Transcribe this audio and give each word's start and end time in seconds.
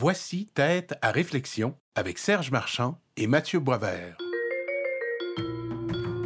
Voici 0.00 0.46
Tête 0.54 0.94
à 1.02 1.10
réflexion 1.10 1.74
avec 1.96 2.18
Serge 2.18 2.52
Marchand 2.52 3.00
et 3.16 3.26
Mathieu 3.26 3.58
Boisvert. 3.58 4.16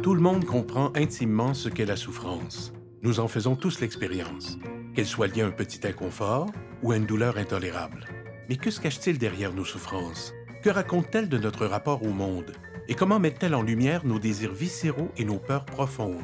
Tout 0.03 0.13
le 0.13 0.21
monde 0.21 0.45
comprend 0.45 0.91
intimement 0.95 1.55
ce 1.55 1.69
qu'est 1.69 1.87
la 1.87 1.95
souffrance. 1.95 2.71
Nous 3.01 3.19
en 3.19 3.27
faisons 3.27 3.55
tous 3.55 3.79
l'expérience, 3.79 4.59
qu'elle 4.93 5.07
soit 5.07 5.25
liée 5.25 5.41
à 5.41 5.47
un 5.47 5.51
petit 5.51 5.87
inconfort 5.87 6.51
ou 6.83 6.91
à 6.91 6.97
une 6.97 7.07
douleur 7.07 7.39
intolérable. 7.39 8.05
Mais 8.47 8.57
que 8.57 8.69
se 8.69 8.79
cache-t-il 8.79 9.17
derrière 9.17 9.53
nos 9.53 9.65
souffrances? 9.65 10.35
Que 10.61 10.69
raconte-t-elle 10.69 11.27
de 11.27 11.39
notre 11.39 11.65
rapport 11.65 12.03
au 12.03 12.11
monde? 12.11 12.51
Et 12.87 12.93
comment 12.93 13.19
met-elle 13.19 13.55
en 13.55 13.63
lumière 13.63 14.05
nos 14.05 14.19
désirs 14.19 14.53
viscéraux 14.53 15.11
et 15.17 15.25
nos 15.25 15.39
peurs 15.39 15.65
profondes? 15.65 16.21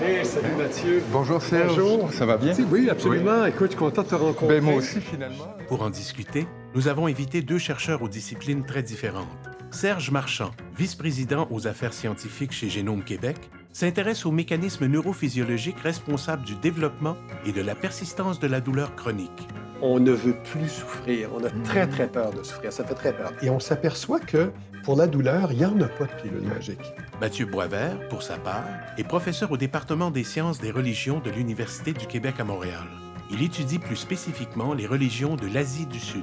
Hey, 0.00 0.24
salut 0.24 0.54
Mathieu. 0.56 1.02
Bonjour 1.12 1.42
Serge. 1.42 1.76
Bonjour. 1.76 2.12
Ça 2.12 2.26
va 2.26 2.36
bien? 2.36 2.54
Oui, 2.70 2.88
absolument. 2.90 3.44
Écoute, 3.44 3.72
je 3.72 3.76
suis 3.76 3.78
content 3.78 4.02
de 4.02 4.08
te 4.08 4.14
rencontrer. 4.14 4.60
Ben, 4.60 4.64
moi 4.64 4.74
aussi, 4.74 5.00
finalement. 5.00 5.54
Pour 5.68 5.82
en 5.82 5.90
discuter, 5.90 6.46
nous 6.74 6.88
avons 6.88 7.06
invité 7.06 7.42
deux 7.42 7.58
chercheurs 7.58 8.02
aux 8.02 8.08
disciplines 8.08 8.64
très 8.64 8.82
différentes. 8.82 9.26
Serge 9.70 10.10
Marchand, 10.10 10.50
vice-président 10.76 11.46
aux 11.50 11.66
affaires 11.66 11.92
scientifiques 11.92 12.52
chez 12.52 12.68
Génome 12.68 13.04
Québec, 13.04 13.36
s'intéresse 13.72 14.26
aux 14.26 14.32
mécanismes 14.32 14.86
neurophysiologiques 14.86 15.80
responsables 15.80 16.44
du 16.44 16.54
développement 16.56 17.16
et 17.46 17.52
de 17.52 17.62
la 17.62 17.74
persistance 17.74 18.38
de 18.38 18.46
la 18.46 18.60
douleur 18.60 18.94
chronique. 18.96 19.48
On 19.84 19.98
ne 19.98 20.12
veut 20.12 20.36
plus 20.44 20.68
souffrir. 20.68 21.30
On 21.34 21.42
a 21.42 21.50
très, 21.64 21.88
très 21.88 22.06
peur 22.06 22.32
de 22.32 22.44
souffrir. 22.44 22.72
Ça 22.72 22.84
fait 22.84 22.94
très 22.94 23.12
peur. 23.12 23.32
Et 23.42 23.50
on 23.50 23.58
s'aperçoit 23.58 24.20
que 24.20 24.52
pour 24.84 24.94
la 24.94 25.08
douleur, 25.08 25.50
il 25.50 25.58
n'y 25.58 25.64
en 25.64 25.80
a 25.80 25.88
pas 25.88 26.04
de 26.04 26.22
pilule 26.22 26.46
magique. 26.46 26.94
Mathieu 27.20 27.46
Boisvert, 27.46 27.98
pour 28.08 28.22
sa 28.22 28.36
part, 28.36 28.64
est 28.96 29.02
professeur 29.02 29.50
au 29.50 29.56
département 29.56 30.12
des 30.12 30.22
sciences 30.22 30.60
des 30.60 30.70
religions 30.70 31.18
de 31.18 31.30
l'Université 31.30 31.92
du 31.92 32.06
Québec 32.06 32.36
à 32.38 32.44
Montréal. 32.44 32.86
Il 33.32 33.42
étudie 33.42 33.80
plus 33.80 33.96
spécifiquement 33.96 34.72
les 34.72 34.86
religions 34.86 35.34
de 35.34 35.48
l'Asie 35.52 35.86
du 35.86 35.98
Sud. 35.98 36.22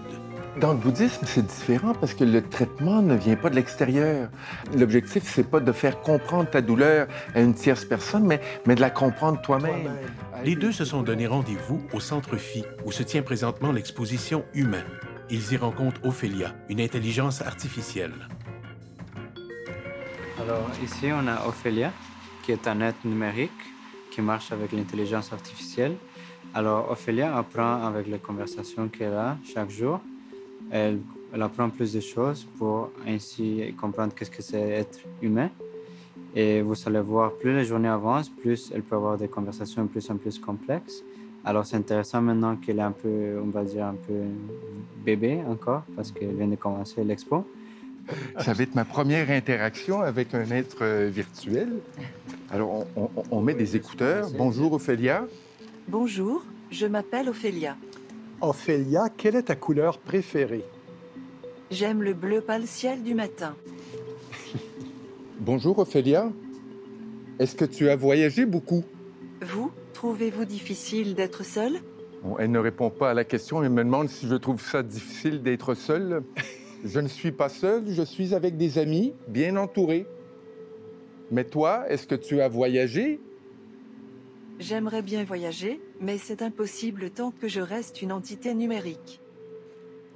Dans 0.57 0.73
le 0.73 0.79
bouddhisme, 0.79 1.25
c'est 1.25 1.45
différent 1.45 1.93
parce 1.93 2.13
que 2.13 2.23
le 2.23 2.41
traitement 2.41 3.01
ne 3.01 3.15
vient 3.15 3.35
pas 3.35 3.49
de 3.49 3.55
l'extérieur. 3.55 4.29
L'objectif, 4.75 5.23
c'est 5.23 5.49
pas 5.49 5.59
de 5.59 5.71
faire 5.71 6.01
comprendre 6.01 6.49
ta 6.49 6.61
douleur 6.61 7.07
à 7.33 7.39
une 7.39 7.53
tierce 7.53 7.85
personne, 7.85 8.25
mais, 8.25 8.41
mais 8.65 8.75
de 8.75 8.81
la 8.81 8.89
comprendre 8.89 9.41
toi-même. 9.41 9.91
Les 10.43 10.55
deux 10.55 10.71
se 10.71 10.83
sont 10.83 11.01
donné 11.01 11.27
rendez-vous 11.27 11.81
au 11.93 11.99
Centre 11.99 12.35
Phi, 12.35 12.65
où 12.83 12.91
se 12.91 13.03
tient 13.03 13.21
présentement 13.21 13.71
l'exposition 13.71 14.43
Humain. 14.53 14.83
Ils 15.29 15.53
y 15.53 15.57
rencontrent 15.57 16.03
Ophélia, 16.03 16.55
une 16.67 16.81
intelligence 16.81 17.41
artificielle. 17.41 18.13
Alors 20.41 20.69
ici, 20.83 21.07
on 21.13 21.27
a 21.27 21.47
Ophélia, 21.47 21.91
qui 22.43 22.51
est 22.51 22.67
un 22.67 22.81
être 22.81 23.05
numérique 23.05 23.51
qui 24.11 24.21
marche 24.21 24.51
avec 24.51 24.71
l'intelligence 24.71 25.31
artificielle. 25.31 25.95
Alors 26.53 26.89
Ophélia 26.91 27.37
apprend 27.37 27.85
avec 27.85 28.07
les 28.07 28.17
conversations 28.17 28.87
qu'elle 28.87 29.13
a 29.13 29.37
chaque 29.53 29.69
jour. 29.69 30.01
Elle, 30.71 30.99
elle 31.33 31.41
apprend 31.41 31.69
plus 31.69 31.93
de 31.93 31.99
choses 31.99 32.45
pour 32.57 32.91
ainsi 33.07 33.73
comprendre 33.79 34.13
qu'est-ce 34.15 34.31
que 34.31 34.41
c'est 34.41 34.59
être 34.61 34.99
humain. 35.21 35.49
Et 36.35 36.61
vous 36.61 36.75
allez 36.85 36.99
voir, 37.01 37.31
plus 37.33 37.53
les 37.55 37.65
journées 37.65 37.87
avancent, 37.87 38.29
plus 38.29 38.71
elle 38.73 38.83
peut 38.83 38.95
avoir 38.95 39.17
des 39.17 39.27
conversations 39.27 39.83
de 39.83 39.87
plus 39.89 40.09
en 40.11 40.17
plus 40.17 40.37
complexes. 40.39 41.03
Alors 41.43 41.65
c'est 41.65 41.77
intéressant 41.77 42.21
maintenant 42.21 42.55
qu'elle 42.55 42.79
est 42.79 42.83
un 42.83 42.91
peu, 42.91 43.39
on 43.43 43.49
va 43.49 43.63
dire, 43.63 43.85
un 43.85 43.95
peu 43.95 44.13
bébé 45.03 45.39
encore, 45.47 45.83
parce 45.95 46.11
qu'elle 46.11 46.35
vient 46.35 46.47
de 46.47 46.55
commencer 46.55 47.03
l'expo. 47.03 47.45
Ça 48.39 48.53
va 48.53 48.63
être 48.63 48.75
ma 48.75 48.85
première 48.85 49.29
interaction 49.29 50.01
avec 50.01 50.33
un 50.33 50.49
être 50.51 50.77
euh, 50.81 51.09
virtuel. 51.13 51.69
Alors, 52.51 52.87
on, 52.95 53.03
on- 53.15 53.23
on 53.29 53.41
met 53.41 53.53
des 53.53 53.75
écouteurs. 53.75 54.29
Bonjour, 54.35 54.73
Ophélia. 54.73 55.27
Bonjour, 55.87 56.43
je 56.71 56.87
m'appelle 56.87 57.29
Ophélia. 57.29 57.75
Ophélia, 58.41 59.09
quelle 59.09 59.35
est 59.35 59.43
ta 59.43 59.55
couleur 59.55 59.97
préférée? 59.97 60.63
J'aime 61.71 62.01
le 62.01 62.13
bleu 62.13 62.39
pâle 62.39 62.67
ciel 62.67 63.03
du 63.03 63.13
matin. 63.13 63.55
Bonjour, 65.39 65.79
Ophélia. 65.79 66.31
Est-ce 67.37 67.55
que 67.55 67.65
tu 67.65 67.89
as 67.89 67.97
voyagé 67.97 68.45
beaucoup? 68.45 68.83
Vous, 69.41 69.71
trouvez-vous 69.93 70.45
difficile 70.45 71.15
d'être 71.15 71.43
seul 71.43 71.79
Bon, 72.23 72.37
elle 72.37 72.51
ne 72.51 72.59
répond 72.59 72.89
pas 72.89 73.11
à 73.11 73.13
la 73.13 73.25
question 73.25 73.63
et 73.63 73.69
me 73.69 73.83
demande 73.83 74.09
si 74.09 74.27
je 74.27 74.35
trouve 74.35 74.61
ça 74.61 74.83
difficile 74.83 75.43
d'être 75.43 75.73
seul. 75.73 76.23
Je 76.85 77.01
ne 77.01 77.09
suis 77.09 77.33
pas 77.33 77.49
seul, 77.49 77.83
je 77.89 78.03
suis 78.03 78.33
avec 78.33 78.55
des 78.55 78.77
amis, 78.77 79.13
bien 79.27 79.57
entourés. 79.57 80.05
Mais 81.29 81.43
toi, 81.43 81.83
est-ce 81.89 82.07
que 82.07 82.15
tu 82.15 82.39
as 82.39 82.47
voyagé? 82.47 83.19
J'aimerais 84.59 85.01
bien 85.01 85.23
voyager, 85.23 85.79
mais 86.01 86.17
c'est 86.17 86.41
impossible 86.41 87.09
tant 87.11 87.31
que 87.31 87.47
je 87.47 87.61
reste 87.61 88.01
une 88.01 88.11
entité 88.11 88.53
numérique. 88.53 89.21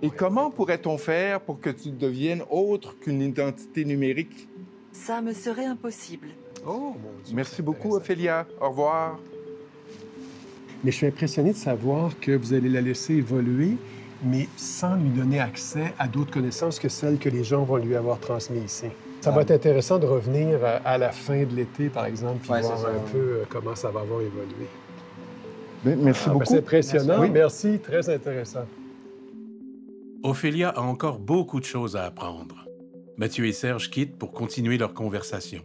Et 0.01 0.09
comment 0.09 0.51
pourrait-on 0.51 0.97
faire 0.97 1.39
pour 1.39 1.61
que 1.61 1.69
tu 1.69 1.91
deviennes 1.91 2.43
autre 2.49 2.99
qu'une 2.99 3.21
identité 3.21 3.85
numérique? 3.85 4.49
Ça 4.91 5.21
me 5.21 5.31
serait 5.31 5.65
impossible. 5.65 6.27
Oh, 6.67 6.93
mon 7.01 7.13
Dieu. 7.23 7.33
Merci 7.33 7.61
beaucoup. 7.61 7.95
Ophélia. 7.95 8.45
Au 8.59 8.69
revoir. 8.69 9.17
Mais 10.83 10.91
je 10.91 10.97
suis 10.97 11.07
impressionné 11.07 11.53
de 11.53 11.57
savoir 11.57 12.19
que 12.19 12.33
vous 12.33 12.53
allez 12.53 12.67
la 12.67 12.81
laisser 12.81 13.13
évoluer, 13.13 13.77
mais 14.25 14.49
sans 14.57 14.95
lui 14.95 15.09
donner 15.09 15.39
accès 15.39 15.93
à 15.97 16.09
d'autres 16.09 16.31
connaissances 16.31 16.79
que 16.79 16.89
celles 16.89 17.17
que 17.17 17.29
les 17.29 17.45
gens 17.45 17.63
vont 17.63 17.77
lui 17.77 17.95
avoir 17.95 18.19
transmises 18.19 18.63
ici. 18.65 18.87
Ça 19.23 19.31
va 19.31 19.41
être 19.43 19.51
intéressant 19.51 19.99
de 19.99 20.05
revenir 20.05 20.59
à, 20.83 20.97
la 20.97 21.11
fin 21.13 21.43
de 21.45 21.55
l'été, 21.55 21.87
par 21.87 22.05
exemple, 22.05 22.39
puis 22.41 22.51
Ouais, 22.51 22.59
voir 22.59 22.77
ça, 22.77 22.89
un 22.89 22.91
ouais. 22.91 22.99
peu 23.09 23.17
euh, 23.17 23.43
comment 23.47 23.73
ça 23.73 23.89
va 23.89 24.01
avoir 24.01 24.19
évolué. 24.19 24.67
Merci 25.85 26.23
Ah, 26.25 26.27
ben, 26.27 26.33
beaucoup. 26.33 26.45
c'est 26.45 26.57
impressionnant. 26.57 27.19
Merci. 27.19 27.31
Merci, 27.31 27.79
très 27.79 28.09
intéressant. 28.09 28.65
Ophélia 30.23 30.71
a 30.71 30.81
encore 30.81 31.19
beaucoup 31.19 31.61
de 31.61 31.65
choses 31.65 31.95
à 31.95 32.03
apprendre. 32.03 32.67
Mathieu 33.15 33.45
et 33.45 33.53
Serge 33.53 33.89
quittent 33.89 34.17
pour 34.17 34.33
continuer 34.33 34.77
leur 34.77 34.93
conversation. 34.93 35.61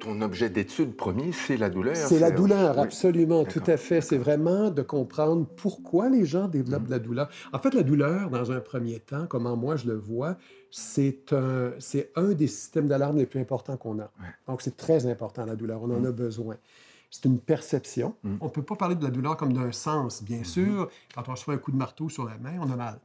Ton 0.00 0.22
objet 0.22 0.48
d'étude 0.48 0.96
premier, 0.96 1.30
c'est 1.32 1.58
la 1.58 1.68
douleur. 1.68 1.94
C'est 1.94 2.18
la 2.18 2.28
Serge. 2.28 2.40
douleur, 2.40 2.76
Oui. 2.76 2.82
absolument, 2.82 3.44
tout 3.44 3.62
à 3.66 3.76
fait. 3.76 4.00
C'est 4.00 4.16
vraiment 4.16 4.70
de 4.70 4.80
comprendre 4.80 5.46
pourquoi 5.56 6.08
les 6.08 6.24
gens 6.24 6.48
développent 6.48 6.80
Mhm. 6.82 6.86
de 6.86 6.90
la 6.92 6.98
douleur. 6.98 7.28
En 7.52 7.58
fait, 7.58 7.74
la 7.74 7.82
douleur, 7.82 8.30
dans 8.30 8.50
un 8.50 8.60
premier 8.60 8.98
temps, 9.00 9.26
comment 9.28 9.56
moi 9.56 9.76
je 9.76 9.86
le 9.88 9.96
vois, 9.96 10.36
c'est 10.70 11.32
un, 11.34 11.72
c'est 11.78 12.12
un 12.16 12.30
des 12.32 12.46
systèmes 12.46 12.86
d'alarme 12.88 13.18
les 13.18 13.26
plus 13.26 13.40
importants 13.40 13.76
qu'on 13.76 13.98
a. 14.00 14.10
Donc, 14.48 14.62
c'est 14.62 14.76
très 14.76 15.04
important, 15.06 15.44
la 15.44 15.54
douleur. 15.54 15.82
On 15.82 15.90
en 15.90 16.04
a 16.04 16.12
besoin. 16.12 16.56
C'est 17.10 17.24
une 17.24 17.40
perception. 17.40 18.14
Mhm. 18.22 18.38
On 18.40 18.44
ne 18.44 18.50
peut 18.50 18.62
pas 18.62 18.76
parler 18.76 18.94
de 18.94 19.02
la 19.02 19.10
douleur 19.10 19.36
comme 19.36 19.52
d'un 19.52 19.72
sens, 19.72 20.22
bien 20.22 20.44
sûr. 20.44 20.88
Quand 21.14 21.28
on 21.28 21.32
reçoit 21.32 21.54
un 21.54 21.58
coup 21.58 21.72
de 21.72 21.76
marteau 21.76 22.08
sur 22.08 22.24
la 22.24 22.38
main, 22.38 22.54
on 22.60 22.70
a 22.70 22.76
mal. 22.76 23.00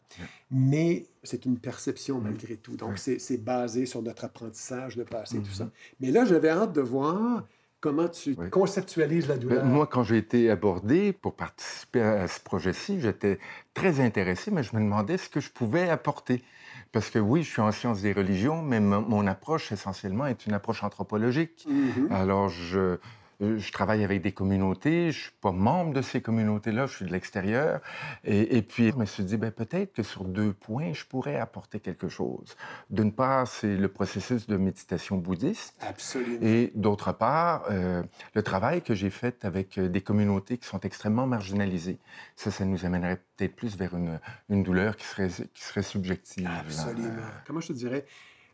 Mais 0.51 1.05
c'est 1.23 1.45
une 1.45 1.57
perception 1.57 2.19
malgré 2.21 2.55
tout. 2.55 2.77
Donc, 2.77 2.97
c'est 2.99 3.43
basé 3.43 3.85
sur 3.85 4.01
notre 4.03 4.25
apprentissage 4.25 4.95
de 4.95 5.03
passé, 5.03 5.37
tout 5.39 5.45
Mhm. 5.47 5.53
ça. 5.53 5.69
Mais 5.99 6.11
là, 6.11 6.23
j'avais 6.25 6.49
hâte 6.49 6.73
de 6.73 6.81
voir 6.81 7.45
comment 7.81 8.07
tu 8.07 8.35
Oui. 8.37 8.49
conceptualises 8.49 9.27
la 9.27 9.35
Ben, 9.35 9.39
douleur. 9.41 9.65
Moi, 9.65 9.87
quand 9.87 10.03
j'ai 10.03 10.17
été 10.17 10.49
abordé 10.49 11.11
pour 11.13 11.33
participer 11.35 12.01
à 12.01 12.27
ce 12.27 12.39
projet-ci, 12.39 12.99
j'étais 13.01 13.39
très 13.73 13.99
intéressé, 13.99 14.49
mais 14.51 14.63
je 14.63 14.75
me 14.75 14.81
demandais 14.81 15.17
ce 15.17 15.29
que 15.29 15.39
je 15.39 15.49
pouvais 15.51 15.89
apporter. 15.89 16.43
Parce 16.91 17.09
que 17.09 17.19
oui, 17.19 17.43
je 17.43 17.49
suis 17.49 17.61
en 17.61 17.71
sciences 17.71 18.01
des 18.01 18.13
religions, 18.13 18.61
mais 18.61 18.79
mon 18.79 19.27
approche 19.27 19.71
essentiellement 19.71 20.27
est 20.27 20.45
une 20.45 20.53
approche 20.53 20.83
anthropologique. 20.83 21.67
Alors, 22.09 22.49
je, 22.49 22.97
je 23.39 23.71
travaille 23.71 24.03
avec 24.03 24.21
des 24.21 24.31
communautés, 24.31 25.11
je 25.11 25.23
suis 25.23 25.31
pas 25.41 25.51
membre 25.51 25.93
de 25.93 26.01
ces 26.01 26.21
communautés-là, 26.21 26.85
je 26.85 26.95
suis 26.95 27.05
de 27.05 27.11
l'extérieur. 27.11 27.81
Et, 28.23 28.57
et 28.57 28.61
puis, 28.61 28.91
je 28.91 28.95
me 28.95 29.05
suis 29.05 29.23
dit, 29.23 29.37
ben, 29.37 29.51
peut-être 29.51 29.93
que 29.93 30.03
sur 30.03 30.23
deux 30.23 30.53
points, 30.53 30.93
je 30.93 31.05
pourrais 31.05 31.37
apporter 31.37 31.79
quelque 31.79 32.07
chose. 32.07 32.55
D'une 32.89 33.11
part, 33.11 33.47
c'est 33.47 33.75
le 33.75 33.87
processus 33.87 34.47
de 34.47 34.57
méditation 34.57 35.17
bouddhiste. 35.17 35.75
Absolument. 35.81 36.39
Et 36.41 36.71
d'autre 36.75 37.11
part, 37.11 37.65
euh, 37.69 38.03
le 38.33 38.43
travail 38.43 38.81
que 38.81 38.93
j'ai 38.93 39.09
fait 39.09 39.45
avec 39.45 39.77
euh, 39.77 39.89
des 39.89 40.01
communautés 40.01 40.57
qui 40.57 40.67
sont 40.67 40.79
extrêmement 40.81 41.27
marginalisées. 41.27 41.99
Ça, 42.35 42.51
ça 42.51 42.65
nous 42.65 42.85
amènerait 42.85 43.21
peut-être 43.35 43.55
plus 43.55 43.75
vers 43.77 43.95
une, 43.95 44.19
une 44.49 44.63
douleur 44.63 44.95
qui 44.95 45.05
serait, 45.05 45.29
qui 45.53 45.63
serait 45.63 45.83
subjective. 45.83 46.49
Absolument. 46.59 47.07
Euh, 47.07 47.29
Comment 47.45 47.59
je 47.59 47.67
te 47.67 47.73
dirais? 47.73 48.05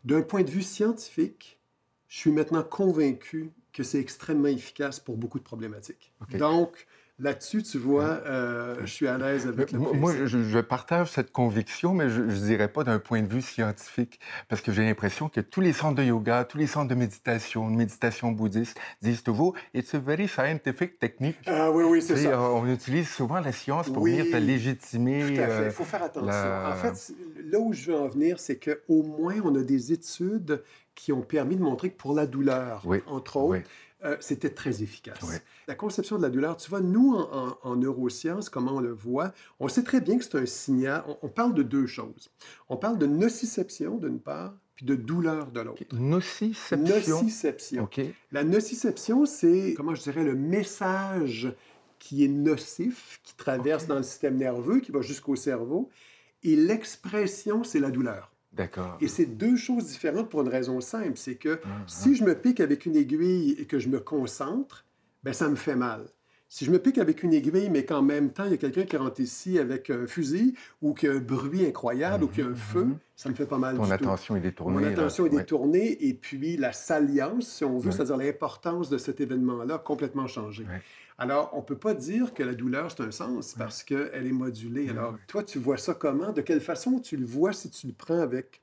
D'un 0.04 0.22
point 0.22 0.42
de 0.42 0.50
vue 0.50 0.62
scientifique, 0.62 1.60
je 2.08 2.18
suis 2.18 2.32
maintenant 2.32 2.62
convaincu 2.62 3.50
que 3.72 3.82
c'est 3.82 3.98
extrêmement 3.98 4.48
efficace 4.48 5.00
pour 5.00 5.16
beaucoup 5.16 5.38
de 5.38 5.44
problématiques. 5.44 6.12
Donc, 6.38 6.86
là-dessus, 7.18 7.62
tu 7.62 7.78
vois, 7.78 8.20
euh, 8.26 8.76
je 8.80 8.86
suis 8.92 9.06
à 9.06 9.16
l'aise 9.18 9.46
avec 9.46 9.70
le 9.72 9.78
Moi, 9.78 9.92
moi, 9.94 10.12
je, 10.26 10.26
je 10.42 10.58
partage 10.58 11.10
cette 11.10 11.30
conviction, 11.30 11.94
mais 11.94 12.08
je 12.10 12.22
ne 12.22 12.30
dirais 12.34 12.68
pas 12.68 12.82
d'un 12.84 12.98
point 12.98 13.22
de 13.22 13.26
vue 13.28 13.42
scientifique, 13.42 14.18
parce 14.48 14.60
que 14.60 14.72
j'ai 14.72 14.82
l'impression 14.82 15.28
que 15.28 15.40
tous 15.40 15.60
les 15.60 15.72
centres 15.72 15.94
de 15.96 16.02
yoga, 16.02 16.44
tous 16.44 16.58
les 16.58 16.66
centres 16.66 16.88
de 16.88 16.94
méditation, 16.94 17.70
de 17.70 17.76
méditation 17.76 18.32
bouddhiste, 18.32 18.78
disent 19.02 19.22
toujours 19.22 19.54
«It's 19.74 19.94
a 19.94 19.98
very 19.98 20.26
scientific 20.26 20.98
technique 20.98 21.36
Ah 21.46 21.70
oui, 21.70 21.84
oui, 21.84 22.02
c'est 22.02 22.16
ça. 22.16 22.40
On 22.40 22.66
utilise 22.66 23.08
souvent 23.08 23.40
la 23.40 23.52
science 23.52 23.88
pour 23.88 24.02
Oui, 24.02 24.12
venir 24.12 24.24
te 24.32 24.36
légitimer. 24.36 25.20
Tout 25.20 25.42
à 25.42 25.48
fait. 25.48 25.52
euh, 25.62 25.64
Il 25.66 25.70
faut 25.70 25.84
faire 25.84 26.02
attention. 26.02 26.26
la- 26.26 26.70
En 26.72 26.74
fait, 26.76 27.12
là 27.44 27.58
où 27.60 27.72
je 27.72 27.90
veux 27.92 27.96
en 27.96 28.08
venir, 28.08 28.40
c'est 28.40 28.58
qu'au 28.58 29.02
moins, 29.02 29.36
on 29.44 29.54
a 29.54 29.62
des 29.62 29.92
études 29.92 30.62
qui 30.94 31.12
ont 31.12 31.22
permis 31.22 31.56
de 31.56 31.62
montrer 31.62 31.90
que 31.90 31.96
pour 31.96 32.14
la 32.14 32.26
douleur, 32.26 32.82
Oui, 32.84 32.98
entre 33.06 33.36
autres, 33.38 33.58
oui. 33.58 33.62
Euh, 34.04 34.16
c'était 34.20 34.50
très 34.50 34.82
efficace. 34.82 35.22
Ouais. 35.22 35.40
La 35.68 35.74
conception 35.74 36.16
de 36.16 36.22
la 36.22 36.30
douleur, 36.30 36.56
tu 36.56 36.68
vois, 36.70 36.80
nous, 36.80 37.14
en, 37.14 37.28
en- 37.50 37.58
en 37.62 37.76
neurosciences, 37.76 38.48
comment 38.48 38.76
on 38.76 38.80
le 38.80 38.92
voit, 38.92 39.32
on 39.60 39.68
sait 39.68 39.82
très 39.84 40.00
bien 40.00 40.18
que 40.18 40.24
c'est 40.24 40.36
un 40.36 40.46
signal. 40.46 41.04
On, 41.06 41.18
on 41.22 41.28
parle 41.28 41.54
de 41.54 41.62
deux 41.62 41.86
choses. 41.86 42.30
On 42.68 42.76
parle 42.76 42.98
de 42.98 43.06
nociception, 43.06 43.98
d'une 43.98 44.18
part, 44.20 44.54
puis 44.74 44.86
de 44.86 44.94
douleur 44.96 45.52
de 45.52 45.60
l'autre. 45.60 45.82
Nociception. 45.92 46.78
Nociception. 46.78 47.88
La 48.32 48.42
nociception, 48.44 49.26
c'est, 49.26 49.74
comment 49.76 49.94
je 49.94 50.02
dirais, 50.02 50.24
le 50.24 50.34
message 50.34 51.54
qui 51.98 52.24
est 52.24 52.28
nocif, 52.28 53.20
qui 53.22 53.36
traverse 53.36 53.86
dans 53.86 53.96
le 53.96 54.02
système 54.02 54.36
nerveux, 54.36 54.80
qui 54.80 54.90
va 54.90 55.02
jusqu'au 55.02 55.36
cerveau. 55.36 55.88
Et 56.42 56.56
l'expression, 56.56 57.62
c'est 57.62 57.78
la 57.78 57.92
douleur. 57.92 58.31
D'accord. 58.52 58.98
Et 59.00 59.08
c'est 59.08 59.26
deux 59.26 59.56
choses 59.56 59.86
différentes 59.86 60.28
pour 60.28 60.42
une 60.42 60.48
raison 60.48 60.80
simple. 60.80 61.12
C'est 61.16 61.36
que 61.36 61.50
Mhm. 61.64 61.70
si 61.86 62.14
je 62.14 62.24
me 62.24 62.34
pique 62.34 62.60
avec 62.60 62.84
une 62.86 62.96
aiguille 62.96 63.56
et 63.58 63.64
que 63.64 63.78
je 63.78 63.88
me 63.88 63.98
concentre, 64.00 64.84
ben 65.22 65.32
ça 65.32 65.48
me 65.48 65.56
fait 65.56 65.76
mal. 65.76 66.04
Si 66.48 66.66
je 66.66 66.70
me 66.70 66.78
pique 66.78 66.98
avec 66.98 67.22
une 67.22 67.32
aiguille, 67.32 67.70
mais 67.70 67.86
qu'en 67.86 68.02
même 68.02 68.30
temps, 68.30 68.44
il 68.44 68.50
y 68.50 68.54
a 68.54 68.58
quelqu'un 68.58 68.82
qui 68.84 68.98
rentre 68.98 69.20
ici 69.20 69.58
avec 69.58 69.88
un 69.88 70.06
fusil 70.06 70.54
ou 70.82 70.92
qu'il 70.92 71.08
y 71.08 71.12
a 71.12 71.14
un 71.14 71.18
bruit 71.18 71.64
incroyable 71.64 72.24
ou 72.24 72.28
qu'il 72.28 72.44
y 72.44 72.46
a 72.46 72.50
un 72.50 72.54
feu, 72.54 72.84
mhm. 72.84 72.98
ça 73.16 73.30
me 73.30 73.34
fait 73.34 73.46
pas 73.46 73.56
mal 73.56 73.76
Ton 73.76 73.84
du 73.84 73.88
tout. 73.88 73.94
attention 73.94 74.36
est 74.36 74.40
détournée. 74.40 74.74
Mon 74.74 74.80
là. 74.80 74.88
attention 74.88 75.24
est 75.24 75.30
Ouais. 75.30 75.36
détournée 75.38 76.06
et 76.06 76.12
puis 76.12 76.58
la 76.58 76.74
salience, 76.74 77.48
si 77.48 77.64
on 77.64 77.78
veut, 77.78 77.86
Ouais. 77.88 77.92
c'est-à-dire 77.96 78.18
l'importance 78.18 78.90
de 78.90 78.98
cet 78.98 79.22
événement-là, 79.22 79.76
a 79.76 79.78
complètement 79.78 80.26
changé. 80.26 80.64
Ouais. 80.64 80.82
Alors, 81.22 81.50
on 81.52 81.58
ne 81.58 81.62
peut 81.62 81.78
pas 81.78 81.94
dire 81.94 82.34
que 82.34 82.42
la 82.42 82.52
douleur, 82.52 82.90
c'est 82.90 83.00
un 83.00 83.12
sens 83.12 83.54
parce 83.54 83.84
qu'elle 83.84 84.26
est 84.26 84.32
modulée. 84.32 84.88
Alors, 84.88 85.16
toi, 85.28 85.44
tu 85.44 85.60
vois 85.60 85.76
ça 85.76 85.94
comment? 85.94 86.32
De 86.32 86.40
quelle 86.40 86.60
façon 86.60 86.98
tu 86.98 87.16
le 87.16 87.24
vois 87.24 87.52
si 87.52 87.70
tu 87.70 87.86
le 87.86 87.92
prends 87.92 88.18
avec 88.18 88.61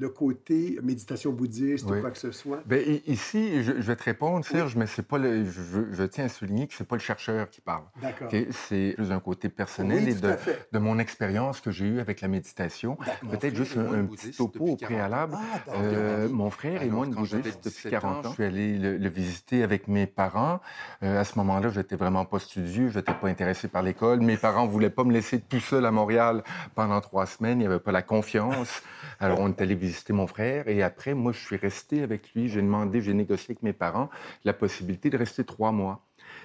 le 0.00 0.08
côté 0.08 0.78
méditation 0.82 1.30
bouddhiste 1.32 1.84
ou 1.90 2.00
quoi 2.00 2.10
que 2.10 2.18
ce 2.18 2.32
soit? 2.32 2.62
I- 2.70 3.02
ici, 3.06 3.62
je, 3.62 3.72
je 3.76 3.80
vais 3.82 3.96
te 3.96 4.02
répondre, 4.04 4.44
Serge, 4.44 4.74
mais 4.76 4.86
c'est 4.86 5.06
pas 5.06 5.18
le, 5.18 5.44
je, 5.44 5.50
je- 5.50 5.92
je 5.92 6.02
tiens 6.04 6.24
à 6.24 6.28
souligner 6.30 6.66
que 6.66 6.74
c'est 6.74 6.86
pas 6.88 6.96
le 6.96 7.00
chercheur 7.02 7.50
qui 7.50 7.60
parle. 7.60 7.84
D'accord. 8.00 8.30
C'est 8.68 8.94
plus 8.96 9.12
un 9.12 9.20
côté 9.20 9.48
personnel 9.50 10.02
Oui, 10.04 10.10
et 10.12 10.14
de, 10.14 10.34
de 10.72 10.78
mon 10.78 10.98
expérience 10.98 11.60
que 11.60 11.70
j'ai 11.70 11.84
eue 11.86 12.00
avec 12.00 12.22
la 12.22 12.28
méditation. 12.28 12.96
Peut-être 13.30 13.54
juste 13.54 13.76
un, 13.76 14.06
petit 14.06 14.30
topo 14.30 14.64
au 14.68 14.76
préalable. 14.76 15.36
Ah. 15.36 15.72
Euh, 15.74 16.28
mon 16.30 16.48
frère 16.50 16.80
et 16.82 16.86
Alors, 16.86 16.94
moi, 16.96 17.06
une 17.06 17.14
quand 17.14 17.24
j'avais 17.24 17.42
bouddhiste 17.42 17.64
depuis 17.64 17.76
17 17.90 17.90
40 17.92 18.26
ans, 18.26 18.28
je 18.30 18.34
suis 18.34 18.44
allé 18.44 18.78
le, 18.78 18.96
le 18.96 19.08
visiter 19.10 19.62
avec 19.62 19.86
mes 19.86 20.06
parents. 20.06 20.60
Euh, 21.02 21.20
à 21.20 21.24
ce 21.24 21.36
moment-là, 21.38 21.68
j'étais 21.68 21.96
vraiment 21.96 22.24
pas 22.24 22.38
studieux, 22.38 22.88
je 22.88 22.98
n'étais 22.98 23.12
pas 23.12 23.28
intéressé 23.28 23.68
par 23.68 23.82
l'école. 23.82 24.20
Mes 24.20 24.38
parents 24.38 24.66
voulaient 24.66 24.88
pas 24.88 25.04
me 25.04 25.12
laisser 25.12 25.40
tout 25.40 25.60
seul 25.60 25.84
à 25.84 25.90
Montréal 25.90 26.42
pendant 26.74 27.00
trois 27.02 27.26
semaines. 27.26 27.58
Il 27.60 27.66
n'y 27.66 27.66
avait 27.66 27.80
pas 27.80 27.92
la 27.92 28.02
confiance. 28.02 28.82
Alors, 29.18 29.40
on 29.40 29.48
est 29.48 29.60
allé 29.60 29.74
visiter 29.74 29.89
mon 30.10 30.26
frère 30.26 30.68
et 30.68 30.82
après, 30.82 31.14
moi, 31.14 31.32
je 31.32 31.38
suis 31.38 31.56
resté 31.56 32.02
avec 32.02 32.32
lui. 32.34 32.48
J'ai 32.48 32.62
demandé, 32.62 33.00
j'ai 33.00 33.14
négocié 33.14 33.52
avec 33.52 33.62
mes 33.62 33.72
parents 33.72 34.10
la 34.44 34.52
possibilité 34.52 35.10
de 35.10 35.16
rester 35.16 35.44
trois 35.44 35.72
mois. 35.72 36.04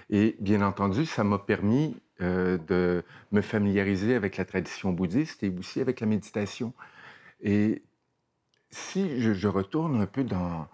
Et 0.09 0.35
bien 0.39 0.61
entendu, 0.61 1.05
ça 1.05 1.23
m'a 1.23 1.39
permis 1.39 1.95
euh, 2.21 2.57
de 2.67 3.03
me 3.31 3.41
familiariser 3.41 4.15
avec 4.15 4.37
la 4.37 4.45
tradition 4.45 4.91
bouddhiste 4.91 5.43
et 5.43 5.53
aussi 5.57 5.81
avec 5.81 5.99
la 5.99 6.07
méditation. 6.07 6.73
Et 7.41 7.83
si 8.69 9.21
je, 9.21 9.33
je 9.33 9.47
retourne 9.47 10.01
un 10.01 10.05
peu 10.05 10.23
dans 10.23 10.67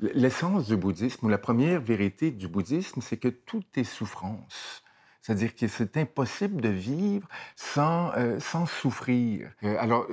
l'essence 0.00 0.66
du 0.66 0.76
bouddhisme, 0.76 1.26
ou 1.26 1.28
la 1.28 1.38
première 1.38 1.80
vérité 1.80 2.30
du 2.30 2.48
bouddhisme, 2.48 3.00
c'est 3.00 3.16
que 3.16 3.28
tout 3.28 3.64
est 3.76 3.84
souffrance. 3.84 4.83
C'est-à-dire 5.24 5.54
que 5.54 5.66
c'est 5.68 5.96
impossible 5.96 6.60
de 6.60 6.68
vivre 6.68 7.26
sans, 7.56 8.12
euh, 8.12 8.38
sans 8.40 8.66
souffrir. 8.66 9.50
Euh, 9.62 9.74
alors, 9.80 10.06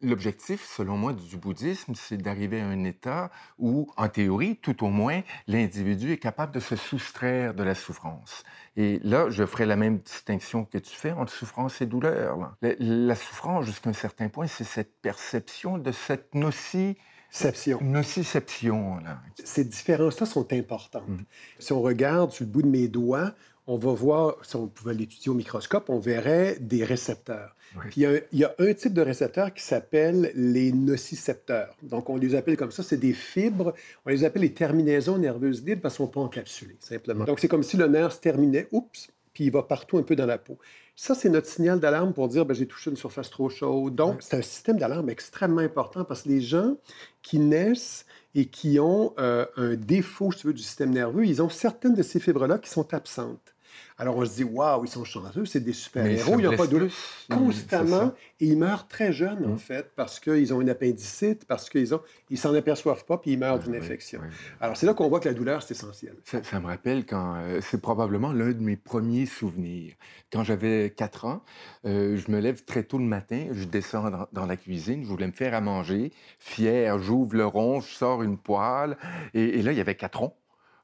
l'objectif, 0.00 0.66
selon 0.74 0.96
moi, 0.96 1.12
du 1.12 1.36
bouddhisme, 1.36 1.94
c'est 1.94 2.16
d'arriver 2.16 2.62
à 2.62 2.66
un 2.68 2.82
état 2.84 3.30
où, 3.58 3.92
en 3.98 4.08
théorie, 4.08 4.56
tout 4.56 4.82
au 4.82 4.88
moins, 4.88 5.20
l'individu 5.48 6.12
est 6.12 6.18
capable 6.18 6.52
de 6.52 6.60
se 6.60 6.76
soustraire 6.76 7.52
de 7.52 7.62
la 7.62 7.74
souffrance. 7.74 8.42
Et 8.78 9.00
là, 9.04 9.28
je 9.28 9.44
ferai 9.44 9.66
la 9.66 9.76
même 9.76 9.98
distinction 9.98 10.64
que 10.64 10.78
tu 10.78 10.96
fais 10.96 11.12
entre 11.12 11.30
souffrance 11.30 11.82
et 11.82 11.86
douleur. 11.86 12.38
là. 12.38 12.56
La, 12.62 12.70
la 12.78 13.14
souffrance, 13.16 13.66
jusqu'à 13.66 13.90
un 13.90 13.92
certain 13.92 14.30
point, 14.30 14.46
c'est 14.46 14.64
cette 14.64 14.98
perception 15.02 15.76
de 15.76 15.92
cette 15.92 16.34
noci, 16.34 16.96
nociception. 17.80 18.98
Ces 19.44 19.64
différences-là 19.64 20.26
sont 20.26 20.52
importantes. 20.52 21.08
Mhm. 21.08 21.24
Si 21.58 21.72
on 21.72 21.82
regarde 21.82 22.30
sur 22.30 22.44
le 22.44 22.50
bout 22.50 22.62
de 22.62 22.68
mes 22.68 22.88
doigts, 22.88 23.34
on 23.66 23.78
va 23.78 23.92
voir, 23.92 24.36
si 24.42 24.56
on 24.56 24.66
pouvait 24.66 24.94
l'étudier 24.94 25.30
au 25.30 25.34
microscope, 25.34 25.88
on 25.88 25.98
verrait 25.98 26.56
des 26.60 26.84
récepteurs. 26.84 27.56
Oui. 27.76 27.82
Puis 27.90 28.00
il 28.00 28.02
y, 28.02 28.06
a, 28.06 28.20
il 28.32 28.38
y 28.38 28.44
a 28.44 28.54
un 28.58 28.74
type 28.74 28.92
de 28.92 29.00
récepteur 29.00 29.52
qui 29.54 29.62
s'appelle 29.62 30.30
les 30.34 30.70
nocicepteurs. 30.72 31.74
Donc, 31.82 32.10
on 32.10 32.16
les 32.16 32.34
appelle 32.34 32.56
comme 32.56 32.70
ça, 32.70 32.82
c'est 32.82 32.98
des 32.98 33.14
fibres, 33.14 33.74
on 34.04 34.10
les 34.10 34.24
appelle 34.24 34.42
les 34.42 34.52
terminaisons 34.52 35.18
nerveuses 35.18 35.64
libres 35.64 35.80
parce 35.80 35.96
qu'ils 35.96 36.04
ne 36.04 36.08
sont 36.08 36.12
pas 36.12 36.20
encapsulés, 36.20 36.76
simplement. 36.80 37.24
Donc, 37.24 37.40
c'est 37.40 37.48
comme 37.48 37.62
si 37.62 37.76
le 37.76 37.86
nerf 37.86 38.12
se 38.12 38.20
terminait, 38.20 38.68
oups, 38.70 39.08
puis 39.32 39.44
il 39.44 39.50
va 39.50 39.62
partout 39.62 39.98
un 39.98 40.02
peu 40.02 40.14
dans 40.14 40.26
la 40.26 40.38
peau. 40.38 40.58
Ça, 40.94 41.16
c'est 41.16 41.28
notre 41.28 41.48
signal 41.48 41.80
d'alarme 41.80 42.12
pour 42.12 42.28
dire, 42.28 42.46
ben, 42.46 42.54
j'ai 42.54 42.66
touché 42.66 42.90
une 42.90 42.96
surface 42.96 43.28
trop 43.28 43.48
chaude. 43.48 43.96
Donc, 43.96 44.22
c'est 44.22 44.36
un 44.36 44.42
système 44.42 44.78
d'alarme 44.78 45.10
extrêmement 45.10 45.60
important 45.60 46.04
parce 46.04 46.22
que 46.22 46.28
les 46.28 46.40
gens 46.40 46.76
qui 47.22 47.40
naissent 47.40 48.06
et 48.36 48.46
qui 48.46 48.78
ont 48.78 49.12
euh, 49.18 49.44
un 49.56 49.74
défaut, 49.74 50.30
si 50.30 50.40
tu 50.40 50.46
veux, 50.46 50.52
du 50.52 50.62
système 50.62 50.90
nerveux, 50.90 51.26
ils 51.26 51.42
ont 51.42 51.48
certaines 51.48 51.94
de 51.94 52.02
ces 52.02 52.20
fibres-là 52.20 52.58
qui 52.58 52.70
sont 52.70 52.94
absentes. 52.94 53.53
Alors, 53.96 54.16
on 54.16 54.24
se 54.26 54.34
dit, 54.34 54.44
waouh, 54.44 54.84
ils 54.84 54.88
sont 54.88 55.04
chanceux, 55.04 55.44
c'est 55.44 55.60
des 55.60 55.72
super-héros, 55.72 56.34
se 56.34 56.38
ils 56.40 56.44
n'ont 56.44 56.56
pas 56.56 56.66
de 56.66 56.88
constamment 57.30 58.12
et 58.40 58.46
ils 58.46 58.58
meurent 58.58 58.88
très 58.88 59.12
jeunes, 59.12 59.44
en 59.46 59.50
Mm. 59.54 59.58
fait, 59.58 59.92
parce 59.94 60.18
qu'ils 60.18 60.52
ont 60.52 60.60
une 60.60 60.70
appendicite, 60.70 61.44
parce 61.46 61.70
qu'ils 61.70 61.94
ont, 61.94 62.00
ils 62.28 62.38
s'en 62.38 62.52
aperçoivent 62.54 63.04
pas, 63.04 63.18
puis 63.18 63.32
ils 63.32 63.38
meurent 63.38 63.60
d'une 63.60 63.72
Oui, 63.72 63.78
infection. 63.78 64.20
Alors, 64.60 64.76
c'est 64.76 64.86
là 64.86 64.94
qu'on 64.94 65.08
voit 65.08 65.20
que 65.20 65.28
la 65.28 65.34
douleur, 65.34 65.62
c'est 65.62 65.74
essentiel. 65.74 66.16
Ça, 66.24 66.42
ça 66.42 66.58
me 66.58 66.66
rappelle 66.66 67.06
quand 67.06 67.36
euh, 67.36 67.60
c'est 67.60 67.80
probablement 67.80 68.32
l'un 68.32 68.50
de 68.52 68.60
mes 68.60 68.76
premiers 68.76 69.26
souvenirs. 69.26 69.94
Quand 70.32 70.42
j'avais 70.42 70.90
4 70.90 71.24
ans, 71.26 71.42
euh, 71.86 72.16
je 72.16 72.30
me 72.32 72.40
lève 72.40 72.64
très 72.64 72.82
tôt 72.82 72.98
le 72.98 73.04
matin, 73.04 73.46
je 73.52 73.64
descends 73.64 74.10
dans, 74.10 74.26
dans 74.32 74.46
la 74.46 74.56
cuisine, 74.56 75.04
je 75.04 75.08
voulais 75.08 75.26
me 75.28 75.32
faire 75.32 75.54
à 75.54 75.60
manger. 75.60 76.12
Fier, 76.40 76.98
j'ouvre 76.98 77.36
le 77.36 77.46
rond, 77.46 77.80
je 77.80 77.92
sors 77.94 78.22
une 78.24 78.38
poêle, 78.38 78.96
et, 79.34 79.58
et 79.60 79.62
là, 79.62 79.70
il 79.72 79.78
y 79.78 79.80
avait 79.80 79.94
quatre 79.94 80.18
ronds. 80.18 80.34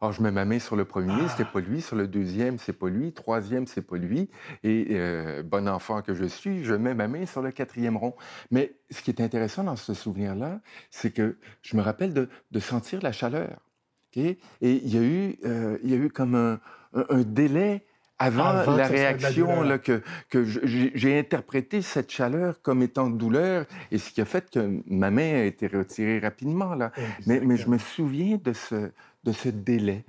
Alors, 0.01 0.13
je 0.13 0.23
mets 0.23 0.31
ma 0.31 0.47
main 0.47 0.59
sur 0.59 0.77
le 0.77 0.87
premier, 0.87 1.29
c'était 1.29 1.45
pas 1.45 1.61
lui. 1.61 1.83
Sur 1.83 1.95
le 1.97 2.09
deuxième, 2.09 2.59
c'est 2.59 2.73
pas 2.73 2.89
lui. 2.89 3.13
Troisième, 3.13 3.67
c'est 3.67 3.83
pas 3.83 3.97
lui. 3.99 4.31
Et 4.63 4.87
euh, 4.93 5.43
bon 5.43 5.69
enfant 5.69 6.01
que 6.01 6.15
je 6.15 6.25
suis, 6.25 6.65
je 6.65 6.75
mets 6.75 6.95
ma 6.95 7.07
main 7.07 7.27
sur 7.27 7.43
le 7.43 7.51
quatrième 7.51 7.99
rond. 7.99 8.15
Mais 8.51 8.77
ce 8.91 9.03
qui 9.03 9.11
est 9.11 9.21
intéressant 9.21 9.63
dans 9.65 9.77
ce 9.77 9.93
souvenir-là, 9.93 10.61
c'est 10.91 11.11
que 11.13 11.37
je 11.63 11.77
me 11.77 11.83
rappelle 11.83 12.15
de, 12.15 12.31
de 12.51 12.61
sentir 12.61 13.01
la 13.03 13.13
chaleur. 13.13 13.61
OK? 14.17 14.23
Et 14.23 14.39
il 14.63 14.89
y 14.89 14.97
a 14.97 15.03
eu, 15.03 15.37
euh, 15.45 15.79
il 15.83 15.91
y 15.91 15.93
a 15.95 15.97
eu 15.99 16.09
comme 16.11 16.35
un, 16.35 16.61
un- 16.95 17.05
un 17.11 17.21
délai 17.23 17.85
avant, 18.21 18.45
Avant 18.45 18.77
la 18.77 18.87
réaction 18.87 19.63
là, 19.63 19.79
que, 19.79 20.03
que 20.29 20.45
j'ai 20.45 21.19
interprété 21.19 21.81
cette 21.81 22.11
chaleur 22.11 22.61
comme 22.61 22.83
étant 22.83 23.09
douleur, 23.09 23.65
et 23.91 23.97
ce 23.97 24.11
qui 24.11 24.21
a 24.21 24.27
fait 24.27 24.51
que 24.51 24.83
ma 24.87 25.11
main 25.11 25.41
a 25.41 25.45
été 25.45 25.67
retirée 25.67 26.19
rapidement. 26.19 26.75
Là. 26.75 26.93
Mais, 27.27 27.41
mais 27.41 27.57
je 27.57 27.69
me 27.69 27.79
souviens 27.79 28.39
de 28.45 28.53
ce, 28.53 28.91
de 29.25 29.33
ce 29.33 29.49
délai. 29.49 30.05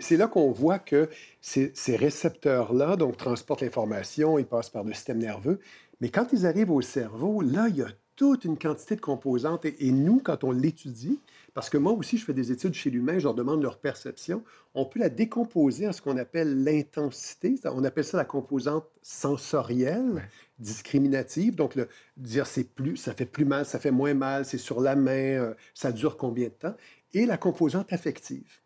C'est 0.00 0.16
là 0.16 0.26
qu'on 0.26 0.50
voit 0.50 0.80
que 0.80 1.08
ces, 1.40 1.70
ces 1.74 1.96
récepteurs-là, 1.96 2.96
donc, 2.96 3.16
transportent 3.16 3.62
l'information, 3.62 4.38
ils 4.38 4.44
passent 4.44 4.70
par 4.70 4.82
le 4.82 4.92
système 4.92 5.18
nerveux. 5.18 5.60
Mais 6.00 6.08
quand 6.08 6.32
ils 6.32 6.44
arrivent 6.44 6.72
au 6.72 6.82
cerveau, 6.82 7.40
là, 7.40 7.68
il 7.68 7.76
y 7.76 7.82
a 7.82 7.88
toute 8.16 8.44
une 8.44 8.58
quantité 8.58 8.96
de 8.96 9.00
composantes. 9.00 9.64
Et, 9.64 9.86
et 9.86 9.92
nous, 9.92 10.20
quand 10.22 10.42
on 10.42 10.50
l'étudie, 10.50 11.20
parce 11.58 11.70
que 11.70 11.76
moi 11.76 11.90
aussi, 11.90 12.18
je 12.18 12.24
fais 12.24 12.34
des 12.34 12.52
études 12.52 12.74
chez 12.74 12.88
l'humain, 12.88 13.18
je 13.18 13.24
leur 13.24 13.34
demande 13.34 13.60
leur 13.64 13.80
perception, 13.80 14.44
on 14.74 14.84
peut 14.84 15.00
la 15.00 15.08
décomposer 15.08 15.88
en 15.88 15.92
ce 15.92 16.00
qu'on 16.00 16.16
appelle 16.16 16.62
l'intensité. 16.62 17.56
On 17.64 17.82
appelle 17.82 18.04
ça 18.04 18.16
la 18.16 18.24
composante 18.24 18.84
sensorielle, 19.02 20.08
Ouais. 20.12 20.22
discriminative. 20.60 21.56
Donc, 21.56 21.74
le, 21.74 21.88
dire 22.16 22.46
c'est 22.46 22.62
plus, 22.62 22.96
ça 22.96 23.12
fait 23.12 23.26
plus 23.26 23.44
mal, 23.44 23.66
ça 23.66 23.80
fait 23.80 23.90
moins 23.90 24.14
mal, 24.14 24.44
c'est 24.44 24.56
sur 24.56 24.80
la 24.80 24.94
main, 24.94 25.10
euh, 25.10 25.54
ça 25.74 25.90
dure 25.90 26.16
combien 26.16 26.44
de 26.46 26.52
temps? 26.52 26.74
Et 27.12 27.26
la 27.26 27.36
composante 27.36 27.92
affective. 27.92 28.60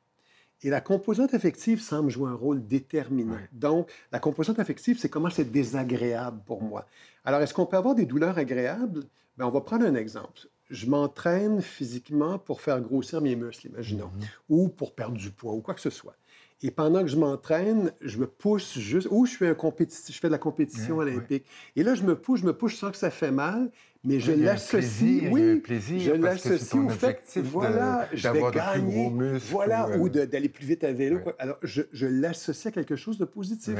Et 0.60 0.68
la 0.68 0.82
composante 0.82 1.32
affective 1.32 1.80
semble 1.80 2.10
jouer 2.10 2.28
un 2.28 2.34
rôle 2.34 2.66
déterminant. 2.66 3.36
Ouais. 3.36 3.48
Donc, 3.52 3.90
la 4.12 4.18
composante 4.18 4.58
affective, 4.58 4.98
c'est 4.98 5.08
comment 5.08 5.30
c'est 5.30 5.50
désagréable 5.50 6.42
pour 6.44 6.62
moi. 6.62 6.84
Alors, 7.24 7.40
est-ce 7.40 7.54
qu'on 7.54 7.64
peut 7.64 7.78
avoir 7.78 7.94
des 7.94 8.04
douleurs 8.04 8.36
agréables? 8.36 9.04
Bien, 9.38 9.46
on 9.46 9.50
va 9.50 9.62
prendre 9.62 9.86
un 9.86 9.94
exemple. 9.94 10.42
Je 10.72 10.86
m'entraîne 10.86 11.60
physiquement 11.60 12.38
pour 12.38 12.62
faire 12.62 12.80
grossir 12.80 13.20
mes 13.20 13.36
muscles, 13.36 13.66
imaginons, 13.66 14.10
ou 14.48 14.68
pour 14.68 14.94
perdre 14.94 15.18
du 15.18 15.30
poids, 15.30 15.52
ou 15.52 15.60
quoi 15.60 15.74
que 15.74 15.82
ce 15.82 15.90
soit. 15.90 16.16
Et 16.62 16.70
pendant 16.70 17.02
que 17.02 17.08
je 17.08 17.16
m'entraîne, 17.16 17.92
je 18.00 18.18
me 18.18 18.26
pousse 18.26 18.78
juste, 18.78 19.08
ou 19.10 19.26
je 19.26 19.36
fais, 19.36 19.48
un 19.48 19.56
je 19.56 20.12
fais 20.12 20.28
de 20.28 20.32
la 20.32 20.38
compétition 20.38 20.96
Ouais, 20.96 21.04
ouais. 21.06 21.12
olympique. 21.12 21.44
Et 21.76 21.82
là, 21.82 21.94
je 21.94 22.02
me 22.04 22.14
pousse, 22.14 22.40
je 22.40 22.46
me 22.46 22.52
pousse, 22.52 22.72
je 22.72 22.76
sens 22.76 22.92
que 22.92 22.96
ça 22.96 23.10
fait 23.10 23.32
mal, 23.32 23.70
mais 24.04 24.20
je 24.20 24.32
l'associe, 24.32 25.22
oui, 25.32 25.56
plaisir, 25.60 26.00
je 26.00 26.10
que 26.12 26.24
l'associe 26.24 26.84
au 26.84 26.88
fait, 26.88 27.22
de- 27.36 27.42
voilà, 27.42 28.08
je 28.12 28.28
vais 28.28 28.42
gagner, 28.52 29.10
muscles, 29.10 29.48
voilà, 29.50 29.88
ou, 29.88 29.92
euh, 29.92 29.98
ou 29.98 30.08
d'aller 30.08 30.48
plus 30.48 30.66
vite 30.66 30.84
à 30.84 30.92
vélo. 30.92 31.16
ouais. 31.26 31.34
Alors, 31.38 31.56
je, 31.62 31.82
je 31.92 32.06
l'associe 32.06 32.66
à 32.66 32.70
quelque 32.72 32.96
chose 32.96 33.18
de 33.18 33.24
positif. 33.24 33.74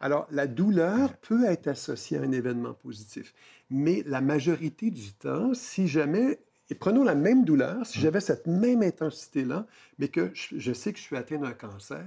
Alors, 0.00 0.26
la 0.30 0.46
douleur 0.46 1.16
peut 1.18 1.44
être 1.46 1.68
associée 1.68 2.18
à 2.18 2.22
un 2.22 2.32
événement 2.32 2.74
positif, 2.74 3.34
mais 3.70 4.02
la 4.06 4.20
majorité 4.20 4.90
du 4.90 5.12
temps, 5.14 5.54
si 5.54 5.88
jamais 5.88 6.38
Et 6.68 6.74
prenons 6.74 7.04
la 7.04 7.14
même 7.14 7.44
douleur, 7.44 7.86
si 7.86 8.00
j'avais 8.00 8.20
cette 8.20 8.46
même 8.46 8.82
intensité-là, 8.82 9.66
mais 9.98 10.08
que 10.08 10.32
je, 10.34 10.72
sais 10.72 10.92
que 10.92 10.98
je 10.98 11.04
suis 11.04 11.16
atteint 11.16 11.38
d'un 11.38 11.52
cancer, 11.52 12.04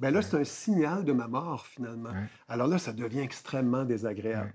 bien 0.00 0.10
là, 0.10 0.22
c'est 0.22 0.36
un 0.36 0.44
signal 0.44 1.04
de 1.04 1.12
ma 1.12 1.28
mort, 1.28 1.66
finalement. 1.66 2.10
Alors 2.48 2.66
là, 2.66 2.78
ça 2.78 2.92
devient 2.92 3.20
extrêmement 3.20 3.84
désagréable. 3.84 4.52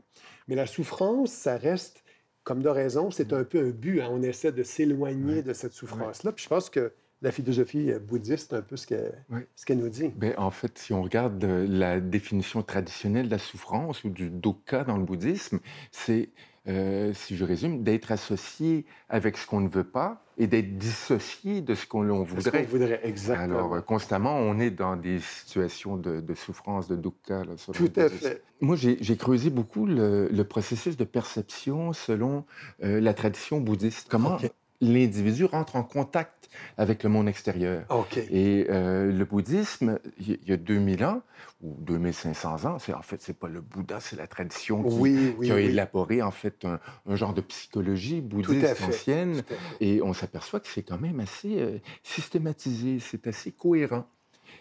Mais 0.47 0.55
la 0.55 0.65
souffrance, 0.65 1.31
ça 1.31 1.55
reste, 1.55 2.03
comme 2.43 2.61
de 2.61 2.69
raison, 2.69 3.09
c'est 3.09 3.31
un 3.31 3.45
peu 3.45 3.67
un 3.67 3.69
but. 3.69 4.01
Hein. 4.01 4.09
On 4.11 4.21
essaie 4.21 4.51
de 4.51 4.63
s'éloigner 4.63 5.43
de 5.43 5.53
cette 5.53 5.73
souffrance-là. 5.73 6.33
Puis 6.33 6.43
je 6.43 6.49
pense 6.49 6.69
que 6.69 6.91
la 7.21 7.31
philosophie 7.31 7.91
bouddhiste, 7.99 8.53
un 8.53 8.61
peu 8.61 8.75
ce 8.75 8.85
qu'elle 8.85 9.77
nous 9.77 9.89
dit. 9.89 10.09
Bien, 10.09 10.33
en 10.37 10.51
fait, 10.51 10.77
si 10.77 10.93
on 10.93 11.01
regarde 11.01 11.43
euh, 11.43 11.65
la 11.67 11.99
définition 11.99 12.61
traditionnelle 12.61 13.25
de 13.25 13.31
la 13.31 13.39
souffrance 13.39 14.03
ou 14.03 14.09
du 14.09 14.29
dukkha 14.29 14.83
dans 14.83 14.97
le 14.97 15.03
bouddhisme, 15.03 15.59
c'est 15.91 16.29
euh, 16.67 17.13
si 17.13 17.37
je 17.37 17.45
résume, 17.45 17.83
d'être 17.83 18.11
associé 18.11 18.85
avec 19.09 19.37
ce 19.37 19.47
qu'on 19.47 19.61
ne 19.61 19.69
veut 19.69 19.85
pas 19.85 20.25
et 20.37 20.47
d'être 20.47 20.77
dissocié 20.77 21.61
de 21.61 21.73
ce 21.75 21.87
qu'on 21.87 22.03
voudrait. 22.23 22.65
Ce 22.65 22.69
voudrait, 22.69 22.99
exactement. 23.03 23.57
Alors, 23.57 23.73
euh, 23.75 23.81
constamment, 23.81 24.35
on 24.35 24.59
est 24.59 24.69
dans 24.69 24.95
des 24.95 25.19
situations 25.19 25.97
de, 25.97 26.33
souffrance, 26.35 26.87
de 26.87 26.95
dukkha. 26.95 27.43
Tout 27.73 27.91
à 27.95 28.09
fait. 28.09 28.43
Moi, 28.59 28.75
j'ai 28.75 29.17
creusé 29.17 29.49
beaucoup 29.49 29.85
le, 29.85 30.43
processus 30.43 30.97
de 30.97 31.05
perception 31.05 31.93
selon 31.93 32.45
euh, 32.83 32.99
la 32.99 33.13
tradition 33.13 33.61
bouddhiste. 33.61 34.07
Comment 34.09 34.37
l'individu 34.81 35.45
rentre 35.45 35.75
en 35.75 35.83
contact 35.83 36.49
avec 36.77 37.03
le 37.03 37.09
monde 37.09 37.27
extérieur. 37.27 37.85
Et 38.29 38.67
euh, 38.69 39.11
le 39.11 39.25
bouddhisme, 39.25 39.99
il 40.19 40.39
y 40.45 40.53
a 40.53 40.57
2000 40.57 41.03
ans, 41.03 41.21
ou 41.61 41.75
2500 41.79 42.65
ans, 42.65 42.79
c'est 42.79 42.93
en 42.93 43.01
fait, 43.01 43.21
c'est 43.21 43.37
pas 43.37 43.47
le 43.47 43.61
Bouddha, 43.61 43.99
c'est 43.99 44.15
la 44.15 44.27
tradition 44.27 44.83
qui, 44.83 45.51
a 45.51 45.59
élaboré 45.59 46.21
en 46.21 46.31
fait 46.31 46.65
un, 46.65 47.15
genre 47.15 47.33
de 47.33 47.41
psychologie 47.41 48.21
bouddhiste 48.21 48.81
ancienne. 48.81 49.43
Et 49.79 50.01
on 50.01 50.13
s'aperçoit 50.13 50.59
que 50.59 50.67
c'est 50.67 50.83
quand 50.83 50.99
même 50.99 51.19
assez 51.19 51.59
euh, 51.59 51.79
systématisé, 52.03 52.99
c'est 52.99 53.27
assez 53.27 53.51
cohérent. 53.51 54.05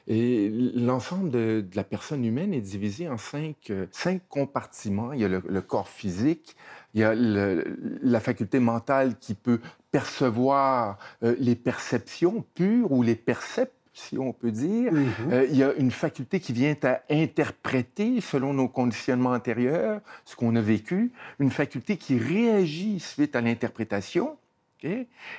Et 0.08 0.50
l'ensemble 0.74 1.30
de, 1.30 1.66
la 1.74 1.82
personne 1.82 2.24
humaine 2.24 2.54
est 2.54 2.60
divisé 2.60 3.08
en 3.08 3.18
cinq, 3.18 3.70
euh, 3.70 3.86
cinq 3.90 4.22
compartiments. 4.28 5.12
Il 5.12 5.20
y 5.20 5.24
a 5.24 5.28
le, 5.28 5.62
corps 5.62 5.88
physique, 5.88 6.56
il 6.96 7.00
y 7.00 7.04
a 7.04 7.14
la 7.14 8.20
faculté 8.20 8.58
mentale 8.58 9.18
qui 9.18 9.34
peut 9.34 9.60
percevoir 9.90 10.98
euh, 11.22 11.36
les 11.38 11.54
perceptions 11.54 12.42
pures 12.54 12.90
ou 12.90 13.02
les 13.02 13.14
percepts 13.14 13.74
si 13.92 14.18
on 14.18 14.32
peut 14.32 14.50
dire. 14.50 14.92
Mm-hmm. 14.92 15.32
Euh, 15.32 15.46
il 15.50 15.56
y 15.56 15.62
a 15.62 15.72
une 15.74 15.90
faculté 15.90 16.40
qui 16.40 16.52
vient 16.52 16.74
à 16.82 17.00
interpréter, 17.10 18.20
selon 18.20 18.52
nos 18.52 18.68
conditionnements 18.68 19.30
antérieurs, 19.30 20.00
ce 20.24 20.36
qu'on 20.36 20.54
a 20.56 20.60
vécu. 20.60 21.12
Une 21.38 21.50
faculté 21.50 21.96
qui 21.96 22.18
réagit 22.18 23.00
suite 23.00 23.36
à 23.36 23.40
l'interprétation. 23.40 24.36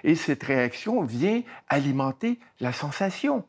Et 0.04 0.16
cette 0.16 0.44
réaction 0.44 1.04
vient 1.04 1.42
alimenter 1.70 2.38
la 2.60 2.74
sensation. 2.74 3.46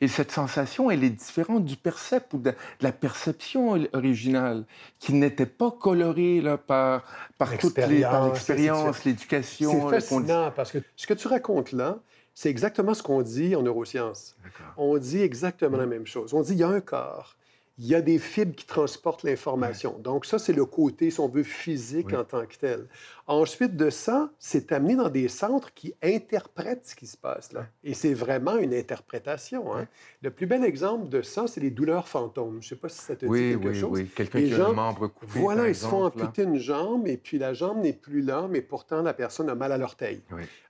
Et 0.00 0.08
cette 0.08 0.32
sensation, 0.32 0.90
elle 0.90 1.04
est 1.04 1.10
différente 1.10 1.64
du 1.64 1.76
percept 1.76 2.34
ou 2.34 2.38
de, 2.38 2.54
la 2.80 2.92
perception 2.92 3.78
originale, 3.92 4.64
qui 4.98 5.12
n'était 5.12 5.46
pas 5.46 5.70
colorée 5.70 6.40
là, 6.40 6.56
par, 6.56 7.04
par 7.38 7.50
l'expérience, 7.50 9.04
l'éducation. 9.04 9.90
C'est 9.90 10.00
fascinant 10.00 10.52
parce 10.54 10.72
que 10.72 10.78
ce 10.96 11.06
que 11.06 11.14
tu 11.14 11.28
racontes 11.28 11.72
là, 11.72 11.98
c'est 12.34 12.50
exactement 12.50 12.92
ce 12.92 13.02
qu'on 13.02 13.22
dit 13.22 13.56
en 13.56 13.62
neurosciences. 13.62 14.36
On 14.76 14.98
dit 14.98 15.22
exactement 15.22 15.78
la 15.78 15.86
même 15.86 16.06
chose. 16.06 16.34
On 16.34 16.42
dit 16.42 16.52
il 16.52 16.58
y 16.58 16.62
a 16.62 16.68
un 16.68 16.80
corps, 16.80 17.36
il 17.78 17.86
y 17.86 17.94
a 17.94 18.00
des 18.00 18.18
fibres 18.18 18.54
qui 18.54 18.64
transportent 18.64 19.22
l'information. 19.22 19.98
Donc 19.98 20.24
ça, 20.24 20.38
c'est 20.38 20.54
le 20.54 20.64
côté, 20.64 21.10
si 21.10 21.20
on 21.20 21.28
veut, 21.28 21.42
physique 21.42 22.12
en 22.14 22.24
tant 22.24 22.46
que 22.46 22.56
tel. 22.56 22.86
Ensuite 23.26 23.76
de 23.76 23.90
ça, 23.90 24.30
c'est 24.38 24.72
amené 24.72 24.96
dans 24.96 25.10
des 25.10 25.28
centres 25.28 25.74
qui 25.74 25.94
interprètent 26.02 26.86
ce 26.86 26.94
qui 26.94 27.06
se 27.06 27.18
passe 27.18 27.52
là. 27.52 27.66
Et 27.84 27.92
c'est 27.92 28.14
vraiment 28.14 28.56
une 28.56 28.72
interprétation. 28.72 29.76
Hein. 29.76 29.88
Le 30.22 30.30
plus 30.30 30.46
bel 30.46 30.64
exemple 30.64 31.08
de 31.08 31.20
ça, 31.20 31.46
c'est 31.46 31.60
les 31.60 31.70
douleurs 31.70 32.08
fantômes. 32.08 32.62
Je 32.62 32.66
ne 32.66 32.70
sais 32.70 32.76
pas 32.76 32.88
si 32.88 33.00
ça 33.00 33.14
te 33.14 33.26
dit 33.26 33.60
quelque 33.60 33.74
chose. 33.74 33.90
Oui, 33.92 34.02
oui, 34.02 34.10
Quelqu'un 34.14 34.40
qui 34.40 34.54
a 34.54 34.66
un 34.68 34.72
membre 34.72 35.08
coupé, 35.08 35.38
Voilà, 35.38 35.68
ils 35.68 35.74
se 35.74 35.86
font 35.86 36.04
amputer 36.04 36.44
une 36.44 36.58
jambe 36.58 37.06
et 37.06 37.18
puis 37.18 37.38
la 37.38 37.52
jambe 37.52 37.82
n'est 37.82 37.92
plus 37.92 38.22
là, 38.22 38.46
mais 38.48 38.62
pourtant 38.62 39.02
la 39.02 39.12
personne 39.12 39.50
a 39.50 39.54
mal 39.54 39.72
à 39.72 39.76
l'orteil. 39.76 40.22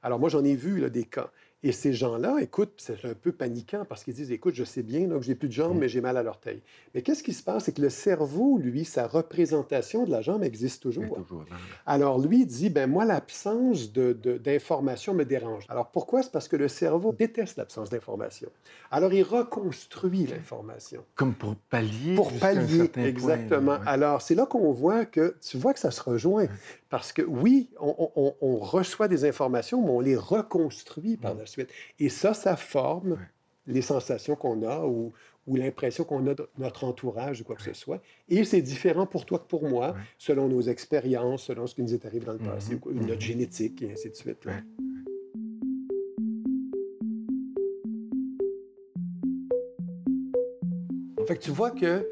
Alors 0.03 0.19
moi, 0.19 0.29
j'en 0.29 0.45
ai 0.45 0.57
vu 0.57 0.81
là, 0.81 0.89
des 0.89 1.05
cas. 1.05 1.31
Et 1.63 1.73
ces 1.73 1.93
gens-là, 1.95 2.37
écoute, 2.41 2.75
c'est 2.77 3.05
un 3.05 3.15
peu 3.15 3.33
paniquant 3.33 3.85
parce 3.89 4.05
qu'ils 4.05 4.15
disent, 4.15 4.31
écoute, 4.31 4.55
je 4.55 4.63
sais 4.63 4.83
bien 4.83 5.09
que 5.09 5.23
j'ai 5.23 5.35
plus 5.35 5.49
de 5.49 5.55
jambes, 5.55 5.77
mm. 5.77 5.81
mais 5.81 5.89
j'ai 5.89 6.01
mal 6.01 6.17
à 6.17 6.23
l'orteil. 6.23 6.63
Mais 6.95 7.03
qu'est-ce 7.03 7.23
qui 7.23 7.33
se 7.33 7.43
passe? 7.43 7.65
C'est 7.65 7.73
que 7.73 7.83
le 7.83 7.89
cerveau, 7.89 8.59
lui, 8.59 8.85
sa 8.85 9.07
représentation 9.07 10.05
de 10.05 10.11
la 10.11 10.21
jambe 10.21 10.45
existe 10.45 10.83
toujours. 10.83 11.19
Alors 11.87 12.19
lui 12.19 12.45
dit, 12.45 12.69
ben 12.69 12.89
moi, 12.89 13.05
l'absence 13.05 13.93
d'information 13.93 15.13
de, 15.13 15.19
me 15.19 15.25
dérange. 15.25 15.65
Alors 15.69 15.91
pourquoi? 15.91 16.23
C'est 16.23 16.33
parce 16.33 16.49
que 16.49 16.57
le 16.57 16.69
cerveau 16.69 17.13
déteste 17.13 17.57
l'absence 17.57 17.91
d'information. 17.91 18.51
Alors 18.91 19.13
il 19.13 19.23
reconstruit 19.23 20.27
l'information. 20.27 21.05
Comme 21.15 21.35
pour 21.35 21.57
pallier. 21.57 22.15
Pour 22.17 22.33
pallier, 22.33 22.91
exactement. 22.97 23.79
Alors 23.87 24.21
c'est 24.21 24.35
là 24.35 24.47
qu'on 24.47 24.73
voit 24.73 25.07
que, 25.07 25.37
tu 25.41 25.57
vois 25.57 25.73
que 25.73 25.81
ça 25.81 25.91
se 25.91 26.03
rejoint. 26.03 26.47
Parce 26.89 27.13
que 27.13 27.23
oui, 27.23 27.69
on, 27.81 28.57
reçoit 28.59 29.09
des 29.09 29.25
informations, 29.25 29.83
mais 29.83 29.91
on 29.91 30.01
les 30.01 30.17
reconstruit 30.17 31.17
par 31.17 31.35
la 31.35 31.45
suite. 31.45 31.56
Et 31.99 32.09
ça, 32.09 32.35
ça 32.35 32.57
forme 32.57 33.19
les 33.67 33.83
sensations 33.83 34.37
qu'on 34.37 34.63
a 34.63 34.87
ou, 34.87 35.13
l'impression 35.49 36.05
qu'on 36.05 36.27
a 36.27 36.35
de 36.35 36.49
notre 36.59 36.85
entourage 36.85 37.41
ou 37.41 37.45
quoi 37.45 37.57
que 37.57 37.63
ce 37.63 37.73
soit. 37.73 38.03
Et 38.29 38.45
c'est 38.45 38.63
différent 38.63 39.07
pour 39.07 39.27
toi 39.27 39.39
que 39.39 39.47
pour 39.47 39.69
moi, 39.69 39.95
selon 40.19 40.49
nos 40.49 40.63
expériences, 40.63 41.45
selon 41.45 41.67
ce 41.67 41.75
qui 41.75 41.83
nous 41.83 41.95
est 41.95 42.05
arrivé 42.05 42.27
dans 42.27 42.33
le 42.33 42.39
passé, 42.39 42.79
ou 42.85 42.93
notre 42.93 43.21
génétique, 43.21 43.83
et 43.83 43.93
ainsi 43.93 44.11
de 44.11 44.15
suite. 44.17 44.47
En 51.21 51.27
fait, 51.27 51.39
tu 51.39 51.51
vois 51.51 51.71
que 51.71 52.09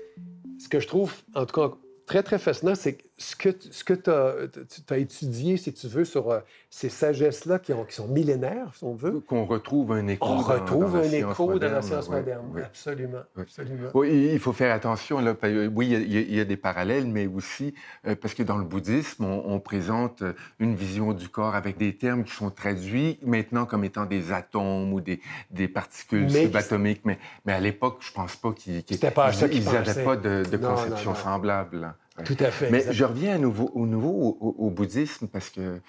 ce 0.59 0.69
que 0.69 0.81
je 0.81 0.87
trouve, 0.87 1.13
en 1.35 1.47
tout 1.47 1.61
cas, 1.61 1.77
très, 2.07 2.23
très 2.23 2.39
fascinant, 2.39 2.75
c'est 2.75 2.99
ce 3.17 3.37
que, 3.37 3.51
ce 3.71 3.85
que 3.85 3.95
tu 3.95 4.11
as, 4.11 4.99
étudié, 4.99 5.57
si 5.57 5.73
tu 5.73 5.87
veux, 5.87 6.05
sur 6.05 6.31
euh, 6.31 6.41
ces 6.69 6.89
sagesses-là 6.89 7.61
qui, 7.61 7.73
qui, 7.89 7.95
sont 7.95 8.09
millénaires, 8.09 8.73
si 8.75 8.83
on 8.83 8.95
veut. 8.95 9.21
Qu'on 9.21 9.45
retrouve 9.45 9.93
un 9.93 10.09
écho. 10.09 10.27
On 10.27 10.39
retrouve 10.39 10.97
un 10.97 11.03
écho 11.03 11.59
dans 11.59 11.73
la 11.73 11.83
science 11.83 12.09
moderne. 12.09 12.45
Absolument. 12.65 13.23
absolument. 13.39 13.89
Oui, 13.95 14.31
il 14.33 14.41
faut 14.41 14.53
faire 14.53 14.75
attention. 14.75 15.21
Là, 15.21 15.37
oui, 15.73 15.91
il 15.91 16.35
y, 16.35 16.41
a, 16.41 16.45
des 16.45 16.57
parallèles, 16.57 17.07
mais 17.07 17.29
aussi 17.29 17.75
euh, 18.07 18.17
parce 18.17 18.35
que 18.35 18.43
dans 18.43 18.59
le 18.59 18.65
bouddhisme, 18.65 19.25
on, 19.25 19.61
présente 19.61 20.23
euh, 20.23 20.33
une 20.59 20.75
vision 20.75 21.13
du 21.13 21.29
corps 21.29 21.55
avec 21.55 21.79
des 21.79 21.97
termes 21.97 22.25
qui 22.25 22.35
sont 22.35 22.51
traduits 22.51 23.19
maintenant 23.23 23.65
comme 23.65 23.85
étant 23.85 24.07
des 24.07 24.33
atomes 24.33 24.93
ou 24.93 25.01
des, 25.01 25.21
des 25.51 25.69
particules 25.69 26.29
subatomiques. 26.31 27.03
Mais, 27.05 27.19
mais 27.45 27.53
à 27.53 27.61
l'époque, 27.61 27.99
je 28.01 28.13
pense 28.13 28.35
pas 28.35 28.53
qu'ils 28.53 28.83
n'avaient 29.03 30.05
pas 30.05 30.17
de, 30.17 30.43
de 30.51 30.57
conception 30.57 31.15
semblable. 31.15 31.95
Tout 32.23 32.37
à 32.39 32.51
fait. 32.53 32.71
Mais 32.71 32.85
je 32.93 33.05
reviens 33.05 33.35
à 33.35 33.39
nouveau, 33.39 33.73
au 33.75 33.87
nouveau 33.87 34.39
au, 34.41 34.71
bouddhisme 34.71 35.27
parce 35.27 35.51
que 35.51 35.81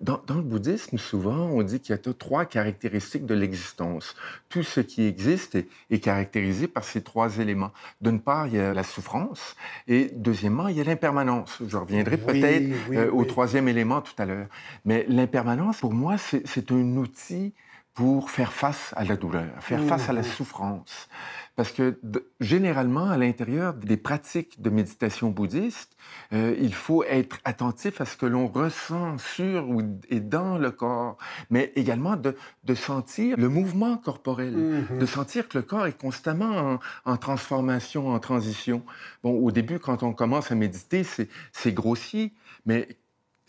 dans, 0.00 0.20
le 0.28 0.42
bouddhisme, 0.42 0.96
souvent, 0.96 1.48
on 1.48 1.62
dit 1.62 1.80
qu'il 1.80 1.94
y 1.94 1.98
a 1.98 2.12
trois 2.14 2.44
caractéristiques 2.44 3.26
de 3.26 3.34
l'existence. 3.34 4.14
Tout 4.48 4.62
ce 4.62 4.80
qui 4.80 5.02
existe 5.02 5.56
est, 5.56 5.98
caractérisé 5.98 6.68
par 6.68 6.84
ces 6.84 7.02
trois 7.02 7.38
éléments. 7.38 7.72
D'une 8.00 8.20
part, 8.20 8.46
il 8.46 8.54
y 8.54 8.60
a 8.60 8.72
la 8.72 8.84
souffrance 8.84 9.56
et 9.88 10.10
deuxièmement, 10.14 10.68
il 10.68 10.76
y 10.76 10.80
a 10.80 10.84
l'impermanence. 10.84 11.58
Je 11.66 11.76
reviendrai 11.76 12.16
peut-être 12.16 12.72
euh, 12.92 13.10
au 13.10 13.24
troisième 13.24 13.66
élément 13.66 14.00
tout 14.02 14.14
à 14.18 14.24
l'heure. 14.24 14.46
Mais 14.84 15.04
l'impermanence, 15.08 15.80
pour 15.80 15.92
moi, 15.92 16.16
c'est 16.16 16.70
un 16.70 16.96
outil 16.96 17.54
pour 17.94 18.30
faire 18.30 18.52
face 18.52 18.94
à 18.96 19.04
la 19.04 19.16
douleur, 19.16 19.50
faire 19.60 19.82
face 19.84 20.08
à 20.08 20.12
la 20.12 20.22
souffrance. 20.22 21.08
Parce 21.54 21.70
que 21.70 22.00
généralement, 22.40 23.10
à 23.10 23.18
l'intérieur 23.18 23.74
des 23.74 23.98
pratiques 23.98 24.62
de 24.62 24.70
méditation 24.70 25.28
bouddhiste, 25.28 25.98
euh, 26.32 26.56
il 26.58 26.72
faut 26.72 27.04
être 27.04 27.36
attentif 27.44 28.00
à 28.00 28.06
ce 28.06 28.16
que 28.16 28.24
l'on 28.24 28.46
ressent 28.46 29.18
sur 29.18 29.68
ou, 29.68 29.82
et 30.08 30.20
dans 30.20 30.56
le 30.56 30.70
corps, 30.70 31.18
mais 31.50 31.70
également 31.76 32.16
de, 32.16 32.34
de 32.64 32.74
sentir 32.74 33.36
le 33.36 33.50
mouvement 33.50 33.98
corporel, 33.98 34.54
mm-hmm. 34.54 34.98
de 34.98 35.06
sentir 35.06 35.46
que 35.46 35.58
le 35.58 35.62
corps 35.62 35.86
est 35.86 36.00
constamment 36.00 36.78
en, 37.04 37.12
en, 37.12 37.16
transformation, 37.18 38.08
en 38.08 38.18
transition. 38.18 38.82
Bon, 39.22 39.32
au 39.32 39.50
début, 39.50 39.78
quand 39.78 40.02
on 40.02 40.14
commence 40.14 40.50
à 40.50 40.54
méditer, 40.54 41.04
c'est 41.04 41.72
grossier, 41.74 42.32
mais 42.64 42.88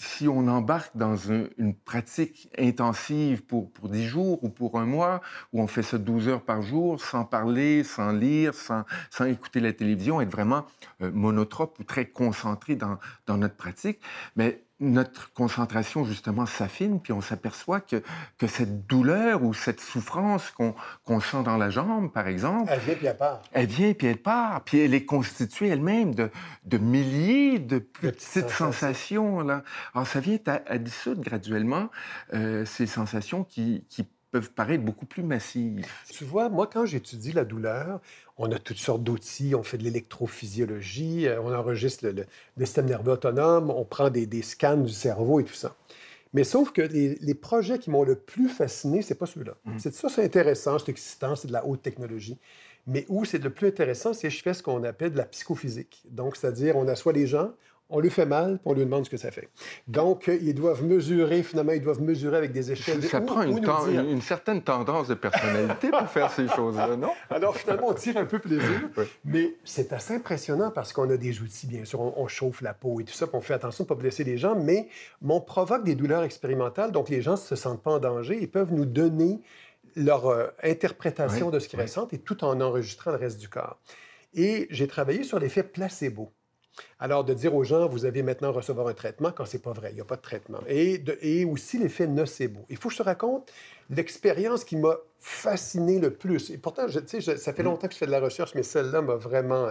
si 0.03 0.27
on 0.27 0.47
embarque 0.47 0.95
dans 0.95 1.15
une 1.15 1.73
pratique 1.73 2.49
intensive 2.57 3.43
pour, 3.43 3.71
pour 3.71 3.89
10 3.89 4.05
jours 4.05 4.43
ou 4.43 4.49
pour 4.49 4.79
un 4.79 4.85
mois, 4.85 5.21
où 5.53 5.61
on 5.61 5.67
fait 5.67 5.81
ça 5.81 5.97
12 5.97 6.27
heures 6.27 6.43
par 6.43 6.61
jour, 6.61 7.01
sans 7.01 7.25
parler, 7.25 7.83
sans 7.83 8.11
lire, 8.11 8.53
sans, 8.53 8.83
sans 9.09 9.25
écouter 9.25 9.59
la 9.59 9.73
télévision, 9.73 10.19
être 10.21 10.31
vraiment 10.31 10.65
euh, 11.01 11.11
monotrope 11.11 11.79
ou 11.79 11.83
très 11.83 12.05
concentré 12.05 12.75
dans, 12.75 12.99
dans 13.27 13.37
notre 13.37 13.55
pratique, 13.55 13.99
mais 14.35 14.63
notre 14.83 15.33
concentration, 15.33 16.03
justement, 16.03 16.45
s'affine, 16.45 16.99
puis 16.99 17.13
on 17.13 17.21
s'aperçoit 17.21 17.79
que, 17.79 18.03
que 18.37 18.47
cette 18.47 18.85
douleur 18.85 19.43
ou 19.43 19.53
cette 19.53 19.79
souffrance 19.79 20.51
qu'on 20.51 21.19
sent 21.19 21.43
dans 21.43 21.57
la 21.57 21.69
jambe, 21.69 22.11
par 22.11 22.27
exemple... 22.27 22.71
Elle 22.71 22.79
vient 22.79 22.95
puis 22.95 23.07
elle 23.07 23.17
part. 23.17 23.41
Elle 23.51 23.65
vient 23.67 23.93
puis 23.93 24.07
elle 24.07 24.21
part. 24.21 24.61
Puis 24.63 24.79
elle 24.79 24.93
est 24.93 25.05
constituée 25.05 25.69
elle-même 25.69 26.13
de, 26.13 26.29
de, 26.65 26.77
milliers 26.77 27.59
de 27.59 27.79
petites 27.79 28.49
sensations. 28.49 29.41
là. 29.41 29.63
Alors, 29.93 30.07
ça 30.07 30.19
vient 30.19 30.39
à, 30.47 30.61
à 30.67 30.77
dissoudre 30.77 31.21
graduellement 31.21 31.89
euh, 32.33 32.65
ces 32.65 32.85
sensations 32.85 33.43
qui, 33.43 33.85
qui 33.89 34.05
peuvent 34.33 34.51
paraître 34.51 34.83
beaucoup 34.83 35.05
plus 35.05 35.21
massives. 35.21 35.85
Tu 36.09 36.25
vois, 36.25 36.49
moi, 36.49 36.67
quand 36.67 36.87
j'étudie 36.87 37.33
la 37.33 37.45
douleur, 37.45 38.01
on 38.37 38.51
a 38.51 38.57
toutes 38.57 38.79
sortes 38.79 39.03
d'outils, 39.03 39.53
on 39.53 39.61
fait 39.61 39.77
de 39.77 39.83
l'électrophysiologie, 39.83 41.27
euh, 41.27 41.39
on 41.39 41.53
enregistre 41.53 42.07
le, 42.07 42.25
système 42.65 42.87
nerveux 42.87 43.11
autonome, 43.11 43.69
on 43.69 43.85
prend 43.85 44.09
des, 44.09 44.41
scans 44.41 44.77
du 44.77 44.91
cerveau 44.91 45.39
et 45.39 45.43
tout 45.43 45.53
ça. 45.53 45.75
Mais 46.33 46.43
sauf 46.43 46.71
que 46.71 46.81
les, 46.81 47.35
projets 47.35 47.77
qui 47.77 47.91
m'ont 47.91 48.03
le 48.03 48.15
plus 48.15 48.49
fasciné, 48.49 49.03
c'est 49.03 49.13
pas 49.13 49.27
ceux-là. 49.27 49.53
Mmh. 49.65 49.77
C'est 49.77 49.93
ça, 49.93 50.09
c'est 50.09 50.23
intéressant, 50.23 50.79
c'est 50.79 50.89
excitant, 50.89 51.35
c'est 51.35 51.47
de 51.47 51.53
la 51.53 51.63
haute 51.67 51.83
technologie. 51.83 52.39
Mais 52.87 53.05
où 53.09 53.25
c'est 53.25 53.37
le 53.37 53.51
plus 53.51 53.67
intéressant, 53.67 54.15
c'est 54.15 54.29
que 54.29 54.33
je 54.33 54.41
fais 54.41 54.55
ce 54.55 54.63
qu'on 54.63 54.83
appelle 54.83 55.11
de 55.11 55.17
la 55.17 55.25
psychophysique. 55.25 56.01
Donc, 56.09 56.37
c'est-à-dire, 56.37 56.75
on 56.75 56.87
assoit 56.87 57.13
les 57.13 57.27
gens, 57.27 57.51
on 57.89 57.99
lui 57.99 58.09
fait 58.09 58.25
mal, 58.25 58.57
puis 58.57 58.61
on 58.65 58.73
lui 58.73 58.85
demande 58.85 59.05
ce 59.05 59.09
que 59.09 59.17
ça 59.17 59.29
fait. 59.29 59.49
Donc, 59.87 60.27
euh, 60.27 60.37
ils 60.41 60.55
doivent 60.55 60.83
mesurer, 60.83 61.43
finalement, 61.43 61.73
ils 61.73 61.81
doivent 61.81 62.01
mesurer 62.01 62.37
avec 62.37 62.51
des 62.51 62.71
échelles. 62.71 63.03
Ça 63.03 63.21
prend 63.21 63.43
une, 63.43 63.63
une, 64.09 64.21
certaine 64.21 64.61
tendance 64.61 65.09
de 65.09 65.13
personnalité 65.13 65.89
pour 65.89 66.07
faire 66.07 66.31
ces 66.31 66.47
choses-là, 66.47 66.95
non? 66.95 67.11
Alors, 67.29 67.55
finalement, 67.55 67.89
on 67.89 67.93
tire 67.93 68.17
un 68.17 68.25
peu 68.25 68.39
plaisir, 68.39 68.89
mais 69.25 69.55
c'est 69.63 69.93
assez 69.93 70.15
impressionnant 70.15 70.71
parce 70.71 70.91
qu'on 70.93 71.09
a 71.09 71.17
des 71.17 71.41
outils, 71.41 71.67
bien 71.67 71.85
sûr, 71.85 71.99
on, 71.99 72.27
chauffe 72.27 72.61
la 72.61 72.73
peau 72.73 72.99
et 72.99 73.03
tout 73.03 73.13
ça, 73.13 73.27
puis 73.27 73.35
on 73.35 73.41
fait 73.41 73.53
attention 73.53 73.83
de 73.83 73.87
ne 73.87 73.95
pas 73.95 74.01
blesser 74.01 74.23
les 74.23 74.37
gens, 74.37 74.55
mais 74.55 74.87
on 75.27 75.41
provoque 75.41 75.83
des 75.83 75.95
douleurs 75.95 76.23
expérimentales, 76.23 76.91
donc 76.91 77.09
les 77.09 77.21
gens 77.21 77.33
ne 77.33 77.37
se 77.37 77.55
sentent 77.55 77.83
pas 77.83 77.91
en 77.91 77.99
danger 77.99 78.41
et 78.41 78.47
peuvent 78.47 78.73
nous 78.73 78.85
donner 78.85 79.41
leur 79.95 80.27
euh, 80.27 80.47
interprétation 80.63 81.51
de 81.51 81.59
ce 81.59 81.67
qu'ils 81.67 81.79
ressentent 81.79 82.13
et 82.13 82.17
tout 82.17 82.43
en 82.43 82.59
enregistrant 82.61 83.11
le 83.11 83.17
reste 83.17 83.39
du 83.39 83.49
corps. 83.49 83.77
Et 84.33 84.67
j'ai 84.71 84.87
travaillé 84.87 85.23
sur 85.23 85.37
l'effet 85.39 85.63
placebo. 85.63 86.31
Alors, 86.99 87.23
de 87.23 87.33
dire 87.33 87.53
aux 87.55 87.63
gens, 87.63 87.87
vous 87.87 88.05
avez 88.05 88.23
maintenant 88.23 88.51
recevoir 88.51 88.87
un 88.87 88.93
traitement 88.93 89.31
quand 89.31 89.45
c'est 89.45 89.61
pas 89.61 89.73
vrai, 89.73 89.89
il 89.91 89.95
n'y 89.95 90.01
a 90.01 90.05
pas 90.05 90.15
de 90.15 90.21
traitement. 90.21 90.59
Et, 90.67 91.03
et 91.21 91.45
aussi 91.45 91.77
l'effet 91.77 92.07
nocebo. 92.07 92.65
Il 92.69 92.77
faut 92.77 92.89
que 92.89 92.93
je 92.93 92.99
te 92.99 93.03
raconte 93.03 93.51
l'expérience 93.89 94.63
qui 94.63 94.77
m'a 94.77 94.97
fasciné 95.19 95.99
le 95.99 96.11
plus. 96.11 96.49
Et 96.49 96.57
pourtant, 96.57 96.87
je, 96.87 96.99
je, 96.99 97.35
ça 97.35 97.53
fait 97.53 97.63
mm. 97.63 97.65
longtemps 97.65 97.87
que 97.87 97.93
je 97.93 97.99
fais 97.99 98.05
de 98.05 98.11
la 98.11 98.19
recherche, 98.19 98.55
mais 98.55 98.63
celle-là 98.63 99.01
m'a 99.01 99.15
vraiment 99.15 99.69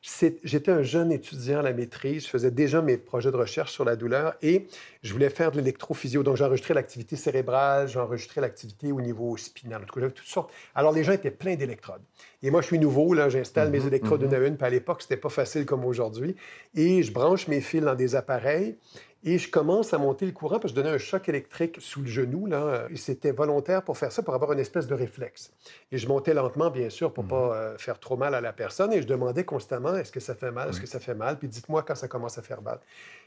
J'étais 0.00 0.70
un 0.70 0.82
jeune 0.82 1.10
étudiant 1.10 1.58
à 1.58 1.62
la 1.62 1.72
maîtrise, 1.72 2.24
je 2.24 2.28
faisais 2.28 2.52
déjà 2.52 2.80
mes 2.80 2.96
projets 2.96 3.32
de 3.32 3.36
recherche 3.36 3.72
sur 3.72 3.84
la 3.84 3.96
douleur 3.96 4.34
et 4.42 4.68
je 5.02 5.12
voulais 5.12 5.28
faire 5.28 5.50
de 5.50 5.56
l'électrophysio. 5.56 6.22
Donc, 6.22 6.36
j'enregistrais 6.36 6.74
l'activité 6.74 7.16
cérébrale, 7.16 7.88
j'enregistrais 7.88 8.40
l'activité 8.40 8.92
au 8.92 9.00
niveau 9.00 9.36
spinal, 9.36 9.82
en 9.82 9.86
tout 9.86 10.00
cas, 10.00 10.08
toutes 10.08 10.26
sortes. 10.26 10.52
Alors, 10.74 10.92
les 10.92 11.02
gens 11.02 11.12
étaient 11.12 11.32
pleins 11.32 11.56
d'électrodes. 11.56 12.02
Et 12.42 12.50
moi, 12.50 12.60
je 12.60 12.68
suis 12.68 12.78
nouveau, 12.78 13.12
là, 13.12 13.28
j'installe 13.28 13.70
mes 13.70 13.80
mm-hmm, 13.80 13.86
électrodes 13.88 14.22
une 14.22 14.30
mm-hmm. 14.30 14.42
à 14.42 14.46
une, 14.46 14.56
puis 14.56 14.66
à 14.66 14.70
l'époque, 14.70 15.02
c'était 15.02 15.16
pas 15.16 15.28
facile 15.28 15.66
comme 15.66 15.84
aujourd'hui. 15.84 16.36
Et 16.76 17.02
je 17.02 17.12
branche 17.12 17.48
mes 17.48 17.60
fils 17.60 17.82
dans 17.82 17.96
des 17.96 18.14
appareils 18.14 18.76
et 19.24 19.38
je 19.38 19.50
commence 19.50 19.92
à 19.92 19.98
monter 19.98 20.26
le 20.26 20.32
courant 20.32 20.60
parce 20.60 20.72
que 20.72 20.78
je 20.78 20.82
donnais 20.82 20.94
un 20.94 20.98
choc 20.98 21.28
électrique 21.28 21.78
sous 21.80 22.02
le 22.02 22.06
genou. 22.06 22.46
Là. 22.46 22.86
Et 22.90 22.96
c'était 22.96 23.32
volontaire 23.32 23.82
pour 23.82 23.98
faire 23.98 24.12
ça, 24.12 24.22
pour 24.22 24.32
avoir 24.34 24.52
une 24.52 24.60
espèce 24.60 24.86
de 24.86 24.94
réflexe. 24.94 25.50
Et 25.90 25.98
je 25.98 26.06
montais 26.06 26.34
lentement, 26.34 26.70
bien 26.70 26.88
sûr, 26.88 27.12
pour 27.12 27.24
ne 27.24 27.28
pas 27.28 27.46
mhm. 27.46 27.52
euh, 27.52 27.78
faire 27.78 27.98
trop 27.98 28.16
mal 28.16 28.34
à 28.36 28.40
la 28.40 28.52
personne. 28.52 28.92
Et 28.92 29.02
je 29.02 29.08
demandais 29.08 29.44
constamment 29.44 29.96
est-ce 29.96 30.12
que 30.12 30.20
ça 30.20 30.36
fait 30.36 30.52
mal 30.52 30.68
Est-ce 30.68 30.80
que 30.80 30.86
ça 30.86 31.00
fait 31.00 31.16
mal? 31.16 31.36
Puis 31.36 31.48
dites-moi 31.48 31.82
quand 31.82 31.96
ça 31.96 32.06
commence 32.06 32.38
à 32.38 32.42
faire 32.42 32.62
mal. 32.62 32.78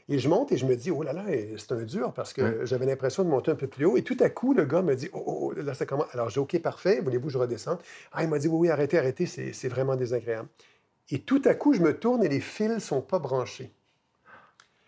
Et 0.08 0.18
je 0.18 0.28
monte 0.30 0.50
et 0.50 0.56
je 0.56 0.64
me 0.64 0.74
dis 0.76 0.90
oh 0.90 1.02
là 1.02 1.12
là, 1.12 1.24
c'est 1.58 1.72
un 1.72 1.82
dur 1.82 2.12
parce 2.14 2.32
que 2.32 2.64
j'avais 2.64 2.86
l'impression 2.86 3.22
de 3.22 3.28
monter 3.28 3.50
un 3.50 3.56
peu 3.56 3.66
plus 3.66 3.84
haut. 3.84 3.98
Et 3.98 4.02
tout 4.02 4.16
à 4.20 4.30
coup, 4.30 4.54
le 4.54 4.64
gars 4.64 4.80
me 4.80 4.96
dit 4.96 5.10
oh, 5.12 5.22
oh, 5.24 5.52
oh 5.56 5.60
là, 5.60 5.74
ça 5.74 5.84
commence. 5.84 6.06
Alors 6.12 6.30
j'ai 6.30 6.40
OK, 6.40 6.58
parfait. 6.60 7.00
Voulez-vous 7.02 7.26
que 7.26 7.32
je 7.32 7.38
redescende? 7.38 7.78
Ah, 8.12 8.24
il 8.24 8.30
m'a 8.30 8.38
dit 8.38 8.48
oui, 8.48 8.60
oui, 8.60 8.70
arrêtez, 8.70 8.98
arrêtez, 8.98 9.26
c'est 9.26 9.68
vraiment 9.68 9.94
désagréable. 9.94 10.48
Et 11.10 11.18
tout 11.18 11.42
à 11.44 11.54
coup, 11.54 11.74
je 11.74 11.80
me 11.80 11.96
tourne 11.98 12.24
et 12.24 12.28
les 12.28 12.40
fils 12.40 12.70
ne 12.70 12.78
sont 12.78 13.02
pas 13.02 13.18
branchés. 13.18 13.70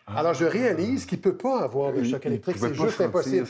Ah. 0.07 0.19
Alors, 0.19 0.35
je 0.35 0.45
réalise 0.45 1.07
qu'il 1.07 1.19
ne 1.19 1.23
peut 1.23 1.37
pas 1.37 1.63
avoir 1.63 1.93
de 1.93 2.03
choc 2.05 2.27
électrique. 2.27 2.57
C'est 2.59 2.75
juste 2.75 3.01
impossible. 3.01 3.47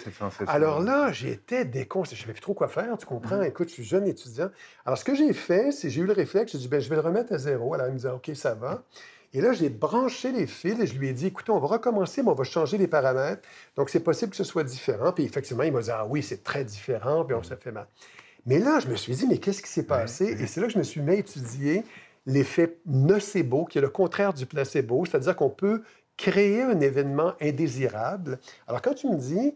Alors 0.47 0.81
là, 0.81 1.11
j'étais 1.11 1.65
déconcerté. 1.65 2.17
Je 2.17 2.21
ne 2.21 2.27
savais 2.27 2.33
plus 2.35 2.43
trop 2.43 2.55
quoi 2.55 2.69
faire, 2.69 2.97
tu 2.97 3.07
comprends? 3.07 3.39
Mm. 3.39 3.45
Écoute, 3.45 3.69
je 3.69 3.75
suis 3.75 3.85
jeune 3.85 4.07
étudiant. 4.07 4.51
Alors, 4.87 4.97
ce 4.97 5.05
que 5.05 5.15
j'ai 5.15 5.33
fait, 5.33 5.73
c'est 5.73 5.91
j'ai 5.91 6.01
eu 6.01 6.07
le 6.07 6.13
réflexe, 6.13 6.53
j'ai 6.53 6.59
dit, 6.59 6.69
ben, 6.69 6.81
je 6.81 6.89
vais 6.89 6.95
le 6.95 7.03
remettre 7.03 7.33
à 7.33 7.39
zéro. 7.39 7.75
Alors, 7.75 7.89
il 7.89 7.95
me 7.95 7.99
dit, 7.99 8.07
OK, 8.07 8.31
ça 8.35 8.55
va. 8.55 8.85
Et 9.33 9.41
là, 9.41 9.53
j'ai 9.53 9.69
branché 9.69 10.31
les 10.31 10.47
fils 10.47 10.79
et 10.79 10.87
je 10.87 10.97
lui 10.97 11.09
ai 11.09 11.13
dit, 11.13 11.27
écoutez, 11.27 11.51
on 11.51 11.59
va 11.59 11.67
recommencer, 11.67 12.23
mais 12.23 12.29
on 12.29 12.35
va 12.35 12.45
changer 12.45 12.79
les 12.79 12.87
paramètres. 12.87 13.43
Donc, 13.75 13.91
c'est 13.91 13.99
possible 13.99 14.31
que 14.31 14.37
ce 14.37 14.45
soit 14.45 14.63
différent. 14.63 15.11
Puis, 15.11 15.25
effectivement, 15.25 15.65
il 15.65 15.73
m'a 15.73 15.81
dit, 15.81 15.91
ah 15.91 16.07
oui, 16.09 16.23
c'est 16.23 16.45
très 16.45 16.63
différent, 16.63 17.25
puis 17.25 17.35
on 17.35 17.43
se 17.43 17.57
fait 17.57 17.73
mal. 17.73 17.89
Mais 18.47 18.61
là, 18.61 18.79
je 18.79 18.87
me 18.87 18.95
suis 18.95 19.15
dit, 19.17 19.27
mais 19.27 19.39
qu'est-ce 19.39 19.61
qui 19.61 19.71
s'est 19.71 19.87
passé? 19.87 20.37
Et 20.39 20.47
c'est 20.47 20.61
là 20.61 20.69
que 20.69 20.73
je 20.73 20.79
me 20.79 20.85
suis 20.85 21.01
mis 21.01 21.13
à 21.13 21.15
étudier 21.15 21.83
l'effet 22.27 22.79
nocebo, 22.87 23.65
qui 23.65 23.79
est 23.79 23.81
le 23.81 23.89
contraire 23.89 24.33
du 24.33 24.47
placebo, 24.47 25.05
c'est-à-dire 25.05 25.35
qu'on 25.35 25.51
peut 25.51 25.83
créer 26.17 26.63
un 26.63 26.81
événement 26.81 27.33
indésirable. 27.41 28.39
Alors, 28.67 28.83
quand 28.83 28.95
tu 28.95 29.09
me 29.09 29.17
dis, 29.17 29.55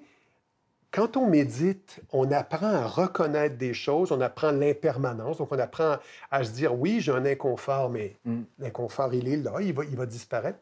quand 0.91 1.17
on 1.17 1.29
médite, 1.29 2.01
on 2.13 2.31
apprend 2.33 2.73
à 2.73 2.87
reconnaître 2.87 3.57
des 3.57 3.75
choses, 3.75 4.11
on 4.11 4.21
apprend 4.21 4.51
l'impermanence, 4.51 5.39
donc 5.39 5.53
on 5.53 5.59
apprend 5.59 5.97
à 6.31 6.45
se 6.45 6.53
dire, 6.53 6.79
oui, 6.79 7.01
j'ai 7.01 7.13
un 7.13 7.27
inconfort, 7.27 7.91
mais 7.91 8.17
mm. 8.25 8.41
l'inconfort, 8.59 9.13
il 9.13 9.29
est 9.29 9.37
là, 9.37 9.61
il 9.61 9.75
va, 9.75 9.85
il 9.85 9.97
va 9.97 10.07
disparaître. 10.07 10.59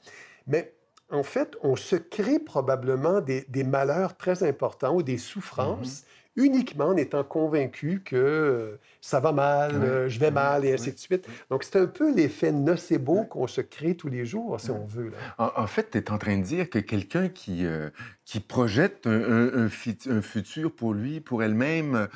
Mais 0.46 0.72
en 1.10 1.22
fait, 1.22 1.56
on 1.62 1.76
se 1.76 1.94
crée 1.96 2.40
probablement 2.40 3.20
des, 3.20 3.44
des 3.48 3.62
malheurs 3.62 4.16
très 4.16 4.42
importants 4.42 4.94
ou 4.96 5.02
des 5.02 5.18
souffrances 5.18 6.00
mm-hmm 6.00 6.25
uniquement 6.36 6.86
en 6.86 6.96
étant 6.96 7.24
convaincu 7.24 8.02
que 8.04 8.16
euh, 8.16 8.78
ça 9.00 9.20
va 9.20 9.32
mal, 9.32 9.74
euh, 9.74 10.08
je 10.08 10.20
vais 10.20 10.30
mal, 10.30 10.64
et 10.64 10.74
ainsi 10.74 10.92
de 10.92 10.98
suite. 10.98 11.26
Donc, 11.50 11.64
c'est 11.64 11.78
un 11.78 11.86
peu 11.86 12.14
l'effet 12.14 12.52
nocebo 12.52 13.24
qu'on 13.24 13.46
se 13.46 13.60
crée 13.62 13.94
tous 13.94 14.08
les 14.08 14.26
jours, 14.26 14.60
si 14.60 14.70
on 14.70 14.84
veut. 14.84 15.12
En, 15.38 15.66
fait, 15.66 15.90
tu 15.90 15.98
es 15.98 16.10
en 16.10 16.18
train 16.18 16.36
de 16.36 16.42
dire 16.42 16.68
que 16.68 16.78
quelqu'un 16.78 17.28
qui, 17.28 17.64
euh, 17.64 17.88
qui 18.24 18.40
projette 18.40 19.06
un, 19.06 19.66
un, 19.66 19.68
futur 19.68 20.72
pour 20.72 20.92
lui, 20.92 21.20
pour 21.20 21.42
elle-même, 21.42 22.08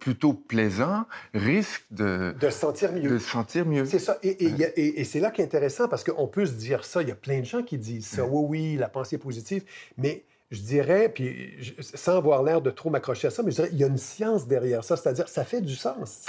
plutôt 0.00 0.32
plaisant, 0.32 1.04
risque 1.34 1.84
de... 1.90 2.34
De 2.40 2.50
se 2.50 2.58
sentir 2.58 2.92
mieux. 2.92 3.10
De 3.10 3.18
se 3.18 3.28
sentir 3.28 3.66
mieux. 3.66 3.84
C'est 3.84 3.98
ça. 3.98 4.18
Et, 4.22 4.44
et, 4.44 5.00
et 5.00 5.04
c'est 5.04 5.20
là 5.20 5.30
qui 5.30 5.42
est 5.42 5.44
intéressant, 5.44 5.88
parce 5.88 6.04
qu'on 6.04 6.26
peut 6.26 6.46
se 6.46 6.52
dire 6.52 6.84
ça. 6.84 7.02
Il 7.02 7.08
y 7.08 7.12
a 7.12 7.16
plein 7.16 7.40
de 7.40 7.44
gens 7.44 7.62
qui 7.62 7.76
disent 7.76 8.06
ça. 8.06 8.24
Oui, 8.24 8.46
oui, 8.48 8.76
la 8.76 8.88
pensée 8.88 9.18
positive. 9.18 9.64
Mais 9.98 10.24
je 10.52 10.60
dirais, 10.60 11.08
puis 11.08 11.50
sans 11.80 12.18
avoir 12.18 12.42
l'air 12.42 12.60
de 12.60 12.70
trop 12.70 12.90
m'accrocher 12.90 13.28
à 13.28 13.30
ça, 13.30 13.42
mais 13.42 13.50
je 13.50 13.56
dirais, 13.56 13.70
il 13.72 13.78
y 13.78 13.84
a 13.84 13.86
une 13.86 13.96
science 13.96 14.46
derrière 14.46 14.84
ça, 14.84 14.96
c'est-à-dire, 14.98 15.26
ça 15.26 15.44
fait 15.44 15.62
du 15.62 15.74
sens, 15.74 16.26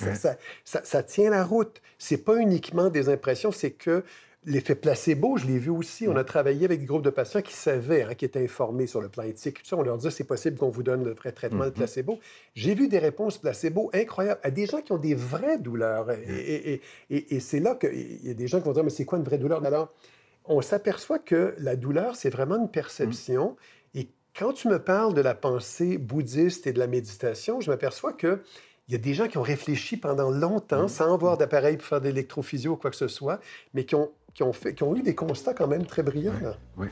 ça, 0.64 1.04
tient 1.04 1.30
la 1.30 1.44
route. 1.44 1.82
C'est 2.00 2.18
pas 2.18 2.38
uniquement 2.38 2.90
des 2.90 3.10
impressions, 3.10 3.52
c'est 3.52 3.72
que 3.72 4.06
l'effet 4.46 4.76
placebo, 4.76 5.36
je 5.36 5.46
l'ai 5.46 5.58
vu 5.58 5.72
aussi. 5.72 6.08
On 6.08 6.16
a 6.16 6.24
travaillé 6.24 6.64
avec 6.64 6.80
des 6.80 6.86
groupes 6.86 7.04
de 7.04 7.10
patients 7.10 7.42
qui 7.42 7.54
savaient, 7.54 8.04
hein, 8.04 8.14
qui 8.14 8.24
étaient 8.24 8.44
informés 8.44 8.88
sur 8.88 9.02
le 9.02 9.10
plan 9.10 9.24
éthique. 9.24 9.62
on 9.74 9.82
leur 9.82 9.98
disait, 9.98 10.12
c'est 10.12 10.24
possible 10.24 10.58
qu'on 10.58 10.70
vous 10.70 10.84
donne 10.84 11.04
le 11.04 11.14
vrai 11.14 11.34
traitement 11.34 11.66
de 11.66 11.70
mm-hmm. 11.70 11.74
placebo. 11.74 12.20
J'ai 12.56 12.76
vu 12.76 12.88
des 12.88 13.00
réponses 13.00 13.38
placebo 13.38 13.92
incroyables 13.94 14.40
à 14.44 14.52
des 14.52 14.68
gens 14.68 14.82
qui 14.82 14.94
ont 14.94 14.98
des 14.98 15.16
vraies 15.16 15.58
douleurs. 15.58 16.12
Et, 16.12 16.82
et 17.10 17.40
c'est 17.42 17.60
là 17.60 17.76
qu'il 17.76 18.26
y 18.26 18.32
a 18.32 18.34
des 18.34 18.48
gens 18.48 18.60
qui 18.60 18.66
vont 18.66 18.74
dire, 18.74 18.86
mais 18.86 18.90
c'est 18.90 19.06
quoi 19.06 19.18
une 19.18 19.26
vraie 19.26 19.38
douleur? 19.38 19.64
Alors, 19.66 19.94
on 20.46 20.62
s'aperçoit 20.62 21.20
que 21.20 21.56
la 21.58 21.76
douleur, 21.76 22.16
c'est 22.16 22.30
vraiment 22.30 22.58
une 22.58 22.70
perception. 22.70 23.52
Et 23.52 23.83
quand 24.38 24.54
tu 24.54 24.68
me 24.68 24.80
parles 24.80 25.14
de 25.14 25.22
la 25.22 25.36
pensée 25.36 25.98
bouddhiste 25.98 26.66
et 26.68 26.74
de 26.74 26.80
la 26.80 26.88
méditation, 26.88 27.62
je 27.62 27.70
m'aperçois 27.70 28.14
qu'il 28.14 28.40
y 28.90 28.96
a 28.96 28.98
des 28.98 29.14
gens 29.14 29.28
qui 29.28 29.38
ont 29.38 29.44
réfléchi 29.44 29.98
pendant 29.98 30.32
longtemps, 30.32 30.88
sans 30.88 31.14
avoir 31.14 31.38
d'appareil 31.38 31.78
pour 31.78 31.86
faire 31.86 32.02
de 32.02 32.08
l'électrophysio 32.08 32.74
ou 32.74 32.76
quoi 32.76 32.90
que 32.90 32.96
ce 32.96 33.08
soit, 33.08 33.40
mais 33.74 33.86
qui 33.86 33.96
ont, 33.96 34.12
qui 34.34 34.44
ont, 34.44 34.54
fait, 34.54 34.74
qui 34.74 34.84
ont 34.84 34.96
eu 34.96 35.04
des 35.04 35.16
constats 35.16 35.54
quand 35.54 35.68
même 35.68 35.86
très 35.86 36.04
brillants. 36.04 36.34
oui. 36.78 36.88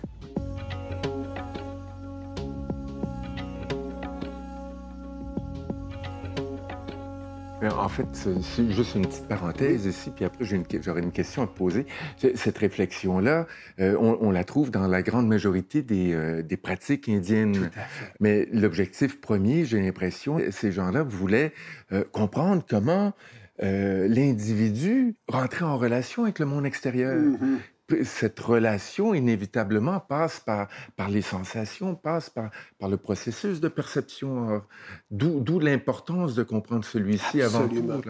En 7.63 7.89
fait, 7.89 8.08
c'est 8.13 8.71
juste 8.71 8.95
une 8.95 9.06
petite 9.06 9.28
parenthèse 9.28 9.86
ici, 9.86 10.10
puis 10.10 10.26
après 10.26 10.45
j'aurais 10.45 11.02
une, 11.02 11.12
question 11.12 11.43
à 11.43 11.47
te 11.47 11.56
poser. 11.56 11.86
Cette 12.34 12.58
réflexion-là, 12.58 13.45
euh, 13.80 13.95
on, 14.00 14.32
la 14.32 14.43
trouve 14.43 14.71
dans 14.71 14.88
la 14.88 15.04
grande 15.04 15.28
majorité 15.28 15.84
des, 15.84 16.13
euh, 16.13 16.41
des 16.41 16.58
pratiques 16.58 17.08
indiennes. 17.08 17.54
Tout 17.54 17.80
à 17.80 17.84
fait. 17.84 18.13
Mais 18.19 18.47
l'objectif 18.52 19.21
premier, 19.21 19.65
j'ai 19.65 19.80
l'impression, 19.80 20.39
ces 20.50 20.71
gens-là 20.71 21.04
voulaient 21.04 21.54
euh, 21.91 22.04
comprendre 22.12 22.63
comment 22.67 23.13
l'individu 23.63 25.15
rentrait 25.28 25.65
en 25.65 25.78
relation 25.78 26.24
avec 26.24 26.39
le 26.39 26.47
monde 26.47 26.65
extérieur. 26.65 27.15
Mm-hmm 27.15 27.60
cette 28.04 28.39
relation, 28.39 29.13
inévitablement, 29.13 29.99
passe 29.99 30.39
par, 30.39 30.67
par 30.95 31.10
les 31.10 31.21
sensations, 31.21 31.95
passe 31.95 32.30
par, 32.30 32.51
par 32.80 32.89
le 32.89 32.97
processus 32.97 33.60
de 33.60 33.67
perception. 33.67 34.62
D'où 35.10 35.60
l'importance 35.60 36.36
de 36.36 36.43
comprendre 36.43 36.86
celui-ci 36.86 37.41
avant 37.41 37.67
tout. 37.67 38.01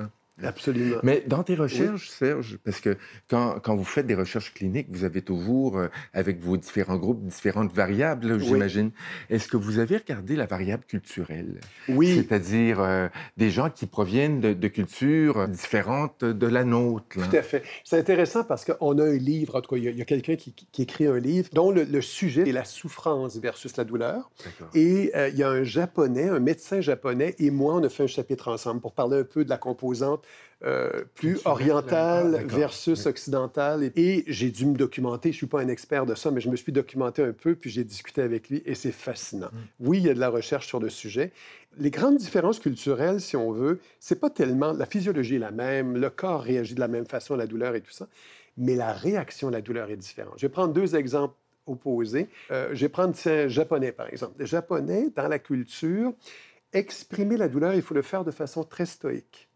Absolument. 0.44 0.98
Mais 1.04 1.24
dans 1.28 1.44
tes 1.44 1.56
recherches, 1.56 2.10
Serge, 2.10 2.58
parce 2.63 2.80
que 2.80 2.98
quand, 3.30 3.60
quand, 3.60 3.76
vous 3.76 3.84
faites 3.84 4.08
des 4.08 4.15
recherches 4.15 4.54
cliniques, 4.54 4.88
vous 4.89 5.04
avez 5.04 5.22
toujours, 5.22 5.78
euh, 5.78 5.88
avec 6.13 6.39
vos 6.39 6.58
différents 6.58 6.98
groupes, 6.98 7.24
différentes 7.26 7.74
variables, 7.74 8.39
j'imagine. 8.39 8.91
Est-ce 9.30 9.48
que 9.48 9.58
vous 9.58 9.80
avez 9.80 9.98
regardé 9.98 10.36
la 10.36 10.46
variable 10.46 10.84
culturelle? 10.86 11.60
Oui. 11.88 12.15
C'est-à-dire 12.15 12.80
euh, 12.80 13.08
des 13.38 13.50
gens 13.50 13.70
qui 13.70 13.86
proviennent 13.86 14.39
de, 14.39 14.67
cultures 14.67 15.48
différentes 15.48 16.24
de 16.24 16.48
la 16.48 16.63
nôtre. 16.63 17.06
Tout 17.10 17.36
à 17.36 17.41
fait. 17.41 17.63
C'est 17.84 18.00
intéressant 18.00 18.44
parce 18.44 18.65
qu'on 18.65 18.98
a 19.00 19.04
un 19.04 19.17
livre, 19.17 19.56
en 19.56 19.62
tout 19.62 19.76
cas, 19.76 19.82
il 19.82 19.98
y 19.98 20.02
a, 20.02 20.06
quelqu'un 20.06 20.36
qui, 20.36 20.54
qui, 20.54 20.82
écrit 20.82 21.08
un 21.08 21.20
livre 21.20 21.50
dont 21.54 21.72
le, 21.72 22.02
sujet 22.02 22.48
est 22.48 22.54
la 22.54 22.65
souffrance 22.65 23.38
versus 23.38 23.76
la 23.78 23.84
douleur. 23.84 24.32
Et 24.74 25.12
euh, 25.15 25.30
il 25.30 25.38
y 25.38 25.44
a 25.44 25.50
un 25.50 25.63
japonais, 25.63 26.30
un 26.30 26.39
médecin 26.39 26.82
japonais, 26.82 27.36
et 27.38 27.52
moi, 27.52 27.76
on 27.76 27.84
a 27.84 27.89
fait 27.89 28.04
un 28.04 28.08
chapitre 28.08 28.48
ensemble 28.48 28.82
pour 28.82 28.94
parler 28.94 29.20
un 29.20 29.24
peu 29.24 29.44
de 29.44 29.50
la 29.50 29.58
composante 29.58 30.24
euh, 30.63 31.04
plus 31.15 31.39
orientale 31.45 32.41
ah, 32.41 32.56
versus 32.56 33.08
occidentale. 33.08 33.91
Et, 33.95 34.24
j'ai 34.28 34.52
dû 34.52 34.67
me 34.67 34.76
documenter. 34.76 35.30
Je 35.30 35.36
ne 35.36 35.38
suis 35.38 35.47
pas 35.47 35.62
un 35.62 35.67
expert 35.67 36.06
de 36.06 36.13
ça, 36.13 36.30
mais 36.30 36.39
je 36.39 36.50
me 36.50 36.56
suis 36.56 36.71
documenté 36.71 37.24
un 37.24 37.34
peu, 37.34 37.56
puis 37.56 37.71
j'ai 37.71 37.84
discuté 37.84 38.21
avec 38.21 38.50
lui, 38.50 38.62
et 38.65 38.76
c'est 38.76 38.91
fascinant. 38.91 39.50
Mm. 39.52 39.58
Oui, 39.80 39.97
il 39.97 40.06
y 40.06 40.10
a 40.10 40.13
de 40.13 40.19
la 40.19 40.30
recherche 40.30 40.67
sur 40.67 40.80
le 40.80 40.89
sujet. 40.89 41.32
Les 41.78 41.89
grandes 41.89 42.17
différences 42.17 42.60
culturelles, 42.60 43.21
si 43.21 43.36
on 43.36 43.52
veut, 43.52 43.80
c'est 44.00 44.19
pas 44.19 44.30
tellement... 44.30 44.74
La 44.74 44.86
physiologie 44.86 45.36
est 45.36 45.39
la 45.39 45.52
même, 45.52 45.97
le 45.97 46.10
corps 46.10 46.43
réagit 46.43 46.76
de 46.76 46.80
la 46.80 46.88
même 46.88 47.06
façon 47.06 47.34
à 47.34 47.38
la 47.38 47.47
douleur 47.47 47.76
et 47.76 47.82
tout 47.82 47.91
ça, 47.91 48.08
mais 48.58 48.76
la 48.76 48.93
réaction 48.93 49.47
à 49.47 49.52
la 49.52 49.62
douleur 49.62 49.89
est 49.89 49.97
différente. 49.97 50.34
Je 50.38 50.45
vais 50.45 50.52
prendre 50.52 50.74
deux 50.74 50.95
exemples 50.95 51.34
opposés. 51.65 52.28
Euh, 52.52 52.69
je 52.74 52.82
vais 52.82 52.89
prendre 52.89 53.15
le 53.26 53.47
japonais, 53.47 53.91
par 53.91 54.10
exemple. 54.10 54.34
Les 54.39 54.45
japonais, 54.45 55.08
dans 55.15 55.28
la 55.28 55.39
culture, 55.39 56.13
exprimer 56.74 57.38
la 57.38 57.47
douleur, 57.47 57.74
il 57.74 57.82
faut 57.82 57.93
le 57.93 58.02
faire 58.02 58.24
de 58.24 58.32
façon 58.32 58.63
très 58.63 58.86
stoïque 58.86 59.47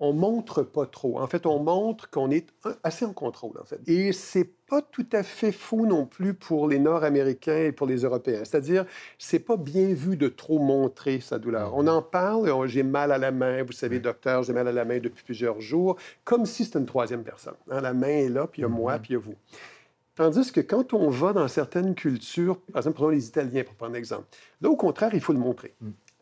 on 0.00 0.12
montre 0.12 0.62
pas 0.62 0.86
trop. 0.86 1.20
En 1.20 1.26
fait, 1.26 1.46
on 1.46 1.62
montre 1.62 2.10
qu'on 2.10 2.30
est 2.30 2.48
assez 2.82 3.04
en 3.04 3.12
contrôle, 3.12 3.58
en 3.60 3.64
fait. 3.64 3.80
Et 3.86 4.12
c'est 4.12 4.50
pas 4.66 4.82
tout 4.82 5.06
à 5.12 5.22
fait 5.22 5.52
faux 5.52 5.86
non 5.86 6.06
plus 6.06 6.34
pour 6.34 6.68
les 6.68 6.78
Nord-Américains 6.78 7.64
et 7.64 7.72
pour 7.72 7.86
les 7.86 7.98
Européens. 7.98 8.42
C'est-à-dire, 8.44 8.86
c'est 9.18 9.38
pas 9.38 9.56
bien 9.56 9.94
vu 9.94 10.16
de 10.16 10.28
trop 10.28 10.58
montrer 10.58 11.20
sa 11.20 11.38
douleur. 11.38 11.72
On 11.76 11.86
en 11.86 12.02
parle, 12.02 12.50
oh, 12.50 12.66
j'ai 12.66 12.82
mal 12.82 13.12
à 13.12 13.18
la 13.18 13.30
main, 13.30 13.62
vous 13.62 13.72
savez, 13.72 14.00
docteur, 14.00 14.42
j'ai 14.42 14.52
mal 14.52 14.66
à 14.66 14.72
la 14.72 14.84
main 14.84 14.98
depuis 14.98 15.22
plusieurs 15.24 15.60
jours, 15.60 15.96
comme 16.24 16.44
si 16.44 16.64
c'était 16.64 16.80
une 16.80 16.86
troisième 16.86 17.22
personne. 17.22 17.54
Hein, 17.70 17.80
la 17.80 17.94
main 17.94 18.08
est 18.08 18.28
là, 18.28 18.46
puis 18.46 18.62
il 18.62 18.64
y 18.64 18.66
a 18.66 18.68
moi, 18.68 18.96
mm-hmm. 18.96 19.00
puis 19.00 19.10
il 19.10 19.14
y 19.14 19.16
a 19.16 19.20
vous. 19.20 19.34
Tandis 20.16 20.52
que 20.52 20.60
quand 20.60 20.94
on 20.94 21.08
va 21.08 21.32
dans 21.32 21.48
certaines 21.48 21.94
cultures, 21.94 22.60
par 22.72 22.80
exemple, 22.80 22.96
prenons 22.96 23.10
les 23.10 23.26
Italiens 23.26 23.64
pour 23.64 23.74
prendre 23.74 23.94
un 23.94 23.98
exemple, 23.98 24.26
là, 24.60 24.70
au 24.70 24.76
contraire, 24.76 25.10
il 25.12 25.20
faut 25.20 25.32
le 25.32 25.40
montrer. 25.40 25.74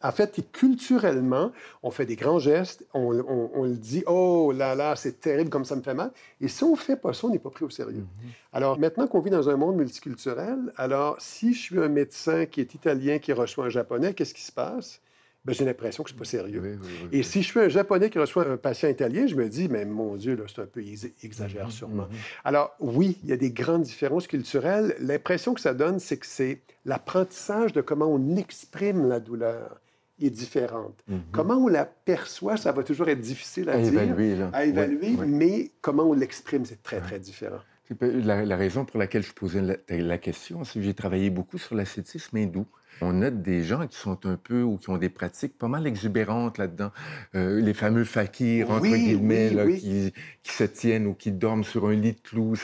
En 0.03 0.12
fait, 0.12 0.41
culturellement, 0.53 1.53
on 1.83 1.91
fait 1.91 2.07
des 2.07 2.17
grands 2.17 2.38
gestes, 2.38 2.85
on, 2.93 3.12
le 3.12 3.77
dit, 3.77 4.03
oh 4.07 4.53
là 4.55 4.75
là, 4.75 4.97
c'est 4.97 5.21
terrible 5.21 5.51
comme 5.51 5.65
ça 5.65 5.77
me 5.77 5.83
fait 5.83 5.95
mal. 5.95 6.11
Et 6.41 6.49
si 6.49 6.65
on 6.65 6.73
ne 6.73 6.77
fait 6.77 6.97
pas 6.97 7.12
ça, 7.12 7.27
on 7.27 7.31
n'est 7.31 7.38
pas 7.38 7.51
pris 7.51 7.65
au 7.65 7.71
sérieux. 7.71 8.01
Mhm. 8.01 8.31
Alors, 8.53 8.79
maintenant 8.79 9.07
qu'on 9.07 9.21
vit 9.21 9.31
dans 9.31 9.49
un 9.49 9.57
monde 9.57 9.77
multiculturel, 9.77 10.73
alors 10.77 11.17
si 11.21 11.55
je 11.55 11.61
suis 11.61 11.79
un 11.79 11.88
médecin 11.88 12.47
qui 12.47 12.61
est 12.61 12.75
italien 12.75 13.19
qui 13.19 13.33
reçoit 13.33 13.67
un 13.67 13.71
japonais, 13.71 14.15
qu'est-ce 14.15 14.35
qui 14.35 14.43
se 14.43 14.53
passe? 14.53 15.01
Ben, 15.45 15.53
j'ai 15.53 15.65
l'impression 15.65 16.05
que 16.05 16.11
c'est 16.11 16.17
pas 16.17 16.25
sérieux. 16.25 16.79
et 17.11 17.25
si 17.25 17.43
je 17.43 17.49
suis 17.49 17.59
un 17.59 17.69
Japonais 17.69 18.11
qui 18.11 18.19
reçoit 18.21 18.47
un 18.47 18.57
patient 18.57 18.88
italien, 18.88 19.27
je 19.27 19.35
me 19.35 19.49
dis, 19.49 19.69
mais 19.69 19.85
mon 19.85 20.15
Dieu, 20.15 20.38
c'est 20.47 20.62
un 20.62 20.67
peu 20.67 20.81
exagère 21.25 21.65
mhm, 21.65 21.71
sûrement. 21.73 22.05
Mhm. 22.05 22.17
Alors 22.45 22.77
oui, 22.79 23.19
il 23.25 23.31
y 23.31 23.33
a 23.33 23.37
des 23.37 23.51
grandes 23.51 23.83
différences 23.83 24.29
culturelles. 24.29 24.95
L'impression 25.01 25.53
que 25.53 25.61
ça 25.61 25.75
donne, 25.75 25.99
c'est 25.99 26.17
que 26.17 26.27
c'est 26.27 26.61
l'apprentissage 26.85 27.73
de 27.73 27.81
comment 27.81 28.07
on 28.07 28.37
exprime 28.37 29.09
la 29.09 29.19
douleur 29.19 29.81
est 30.20 30.31
différente. 30.31 31.03
Mhm. 31.09 31.22
Comment 31.33 31.57
on 31.57 31.68
la 31.68 31.85
perçoit, 31.85 32.57
ça 32.57 32.72
va 32.72 32.83
toujours 32.83 33.09
être 33.09 33.20
difficile 33.20 33.68
à, 33.70 33.79
dire, 33.79 34.01
évaluer, 34.01 34.37
à 34.53 34.64
évaluer, 34.64 35.16
mais 35.27 35.72
comment 35.81 36.05
on 36.05 36.12
l'exprime, 36.12 36.64
c'est 36.64 36.83
très, 36.83 37.01
très 37.01 37.18
différent. 37.18 37.61
La, 38.00 38.57
raison 38.57 38.85
pour 38.85 38.98
laquelle 38.98 39.22
je 39.22 39.33
posais 39.33 39.61
la, 39.61 39.76
la 39.88 40.18
question, 40.18 40.64
c'est 40.64 40.78
que 40.78 40.85
j'ai 40.85 40.94
travaillé 40.94 41.31
beaucoup 41.31 41.59
sur 41.59 41.74
l'ascétisme 41.74 42.37
hindou. 42.37 42.66
On 43.00 43.14
note 43.14 43.42
des 43.42 43.62
gens 43.62 43.87
qui 43.87 43.96
sont 43.96 44.26
un 44.26 44.37
peu 44.37 44.62
ou 44.62 44.76
qui 44.76 44.90
ont 44.90 44.98
des 44.98 45.09
pratiques 45.09 45.59
pas 45.59 45.68
mal 45.68 45.87
exubérantes 45.87 46.59
là-dedans. 46.59 46.90
Euh, 47.35 47.61
les 47.61 47.74
fameux 47.74 48.05
fakirs, 48.05 48.70
entre 48.70 48.87
guillemets, 48.87 49.50
Qui, 49.78 50.12
se 50.44 50.64
tiennent 50.64 51.07
ou 51.07 51.14
qui 51.14 51.33
dorment 51.33 51.64
sur 51.64 51.87
un 51.87 51.94
lit 51.94 52.12
de 52.12 52.20
clous. 52.20 52.57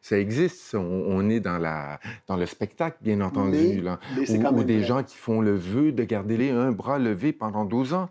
Ça, 0.00 0.18
existe. 0.18 0.74
On, 0.74 1.28
est 1.28 1.40
dans, 1.40 1.58
la, 1.58 2.00
dans 2.26 2.36
le 2.36 2.46
spectacle, 2.46 2.98
bien 3.02 3.20
entendu. 3.20 3.80
là. 3.80 4.00
ou, 4.52 4.64
des 4.64 4.82
gens 4.82 5.02
qui 5.02 5.16
font 5.16 5.40
le 5.40 5.54
vœu 5.54 5.92
de 5.92 6.04
garder 6.04 6.50
un 6.50 6.72
bras 6.72 6.98
levé 6.98 7.32
pendant 7.32 7.64
12 7.64 7.94
ans. 7.94 8.08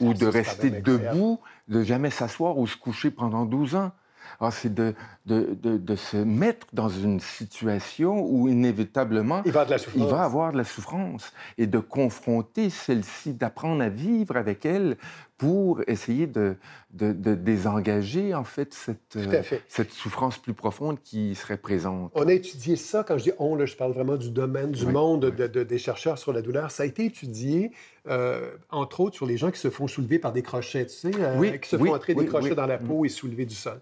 Oh 0.00 0.06
ou 0.06 0.14
de 0.14 0.24
rester 0.26 0.70
debout, 0.70 1.40
de 1.68 1.82
jamais 1.82 2.08
s'asseoir 2.08 2.56
ou 2.56 2.66
se 2.66 2.76
coucher 2.76 3.10
pendant 3.10 3.44
12 3.44 3.74
ans. 3.74 3.92
Ah, 4.40 4.52
c'est 4.52 4.72
de, 4.72 4.94
de, 5.26 5.56
de, 5.62 5.96
se 5.96 6.16
mettre 6.16 6.68
dans 6.72 6.88
une 6.88 7.18
situation 7.18 8.20
où 8.24 8.48
inévitablement 8.48 9.42
il 9.44 9.50
va, 9.50 9.66
il 9.96 10.04
va 10.04 10.22
avoir 10.22 10.52
de 10.52 10.58
la 10.58 10.64
souffrance 10.64 11.32
et 11.58 11.66
de 11.66 11.80
confronter 11.80 12.70
celle-ci, 12.70 13.34
d'apprendre 13.34 13.82
à 13.82 13.88
vivre 13.88 14.36
avec 14.36 14.64
elle 14.64 14.96
pour 15.38 15.82
essayer 15.86 16.26
de, 16.26 16.56
de, 16.90 17.12
désengager 17.12 18.34
en 18.34 18.42
fait 18.42 18.74
cette, 18.74 19.16
euh, 19.16 19.42
cette 19.68 19.92
souffrance 19.92 20.36
plus 20.36 20.52
profonde 20.52 21.00
qui 21.00 21.36
serait 21.36 21.56
présente. 21.56 22.10
On 22.16 22.26
a 22.26 22.32
étudié 22.32 22.74
ça, 22.74 23.04
quand 23.04 23.16
je 23.18 23.24
dis 23.24 23.32
on, 23.38 23.54
là, 23.54 23.64
je 23.64 23.76
parle 23.76 23.92
vraiment 23.92 24.16
du 24.16 24.30
domaine, 24.30 24.72
du 24.72 24.86
monde 24.86 25.26
De, 25.26 25.62
des 25.62 25.78
chercheurs 25.78 26.18
sur 26.18 26.32
la 26.32 26.42
douleur. 26.42 26.72
Ça 26.72 26.82
a 26.82 26.86
été 26.86 27.04
étudié, 27.04 27.70
euh, 28.08 28.50
entre 28.70 28.98
autres, 29.00 29.14
sur 29.14 29.26
les 29.26 29.36
gens 29.36 29.52
qui 29.52 29.60
se 29.60 29.70
font 29.70 29.86
soulever 29.86 30.18
par 30.18 30.32
des 30.32 30.42
crochets, 30.42 30.86
tu 30.86 30.94
sais, 30.94 31.10
euh, 31.16 31.56
qui 31.58 31.68
se 31.68 31.78
font 31.78 31.94
entrer 31.94 32.14
des 32.14 32.26
crochets 32.26 32.56
dans 32.56 32.66
la 32.66 32.78
peau 32.78 33.04
et 33.04 33.08
soulever 33.08 33.46
du 33.46 33.54
sol. 33.54 33.78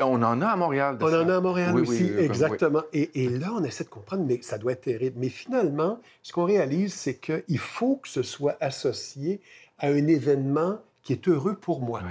on 0.00 0.22
en 0.22 0.42
a 0.42 0.46
à 0.46 0.56
Montréal. 0.56 0.98
on 1.00 1.06
en 1.06 1.28
a 1.28 1.36
à 1.36 1.40
Montréal 1.40 1.74
aussi, 1.74 2.12
exactement. 2.18 2.82
Et, 2.92 3.24
et, 3.24 3.30
là, 3.30 3.50
on 3.56 3.64
essaie 3.64 3.84
de 3.84 3.88
comprendre, 3.88 4.24
mais 4.26 4.40
ça 4.42 4.58
doit 4.58 4.72
être 4.72 4.82
terrible. 4.82 5.16
Mais 5.18 5.30
finalement, 5.30 6.00
ce 6.22 6.34
qu'on 6.34 6.44
réalise, 6.44 6.92
c'est 6.92 7.14
qu'il 7.14 7.58
faut 7.58 7.96
que 7.96 8.08
ce 8.08 8.22
soit 8.22 8.58
associé 8.60 9.40
à 9.78 9.88
un 9.88 10.06
événement 10.06 10.80
qui 11.08 11.14
est 11.14 11.26
heureux 11.26 11.54
pour 11.54 11.80
moi. 11.80 12.02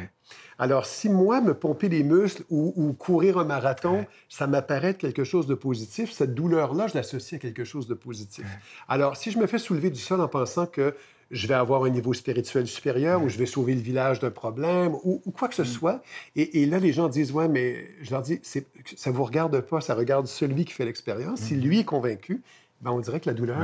Alors, 0.57 0.87
si 0.87 1.07
moi, 1.07 1.39
me 1.39 1.53
pomper 1.53 1.87
les 1.87 2.01
muscles 2.01 2.43
ou, 2.49 2.95
courir 2.97 3.37
un 3.37 3.43
marathon, 3.43 4.07
ça 4.27 4.47
m'apparaît 4.47 4.95
quelque 4.95 5.23
chose 5.23 5.45
de 5.45 5.53
positif, 5.53 6.11
cette 6.11 6.33
douleur-là, 6.33 6.87
je 6.87 6.95
l'associe 6.95 7.37
à 7.37 7.39
quelque 7.39 7.63
chose 7.63 7.87
de 7.87 7.93
positif. 7.93 8.47
Alors, 8.87 9.15
si 9.15 9.29
je 9.29 9.37
me 9.37 9.45
fais 9.45 9.59
soulever 9.59 9.91
du 9.91 9.99
sol 9.99 10.19
en 10.19 10.27
pensant 10.27 10.65
que 10.65 10.95
je 11.29 11.45
vais 11.45 11.53
avoir 11.53 11.83
un 11.83 11.91
niveau 11.91 12.11
spirituel 12.13 12.65
supérieur 12.65 13.21
ou 13.21 13.29
je 13.29 13.37
vais 13.37 13.45
sauver 13.45 13.75
le 13.75 13.81
village 13.81 14.19
d'un 14.19 14.31
problème 14.31 14.95
ou, 15.03 15.21
quoi 15.37 15.47
que 15.47 15.53
ce 15.53 15.61
mm. 15.61 15.65
soit. 15.65 16.01
Et, 16.35 16.65
là, 16.65 16.79
les 16.79 16.91
gens 16.91 17.07
disent, 17.07 17.31
ouais, 17.33 17.47
mais 17.47 17.91
je 18.01 18.09
leur 18.09 18.23
dis, 18.23 18.39
ça 18.41 19.11
ne 19.11 19.15
vous 19.15 19.25
regarde 19.25 19.61
pas, 19.61 19.79
ça 19.79 19.93
regarde 19.93 20.25
celui 20.25 20.65
qui 20.65 20.73
fait 20.73 20.85
l'expérience. 20.85 21.41
Si 21.41 21.53
mm. 21.53 21.59
lui 21.59 21.79
est 21.81 21.85
convaincu, 21.85 22.41
ben, 22.81 22.89
on 22.89 22.99
dirait 22.99 23.19
que 23.19 23.29
la 23.29 23.35
douleur 23.35 23.59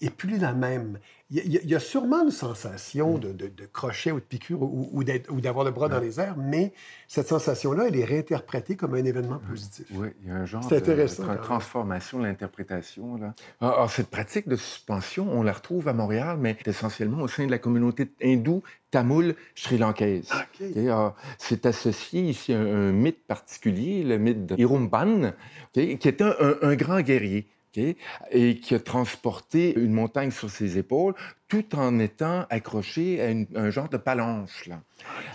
est 0.00 0.10
plus 0.10 0.38
la 0.38 0.52
même. 0.52 0.98
Il 1.30 1.52
y, 1.52 1.74
a 1.74 1.78
sûrement 1.78 2.24
une 2.24 2.30
sensation 2.30 3.18
de, 3.18 3.50
crochet 3.70 4.12
ou 4.12 4.14
de 4.14 4.24
piqûre 4.24 4.62
ou, 4.62 5.04
d'avoir 5.04 5.62
le 5.62 5.70
bras 5.72 5.90
dans 5.90 6.00
les 6.00 6.18
airs, 6.18 6.38
mais 6.38 6.72
cette 7.06 7.28
sensation-là, 7.28 7.88
elle 7.88 7.96
est 7.96 8.04
réinterprétée 8.04 8.76
comme 8.76 8.94
un 8.94 9.04
événement 9.04 9.38
positif. 9.38 9.86
Oui, 9.92 10.08
il 10.22 10.28
y 10.28 10.30
a 10.30 10.36
un 10.36 10.46
genre 10.46 10.66
de, 10.66 11.36
transformation 11.36 12.20
de 12.20 12.24
l'interprétation. 12.24 13.16
Alors, 13.16 13.32
ah, 13.60 13.74
ah, 13.80 13.88
cette 13.90 14.08
pratique 14.08 14.48
de 14.48 14.56
suspension, 14.56 15.28
on 15.30 15.42
la 15.42 15.52
retrouve 15.52 15.86
à 15.88 15.92
Montréal, 15.92 16.38
mais 16.40 16.56
essentiellement 16.64 17.20
au 17.20 17.28
sein 17.28 17.44
de 17.44 17.50
la 17.50 17.58
communauté 17.58 18.10
hindoue 18.22 18.62
tamoul 18.90 19.34
sri-lankaise. 19.54 20.30
Ah, 20.90 21.14
c'est 21.36 21.66
associé 21.66 22.22
ici 22.22 22.54
à 22.54 22.58
un, 22.58 22.92
mythe 22.92 23.26
particulier, 23.26 24.02
le 24.02 24.16
mythe 24.16 24.46
de 24.46 24.56
Irumban, 24.56 25.32
qui 25.74 25.82
était 25.82 26.22
un 26.22 26.74
grand 26.74 27.02
guerrier 27.02 27.46
et 28.30 28.60
qui 28.60 28.74
a 28.74 28.80
transporté 28.80 29.78
une 29.78 29.92
montagne 29.92 30.30
sur 30.30 30.50
ses 30.50 30.78
épaules 30.78 31.14
tout 31.48 31.74
en 31.74 31.98
étant 31.98 32.46
accroché 32.50 33.22
à, 33.22 33.58
un 33.58 33.70
genre 33.70 33.88
de 33.88 33.96
palanche. 33.96 34.66
Là. 34.66 34.82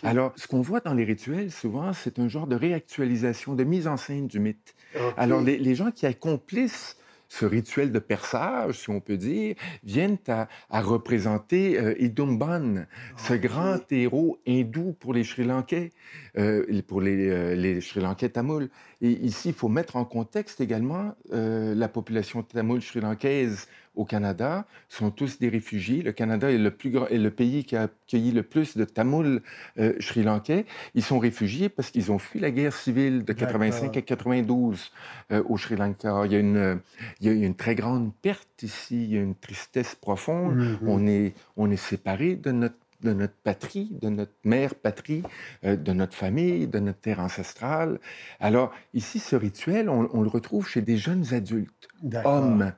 Alors, 0.04 0.34
ce 0.36 0.48
qu'on 0.48 0.62
voit 0.62 0.80
dans 0.80 0.94
les 0.94 1.04
rituels, 1.04 1.52
souvent, 1.52 1.94
c'est 1.94 2.20
un 2.20 2.28
genre 2.28 2.48
de 2.48 2.56
réactualisation, 2.56 3.56
de 3.56 3.64
mise 3.64 3.88
en 3.88 3.98
scène 3.98 4.28
du 4.28 4.40
mythe. 4.40 4.76
Alors, 5.18 5.42
les, 5.42 5.76
gens 5.76 5.92
qui 5.92 6.06
accomplissent 6.06 6.98
ce 7.34 7.46
rituel 7.46 7.92
de 7.92 7.98
perçage, 7.98 8.82
si 8.82 8.90
on 8.92 9.00
peut 9.00 9.18
dire, 9.18 9.56
viennent 9.84 10.20
à, 10.28 10.48
représenter 10.82 11.80
euh, 11.80 11.96
Idumban, 12.00 12.86
ce 13.18 13.34
grand 13.34 13.92
héros 13.92 14.40
hindou 14.48 14.96
pour 15.00 15.16
les 15.16 15.24
Sri 15.24 15.44
Lankais, 15.44 15.92
euh, 16.38 16.82
pour 16.88 17.02
les, 17.02 17.30
euh, 17.30 17.56
les 17.56 17.82
Sri 17.82 18.02
Lankais 18.02 18.30
tamouls. 18.30 18.70
Et 19.02 19.10
ici, 19.10 19.50
il 19.50 19.56
faut 19.56 19.68
mettre 19.68 19.96
en 19.96 20.06
contexte 20.06 20.62
également 20.62 21.16
la 21.32 21.90
population 21.90 22.42
tamoule 22.42 22.82
sri-lankaise 22.82 23.68
au 23.96 24.06
Canada 24.06 24.66
sont 24.90 25.12
tous 25.12 25.40
des 25.40 25.50
réfugiés. 25.50 26.02
Le 26.02 26.12
Canada 26.12 26.52
est 26.52 26.58
le, 26.58 26.72
plus 26.72 26.90
grand, 26.90 27.08
est 27.08 27.18
le 27.18 27.32
pays 27.32 27.64
qui 27.64 27.76
a 27.76 27.84
accueilli 27.84 28.32
le 28.32 28.44
plus 28.44 28.76
de 28.78 28.86
Tamouls 28.86 29.42
euh, 29.78 29.94
sri-lankais. 30.00 30.66
Ils 30.96 31.04
sont 31.04 31.20
réfugiés 31.20 31.70
parce 31.70 31.92
qu'ils 31.92 32.12
ont 32.12 32.18
fui 32.18 32.40
la 32.40 32.52
guerre 32.52 32.74
civile 32.74 33.24
de 33.24 33.34
85 33.34 33.96
à 33.96 34.02
92 34.02 34.92
euh, 35.32 35.44
au 35.48 35.58
Sri 35.58 35.76
Lanka. 35.76 36.24
Il 36.26 36.32
y, 36.32 36.36
a 36.36 36.40
une, 36.40 36.80
il 37.22 37.28
y 37.28 37.30
a 37.30 37.46
une 37.46 37.56
très 37.56 37.76
grande 37.76 38.12
perte 38.22 38.64
ici, 38.64 39.04
il 39.04 39.14
y 39.14 39.18
a 39.18 39.22
une 39.22 39.36
tristesse 39.36 39.96
profonde. 39.96 40.58
Mm-hmm. 40.58 40.78
On 40.88 41.08
est, 41.08 41.34
on 41.58 41.72
est 41.72 41.78
séparés 41.78 42.36
de 42.36 42.52
notre 42.52 42.76
de 43.04 43.14
notre 43.14 43.36
patrie, 43.44 43.98
de 44.02 44.10
notre 44.10 44.34
mère 44.44 44.76
patrie, 44.76 45.24
euh, 45.64 45.76
de 45.76 45.94
notre 45.94 46.14
famille, 46.14 46.68
de 46.68 46.80
notre 46.80 47.00
terre 47.00 47.20
ancestrale. 47.20 48.00
Alors, 48.40 48.72
ici, 48.94 49.20
ce 49.20 49.36
rituel, 49.36 49.90
on, 49.90 50.22
le 50.22 50.30
retrouve 50.30 50.68
chez 50.68 50.82
des 50.82 50.98
jeunes 50.98 51.34
adultes, 51.34 51.88
hommes. 52.24 52.74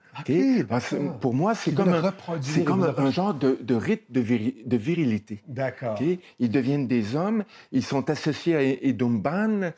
pour 1.21 1.33
moi, 1.33 1.55
c'est 1.55 1.73
comme, 1.73 1.89
un, 1.89 2.13
comme 2.65 2.83
un, 2.83 3.11
genre 3.11 3.33
de, 3.33 3.75
rite 3.75 4.11
de, 4.11 4.21
de 4.21 4.77
virilité. 4.77 5.43
D'accord. 5.47 5.99
Ils 6.39 6.49
deviennent 6.49 6.87
des 6.87 7.15
hommes, 7.15 7.43
ils 7.71 7.83
sont 7.83 8.09
associés 8.09 8.55
à 8.55 8.61
Edumban. 8.63 9.71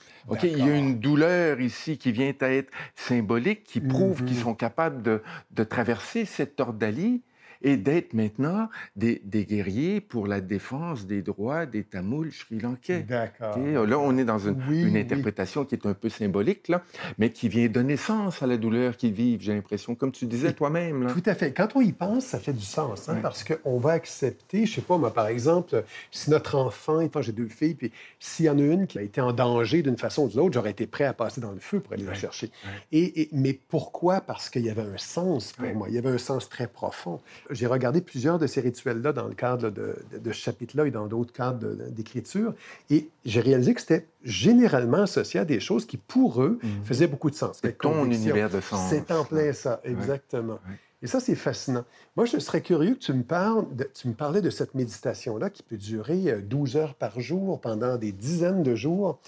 Il 0.44 0.58
y 0.58 0.70
a 0.70 0.76
une 0.76 1.00
douleur 1.00 1.60
ici 1.60 1.98
qui 1.98 2.12
vient 2.12 2.34
à 2.42 2.48
être 2.48 2.72
symbolique, 2.96 3.64
qui 3.64 3.82
prouve 3.82 4.24
qu'ils 4.24 4.38
mhm. 4.38 4.44
sont 4.44 4.56
capables 4.56 5.02
de, 5.02 5.22
de 5.52 5.64
traverser 5.64 6.26
cette 6.26 6.60
ordalie 6.60 7.22
et 7.62 7.78
d'être 7.78 8.14
maintenant 8.14 8.70
des, 8.96 9.20
guerriers 9.24 10.02
pour 10.02 10.28
la 10.28 10.42
défense 10.42 11.06
des 11.06 11.22
droits 11.22 11.66
des 11.66 11.84
Tamouls 11.84 12.32
sri-lankais. 12.32 13.02
D'accord. 13.02 13.58
Là, 13.58 14.00
on 14.00 14.18
est 14.18 14.26
dans 14.26 14.40
une, 14.40 14.98
interprétation 14.98 15.66
qui 15.66 15.76
est 15.76 15.86
un 15.86 15.94
peu 15.94 16.10
symbolique, 16.10 16.68
là, 16.68 16.84
mais 17.18 17.32
qui 17.32 17.50
vient 17.50 17.68
donner 17.68 17.98
sens 17.98 18.42
à 18.42 18.48
la 18.48 18.58
douleur 18.58 18.98
qu'ils 18.98 19.14
vivent, 19.14 19.42
j'ai 19.42 19.54
l'impression, 19.54 19.96
comme 19.96 20.12
tu 20.12 20.26
disais 20.26 20.54
toi-même. 20.54 21.08
Tout 21.08 21.24
à 21.26 21.36
fait. 21.36 21.54
Quand 21.54 21.76
on 21.76 21.82
y 21.82 21.92
pense, 21.92 22.26
ça 22.26 22.40
fait 22.40 22.54
du 22.54 22.66
sens, 22.66 23.10
hein, 23.10 23.20
parce 23.22 23.44
qu'on 23.44 23.78
va 23.78 23.92
accepter, 23.92 24.66
je 24.66 24.76
sais 24.76 24.82
pas, 24.82 24.98
moi, 24.98 25.14
par 25.14 25.28
exemple, 25.28 25.84
si 26.12 26.30
notre 26.30 26.56
enfant, 26.56 27.04
enfin, 27.04 27.22
j'ai 27.22 27.32
deux 27.32 27.48
filles, 27.48 27.76
puis 27.76 27.92
s'il 28.20 28.46
y 28.46 28.50
en 28.50 28.58
a 28.58 28.62
une 28.62 28.88
qui 28.88 29.00
a 29.00 29.02
été 29.02 29.22
en 29.22 29.34
danger 29.34 29.82
d'une 29.82 29.98
façon 29.98 30.24
ou 30.24 30.28
d'une 30.28 30.40
autre, 30.40 30.54
j'aurais 30.54 30.72
été 30.72 30.88
prêt 30.88 31.06
à 31.06 31.14
passer 31.14 31.42
dans 31.42 31.52
le 31.52 31.60
feu 31.60 31.80
pour 31.80 31.94
aller 31.94 32.04
la 32.04 32.14
chercher. 32.14 32.52
Et, 32.92 33.30
mais 33.32 33.60
pourquoi? 33.68 34.22
Parce 34.22 34.50
qu'il 34.50 34.66
y 34.66 34.70
avait 34.70 34.82
un 34.82 34.98
sens 34.98 35.54
pour 35.54 35.74
moi. 35.74 35.88
Il 35.90 35.96
y 35.96 35.98
avait 35.98 36.10
un 36.10 36.18
sens 36.18 36.50
très 36.50 36.68
profond 36.68 37.20
j'ai 37.52 37.68
regardé 37.68 38.02
plusieurs 38.02 38.40
de 38.40 38.48
ces 38.48 38.62
rituels-là 38.62 39.14
dans 39.14 39.28
le 39.28 39.34
cadre 39.34 39.70
de, 39.70 39.96
ce 40.26 40.32
chapitre-là 40.32 40.88
et 40.88 40.92
dans 40.92 41.08
d'autres 41.08 41.34
cadres 41.34 41.76
d'écriture, 41.92 42.54
et 42.90 43.10
j'ai 43.26 43.42
réalisé 43.42 43.74
que 43.74 43.82
c'était 43.82 44.08
généralement 44.24 45.04
associé 45.04 45.40
à 45.40 45.46
des 45.46 45.60
choses 45.60 45.86
qui, 45.86 45.98
pour 45.98 46.42
eux, 46.42 46.60
mhm. 46.62 46.84
faisaient 46.84 47.08
beaucoup 47.08 47.30
de 47.30 47.36
sens. 47.36 47.60
C'est 47.62 47.78
ton 47.78 48.06
univers 48.06 48.50
de 48.50 48.62
sens. 48.62 48.90
C'est 48.90 49.12
en 49.12 49.24
plein 49.24 49.54
ça, 49.54 49.82
exactement. 49.84 50.60
Et 51.04 51.08
ça, 51.08 51.20
c'est 51.20 51.36
fascinant. 51.36 51.86
Moi, 52.16 52.26
je 52.26 52.40
serais 52.40 52.62
curieux 52.62 52.96
que 52.96 53.00
tu 53.00 53.14
me 53.14 53.22
parles, 53.22 53.66
tu 53.94 54.08
me 54.08 54.14
parlais 54.14 54.42
de 54.42 54.50
cette 54.50 54.74
méditation-là 54.74 55.52
qui 55.52 55.62
peut 55.62 55.78
durer 55.78 56.42
12 56.42 56.76
euh, 56.76 56.80
heures 56.80 56.96
par 56.96 57.20
jour 57.20 57.62
pendant 57.62 57.98
des 57.98 58.12
dizaines 58.12 58.64
de 58.64 58.76
jours. 58.76 59.20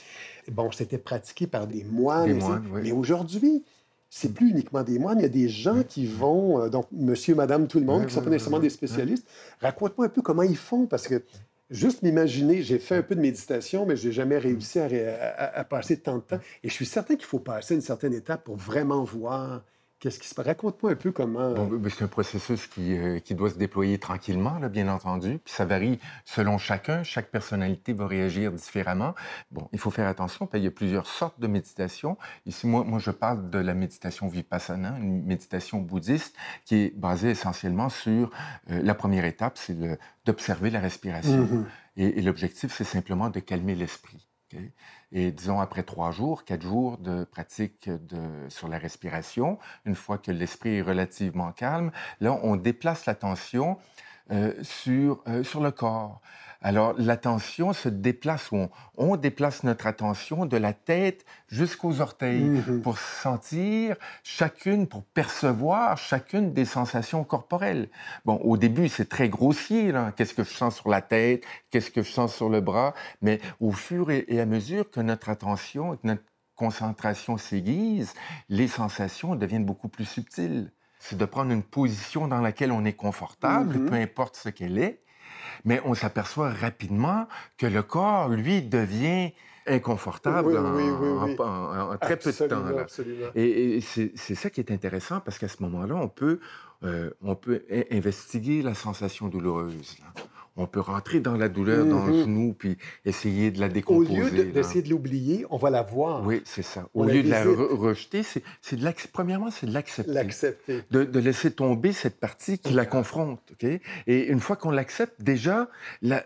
Bon, 0.51 0.71
c'était 0.71 0.97
pratiqué 0.97 1.45
par 1.45 1.67
des 1.67 1.83
moines. 1.83 2.25
Des 2.25 2.33
moines 2.33 2.67
oui. 2.71 2.81
Mais 2.85 2.91
aujourd'hui, 2.91 3.63
c'est 4.09 4.33
plus 4.33 4.49
uniquement 4.49 4.83
des 4.83 4.97
moines, 4.97 5.19
il 5.19 5.21
y 5.21 5.25
a 5.25 5.29
des 5.29 5.49
gens 5.49 5.83
qui 5.83 6.07
vont, 6.07 6.61
euh, 6.61 6.69
donc 6.69 6.87
monsieur, 6.91 7.35
madame, 7.35 7.67
tout 7.67 7.79
le 7.79 7.85
monde, 7.85 8.01
qui 8.01 8.07
ne 8.07 8.11
sont 8.11 8.21
pas 8.21 8.29
nécessairement 8.29 8.59
des 8.59 8.69
spécialistes. 8.69 9.27
Raconte-moi 9.61 10.07
un 10.07 10.09
peu 10.09 10.21
comment 10.21 10.41
ils 10.41 10.57
font, 10.57 10.87
parce 10.87 11.07
que 11.07 11.23
juste 11.69 12.01
m'imaginer, 12.01 12.63
j'ai 12.63 12.79
fait 12.79 12.95
un 12.95 13.03
peu 13.03 13.15
de 13.15 13.21
méditation, 13.21 13.85
mais 13.85 13.95
je 13.95 14.07
n'ai 14.07 14.13
jamais 14.13 14.39
réussi 14.39 14.79
à, 14.79 15.63
passer 15.63 15.97
tant 15.97 16.17
de 16.17 16.21
temps. 16.21 16.39
Et 16.63 16.69
je 16.69 16.73
suis 16.73 16.87
certain 16.87 17.15
qu'il 17.15 17.25
faut 17.25 17.39
passer 17.39 17.75
une 17.75 17.81
certaine 17.81 18.13
étape 18.13 18.43
pour 18.43 18.55
vraiment 18.55 19.03
voir 19.03 19.63
Qu'est-ce 19.99 20.17
qui 20.17 20.29
se 20.29 20.35
passe? 20.35 20.45
Raconte-moi 20.45 20.93
un 20.93 20.95
peu 20.95 21.11
comment. 21.11 21.53
Bon, 21.53 21.67
ben, 21.67 21.91
c'est 21.93 22.05
un 22.05 22.07
processus 22.07 22.67
qui, 22.67 22.97
euh, 22.97 23.19
qui, 23.19 23.35
doit 23.35 23.49
se 23.49 23.57
déployer 23.57 23.97
tranquillement, 23.99 24.57
là, 24.57 24.69
bien 24.69 24.87
entendu. 24.87 25.39
Puis 25.43 25.53
ça 25.53 25.65
varie 25.65 25.99
selon 26.23 26.57
chacun. 26.57 27.03
Chaque 27.03 27.29
personnalité 27.29 27.91
va 27.91 28.07
réagir 28.07 28.53
différemment. 28.53 29.13
Bon, 29.51 29.67
il 29.73 29.79
faut 29.79 29.91
faire 29.91 30.07
attention, 30.07 30.47
qu'il 30.47 30.63
y 30.63 30.67
a 30.67 30.71
plusieurs 30.71 31.05
sortes 31.05 31.39
de 31.41 31.47
méditation. 31.47 32.17
Ici, 32.45 32.65
moi, 32.65 32.85
moi, 32.85 32.99
je 32.99 33.11
parle 33.11 33.49
de 33.49 33.59
la 33.59 33.73
méditation 33.73 34.29
vipassana, 34.29 34.97
une 34.99 35.25
méditation 35.25 35.79
bouddhiste 35.79 36.33
qui 36.63 36.75
est 36.75 36.97
basée 36.97 37.31
essentiellement 37.31 37.89
sur 37.89 38.31
euh, 38.71 38.81
la 38.81 38.95
première 38.95 39.25
étape, 39.25 39.57
c'est 39.57 39.77
d'observer 40.25 40.69
la 40.69 40.79
respiration. 40.79 41.43
Mm-hmm. 41.43 41.63
Et, 41.97 42.19
et 42.19 42.21
l'objectif, 42.21 42.73
c'est 42.73 42.85
simplement 42.85 43.29
de 43.29 43.41
calmer 43.41 43.75
l'esprit. 43.75 44.25
Et 45.11 45.31
disons, 45.31 45.59
après 45.59 45.83
trois 45.83 46.11
jours, 46.11 46.45
quatre 46.45 46.61
jours 46.61 46.97
de 46.97 47.23
pratique 47.23 47.89
de, 47.89 48.47
sur 48.49 48.67
la 48.67 48.77
respiration, 48.77 49.57
une 49.85 49.95
fois 49.95 50.17
que 50.17 50.31
l'esprit 50.31 50.77
est 50.77 50.81
relativement 50.81 51.51
calme, 51.51 51.91
là, 52.19 52.39
on 52.43 52.55
déplace 52.55 53.05
l'attention 53.05 53.77
euh, 54.31 54.53
sur, 54.61 55.23
euh, 55.27 55.43
sur 55.43 55.61
le 55.61 55.71
corps. 55.71 56.21
Alors, 56.61 56.93
l'attention 56.97 57.71
se 57.71 57.87
déplace, 57.87 58.51
on, 58.51 58.69
on, 58.97 59.15
déplace 59.15 59.63
notre 59.63 59.87
attention 59.87 60.45
de 60.45 60.57
la 60.57 60.73
tête 60.73 61.25
jusqu'aux 61.47 62.01
orteils 62.01 62.43
mmh 62.43 62.81
pour 62.81 62.97
sentir 62.97 63.95
chacune, 64.23 64.87
pour 64.87 65.03
percevoir 65.03 65.97
chacune 65.97 66.53
des 66.53 66.65
sensations 66.65 67.23
corporelles. 67.23 67.89
Bon, 68.25 68.35
au 68.43 68.57
début, 68.57 68.89
c'est 68.89 69.07
très 69.07 69.29
grossier, 69.29 69.93
Qu'est-ce 70.17 70.33
que 70.33 70.43
je 70.43 70.53
sens 70.53 70.75
sur 70.75 70.89
la 70.89 71.01
tête? 71.01 71.43
Qu'est-ce 71.69 71.91
que 71.91 72.01
je 72.01 72.11
sens 72.11 72.35
sur 72.35 72.49
le 72.49 72.59
bras? 72.59 72.93
Mais 73.21 73.39
au 73.61 73.71
fur 73.71 74.11
et, 74.11 74.39
à 74.39 74.45
mesure 74.45 74.89
que 74.91 74.99
notre 74.99 75.29
attention, 75.29 75.95
que 75.95 76.07
notre 76.07 76.23
concentration 76.55 77.37
s'aiguise, 77.37 78.13
les 78.49 78.67
sensations 78.67 79.35
deviennent 79.35 79.65
beaucoup 79.65 79.87
plus 79.87 80.05
subtiles. 80.05 80.71
C'est 80.99 81.17
de 81.17 81.25
prendre 81.25 81.51
une 81.51 81.63
position 81.63 82.27
dans 82.27 82.41
laquelle 82.41 82.73
on 82.73 82.83
est 82.83 82.93
confortable, 82.93 83.77
mmh 83.77 83.85
peu 83.85 83.95
importe 83.95 84.35
ce 84.35 84.49
qu'elle 84.49 84.77
est, 84.77 85.01
mais 85.65 85.81
on 85.85 85.93
s'aperçoit 85.93 86.51
rapidement 86.51 87.27
que 87.57 87.65
le 87.65 87.83
corps, 87.83 88.29
lui, 88.29 88.61
devient 88.61 89.31
inconfortable 89.67 90.57
en, 90.57 91.97
très 91.97 92.17
peu 92.17 92.31
de 92.31 92.47
temps. 92.47 92.63
Et, 93.35 93.81
c'est 93.81 94.35
ça 94.35 94.49
qui 94.49 94.59
est 94.59 94.71
intéressant 94.71 95.19
parce 95.19 95.37
qu'à 95.37 95.47
ce 95.47 95.61
moment-là, 95.63 95.95
on 95.95 96.07
peut, 96.07 96.39
euh, 96.83 97.11
on 97.21 97.35
peut 97.35 97.63
investiguer 97.91 98.61
la 98.61 98.73
sensation 98.73 99.27
douloureuse 99.27 99.97
on 100.55 100.67
peut 100.67 100.79
rentrer 100.79 101.19
dans 101.19 101.37
la 101.37 101.49
douleur, 101.49 101.85
dans 101.85 102.05
le 102.05 102.13
mhm. 102.13 102.23
genou, 102.23 102.55
puis 102.57 102.77
essayer 103.05 103.51
de 103.51 103.59
la 103.59 103.69
décomposer. 103.69 104.21
Au 104.21 104.25
lieu 104.25 104.43
d'essayer 104.45 104.81
de 104.81 104.89
l'oublier, 104.89 105.45
on 105.49 105.57
va 105.57 105.69
la 105.69 105.81
voir. 105.81 106.25
Oui, 106.25 106.41
c'est 106.45 106.63
ça. 106.63 106.87
Au 106.93 107.05
lieu 107.05 107.23
de 107.23 107.29
la 107.29 107.43
rejeter, 107.43 108.23
c'est 108.23 108.75
de 108.75 109.07
premièrement, 109.11 109.51
c'est 109.51 109.67
de 109.67 109.73
l'accepter. 109.73 110.11
L'accepter. 110.11 110.83
De, 110.91 111.19
laisser 111.19 111.51
tomber 111.51 111.93
cette 111.93 112.19
partie 112.19 112.59
qui 112.59 112.73
la 112.73 112.85
confronte. 112.85 113.41
Et 114.07 114.27
une 114.27 114.39
fois 114.39 114.55
qu'on 114.55 114.71
l'accepte, 114.71 115.21
déjà, 115.21 115.69
la, 116.01 116.23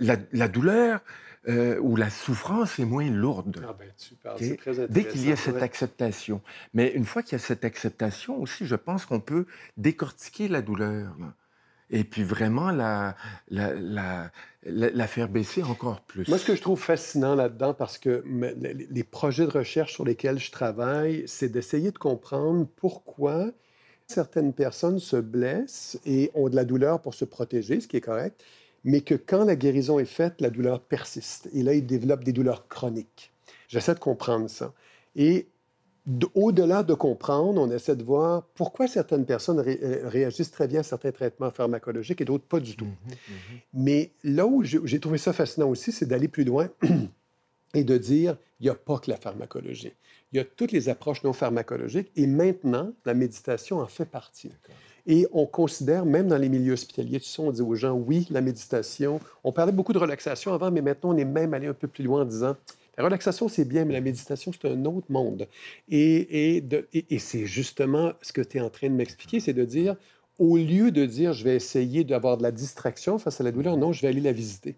la, 0.00 0.48
douleur 0.48 1.00
euh, 1.48 1.78
ou 1.80 1.96
la 1.96 2.10
souffrance 2.10 2.78
est 2.78 2.84
moins 2.84 3.08
lourde. 3.10 3.64
Ah 3.68 3.74
ben, 3.78 3.88
super, 3.96 4.34
c'est 4.38 4.56
très 4.56 4.86
Dès 4.88 5.04
qu'il 5.04 5.26
y 5.26 5.32
a 5.32 5.36
cette 5.36 5.62
acceptation. 5.62 6.40
Mais 6.74 6.92
une 6.92 7.04
fois 7.04 7.22
qu'il 7.22 7.32
y 7.32 7.36
a 7.36 7.44
cette 7.44 7.64
acceptation 7.64 8.40
aussi, 8.40 8.66
je 8.66 8.76
pense 8.76 9.06
qu'on 9.06 9.20
peut 9.20 9.46
décortiquer 9.76 10.48
la 10.48 10.62
douleur 10.62 11.14
et 11.92 12.04
puis 12.04 12.24
vraiment 12.24 12.70
la, 12.70 13.14
la, 13.50 15.06
faire 15.06 15.28
baisser 15.28 15.62
encore 15.62 16.00
plus. 16.00 16.26
Moi, 16.28 16.38
ce 16.38 16.46
que 16.46 16.56
je 16.56 16.62
trouve 16.62 16.80
fascinant 16.80 17.34
là-dedans, 17.34 17.74
parce 17.74 17.98
que 17.98 18.24
les 18.26 19.04
projets 19.04 19.44
de 19.44 19.50
recherche 19.50 19.92
sur 19.92 20.04
lesquels 20.04 20.38
je 20.38 20.50
travaille, 20.50 21.24
c'est 21.26 21.50
d'essayer 21.50 21.90
de 21.90 21.98
comprendre 21.98 22.66
pourquoi 22.76 23.50
certaines 24.06 24.52
personnes 24.52 24.98
se 24.98 25.16
blessent 25.16 25.98
et 26.04 26.30
ont 26.34 26.48
de 26.48 26.56
la 26.56 26.64
douleur 26.64 27.00
pour 27.00 27.14
se 27.14 27.24
protéger, 27.24 27.80
ce 27.80 27.86
qui 27.86 27.98
est 27.98 28.02
correct, 28.02 28.42
mais 28.84 29.02
que 29.02 29.14
quand 29.14 29.44
la 29.44 29.54
guérison 29.54 29.98
est 29.98 30.04
faite, 30.04 30.40
la 30.40 30.50
douleur 30.50 30.80
persiste. 30.80 31.48
Et 31.54 31.62
là, 31.62 31.74
ils 31.74 31.86
développent 31.86 32.24
des 32.24 32.32
douleurs 32.32 32.66
chroniques. 32.68 33.32
J'essaie 33.68 33.94
de 33.94 34.00
comprendre 34.00 34.48
ça. 34.48 34.72
Et 35.14 35.46
au-delà 36.34 36.82
de 36.82 36.94
comprendre, 36.94 37.60
on 37.60 37.70
essaie 37.70 37.94
de 37.94 38.02
voir 38.02 38.42
pourquoi 38.54 38.88
certaines 38.88 39.24
personnes 39.24 39.60
euh, 39.60 40.08
réagissent 40.08 40.50
très 40.50 40.66
bien 40.66 40.80
à 40.80 40.82
certains 40.82 41.12
traitements 41.12 41.50
pharmacologiques 41.50 42.20
et 42.20 42.24
d'autres 42.24 42.44
pas 42.44 42.60
du 42.60 42.76
tout. 42.76 42.86
Mhm, 42.86 43.10
mhm. 43.10 43.58
Mais 43.74 44.12
là 44.24 44.46
où 44.46 44.64
j'ai 44.64 45.00
trouvé 45.00 45.18
ça 45.18 45.32
fascinant 45.32 45.68
aussi, 45.68 45.92
c'est 45.92 46.06
d'aller 46.06 46.28
plus 46.28 46.44
loin 46.44 46.68
et 47.74 47.84
de 47.84 47.96
dire, 47.96 48.36
il 48.58 48.64
n'y 48.64 48.70
a 48.70 48.74
pas 48.74 48.98
que 48.98 49.10
la 49.10 49.16
pharmacologie. 49.16 49.92
Il 50.32 50.38
y 50.38 50.40
a 50.40 50.44
toutes 50.44 50.72
les 50.72 50.88
approches 50.88 51.22
non 51.22 51.32
pharmacologiques 51.32 52.10
et 52.16 52.26
maintenant, 52.26 52.92
la 53.04 53.14
méditation 53.14 53.80
en 53.80 53.86
fait 53.86 54.06
partie. 54.06 54.50
Et 55.06 55.26
on 55.32 55.46
considère, 55.46 56.04
même 56.04 56.28
dans 56.28 56.38
les 56.38 56.48
milieux 56.48 56.74
hospitaliers, 56.74 57.20
tu 57.20 57.28
sais, 57.28 57.42
on 57.42 57.50
dit 57.50 57.60
aux 57.60 57.74
gens, 57.74 57.92
oui, 57.92 58.26
la 58.30 58.40
méditation. 58.40 59.20
On 59.42 59.52
parlait 59.52 59.72
beaucoup 59.72 59.92
de 59.92 59.98
relaxation 59.98 60.54
avant, 60.54 60.70
mais 60.70 60.80
maintenant, 60.80 61.10
on 61.10 61.16
est 61.16 61.24
même 61.24 61.54
allé 61.54 61.66
un 61.66 61.74
peu 61.74 61.88
plus 61.88 62.04
loin 62.04 62.22
en 62.22 62.24
disant, 62.24 62.56
la 62.98 63.04
relaxation, 63.04 63.48
c'est 63.48 63.64
bien, 63.64 63.84
mais 63.84 63.94
la 63.94 64.00
méditation, 64.00 64.52
c'est 64.52 64.68
un 64.68 64.84
autre 64.84 65.10
monde. 65.10 65.48
Et, 65.88 66.58
et, 66.92 67.18
c'est 67.18 67.46
justement 67.46 68.12
ce 68.20 68.32
que 68.32 68.42
tu 68.42 68.58
es 68.58 68.60
en 68.60 68.70
train 68.70 68.88
de 68.88 68.94
m'expliquer, 68.94 69.40
c'est 69.40 69.54
de 69.54 69.64
dire, 69.64 69.96
au 70.38 70.56
lieu 70.56 70.90
de 70.90 71.06
dire, 71.06 71.32
je 71.32 71.44
vais 71.44 71.56
essayer 71.56 72.04
d'avoir 72.04 72.36
de 72.36 72.42
la 72.42 72.52
distraction 72.52 73.18
face 73.18 73.40
à 73.40 73.44
la 73.44 73.52
douleur, 73.52 73.76
non, 73.76 73.92
je 73.92 74.02
vais 74.02 74.08
aller 74.08 74.20
la 74.20 74.32
visiter. 74.32 74.76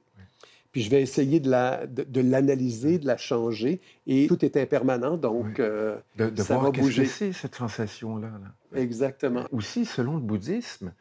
Puis 0.71 0.83
je 0.83 0.91
vais 0.91 1.03
essayer 1.03 1.39
de, 1.39 1.49
la, 1.49 1.87
de, 1.87 2.21
l'analyser, 2.21 2.99
de 2.99 3.07
la 3.07 3.17
changer. 3.17 3.81
Et 4.09 4.27
tout 4.27 4.45
est 4.45 4.57
impermanent, 4.57 5.17
donc 5.17 5.61
euh, 5.61 5.97
de, 6.17 6.29
de 6.29 6.43
ça 6.43 6.55
voir 6.59 6.73
va 6.73 6.81
bouger. 6.81 7.07
c'est 7.07 7.33
cette 7.33 7.55
sensation-là. 7.55 8.27
Là. 8.27 8.81
Exactement. 8.81 9.45
Aussi, 9.53 9.85
selon 9.85 10.15
le 10.15 10.21
bouddhisme, 10.21 10.93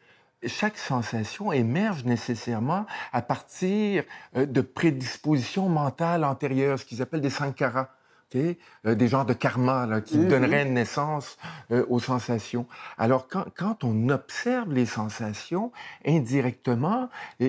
chaque 0.46 0.78
sensation 0.78 1.52
émerge 1.52 2.04
nécessairement 2.04 2.86
à 3.12 3.22
partir 3.22 4.04
euh, 4.36 4.46
de 4.46 4.60
prédispositions 4.60 5.68
mentales 5.68 6.24
antérieures, 6.24 6.78
ce 6.78 6.84
qu'ils 6.84 7.02
appellent 7.02 7.20
des 7.20 7.30
sankaras. 7.30 7.88
Euh, 8.34 8.94
des 8.94 9.06
genres 9.08 9.24
de 9.26 9.32
karma 9.32 9.86
là, 9.86 10.00
qui 10.00 10.18
Mhm. 10.18 10.28
donneraient 10.28 10.64
naissance 10.64 11.38
euh, 11.70 11.84
aux 11.88 12.00
sensations. 12.00 12.66
Alors, 12.98 13.28
quand, 13.28 13.44
quand 13.56 13.84
on 13.84 14.08
observe 14.08 14.72
les 14.72 14.86
sensations 14.86 15.70
indirectement, 16.04 17.08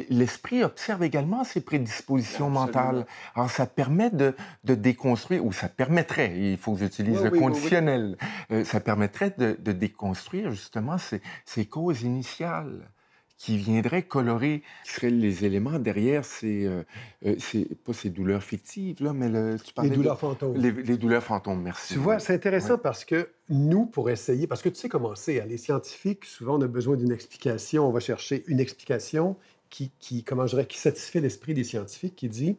l'esprit 0.09 0.63
observe 0.63 1.03
également 1.03 1.43
ses 1.43 1.61
prédispositions 1.61 2.47
Absolument. 2.47 2.65
mentales. 2.67 3.05
Alors, 3.35 3.49
ça 3.49 3.65
permet 3.65 4.09
de, 4.11 4.35
de 4.63 4.75
déconstruire, 4.75 5.43
ou 5.45 5.51
ça 5.51 5.69
permettrait, 5.69 6.33
il 6.37 6.57
faut 6.57 6.73
que 6.73 6.79
j'utilise 6.79 7.17
Oui, 7.19 7.23
le 7.23 7.31
oui, 7.31 7.37
oui, 7.39 7.45
oui. 7.45 7.53
conditionnel, 7.53 8.17
euh, 8.51 8.63
ça 8.63 8.79
permettrait 8.79 9.33
de, 9.37 9.57
de 9.59 9.71
déconstruire 9.71 10.51
justement 10.51 10.97
ces, 10.97 11.21
ces 11.45 11.65
causes 11.65 12.03
initiales 12.03 12.89
qui 13.37 13.57
viendraient 13.57 14.03
colorer, 14.03 14.63
qui 14.85 14.91
seraient 14.93 15.09
les 15.09 15.43
éléments 15.43 15.77
derrière 15.77 16.23
ces, 16.23 16.65
euh, 16.65 16.83
euh, 17.25 17.35
ces- 17.37 17.65
pas 17.83 17.91
ces 17.91 18.09
douleurs 18.09 18.43
fictives, 18.43 19.03
là, 19.03 19.11
mais 19.11 19.27
le, 19.27 19.57
tu 19.61 19.73
Les 19.83 19.89
de- 19.89 19.95
douleurs 19.95 20.17
fantômes. 20.19 20.55
les, 20.55 20.71
les 20.71 20.97
douleurs 20.97 21.23
fantômes, 21.23 21.61
merci. 21.61 21.93
Tu 21.93 21.99
vois, 21.99 22.19
c'est 22.19 22.33
intéressant 22.33 22.75
Ouais. 22.75 22.79
parce 22.81 23.03
que 23.03 23.29
nous, 23.49 23.85
pour 23.87 24.09
essayer, 24.09 24.47
parce 24.47 24.61
que 24.61 24.69
tu 24.69 24.75
sais 24.75 24.87
comment 24.89 25.15
c'est, 25.15 25.41
hein, 25.41 25.45
les 25.49 25.57
scientifiques, 25.57 26.23
souvent, 26.25 26.57
on 26.57 26.61
a 26.61 26.67
besoin 26.67 26.95
d'une 26.95 27.11
explication. 27.11 27.87
On 27.87 27.91
va 27.91 27.99
chercher 27.99 28.43
une 28.47 28.59
explication 28.61 29.35
qui, 29.69 29.91
qui, 29.99 30.23
comment 30.23 30.47
je 30.47 30.51
dirais, 30.55 30.65
qui 30.67 30.77
satisfait 30.79 31.19
l'esprit 31.19 31.53
des 31.53 31.65
scientifiques, 31.65 32.15
qui 32.15 32.29
dit, 32.29 32.55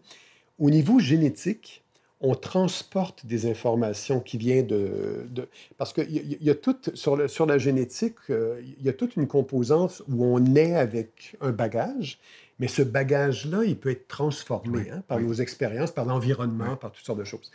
au 0.58 0.68
niveau 0.68 0.98
génétique, 0.98 1.84
on 2.20 2.34
transporte 2.34 3.26
des 3.26 3.48
informations 3.50 4.20
qui 4.20 4.38
viennent 4.38 4.66
de... 4.66 5.26
de- 5.30 5.48
parce 5.76 5.92
qu'il 5.92 6.10
y, 6.10 6.38
y 6.44 6.50
a 6.50 6.54
tout, 6.54 6.76
sur, 6.94 7.16
le- 7.16 7.28
sur 7.28 7.44
la 7.46 7.58
génétique, 7.58 8.16
euh, 8.30 8.60
il 8.78 8.84
y 8.84 8.88
a 8.88 8.92
toute 8.92 9.16
une 9.16 9.26
composante 9.26 10.02
où 10.08 10.24
on 10.24 10.40
naît 10.40 10.74
avec 10.76 11.36
un 11.40 11.52
bagage, 11.52 12.18
mais 12.58 12.68
ce 12.68 12.80
bagage-là, 12.82 13.64
il 13.64 13.76
peut 13.76 13.90
être 13.90 14.08
transformé 14.08 14.78
Oui, 14.78 14.90
hein, 14.90 15.02
par 15.06 15.18
oui. 15.18 15.24
nos 15.24 15.34
expériences, 15.34 15.90
par 15.92 16.06
l'environnement, 16.06 16.70
Oui. 16.70 16.76
par 16.80 16.90
toutes 16.92 17.04
sortes 17.04 17.18
de 17.18 17.24
choses 17.24 17.50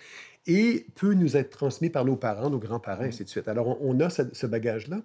et 0.47 0.87
peut 0.95 1.13
nous 1.13 1.37
être 1.37 1.51
transmis 1.51 1.91
par 1.91 2.03
nos 2.03 2.15
parents, 2.15 2.49
nos 2.49 2.57
grands-parents, 2.57 3.03
ainsi 3.03 3.23
de 3.23 3.29
suite. 3.29 3.47
Alors, 3.47 3.67
on, 3.67 3.77
on 3.95 3.99
a 3.99 4.09
ce, 4.09 4.23
ce 4.33 4.47
bagage-là. 4.47 5.01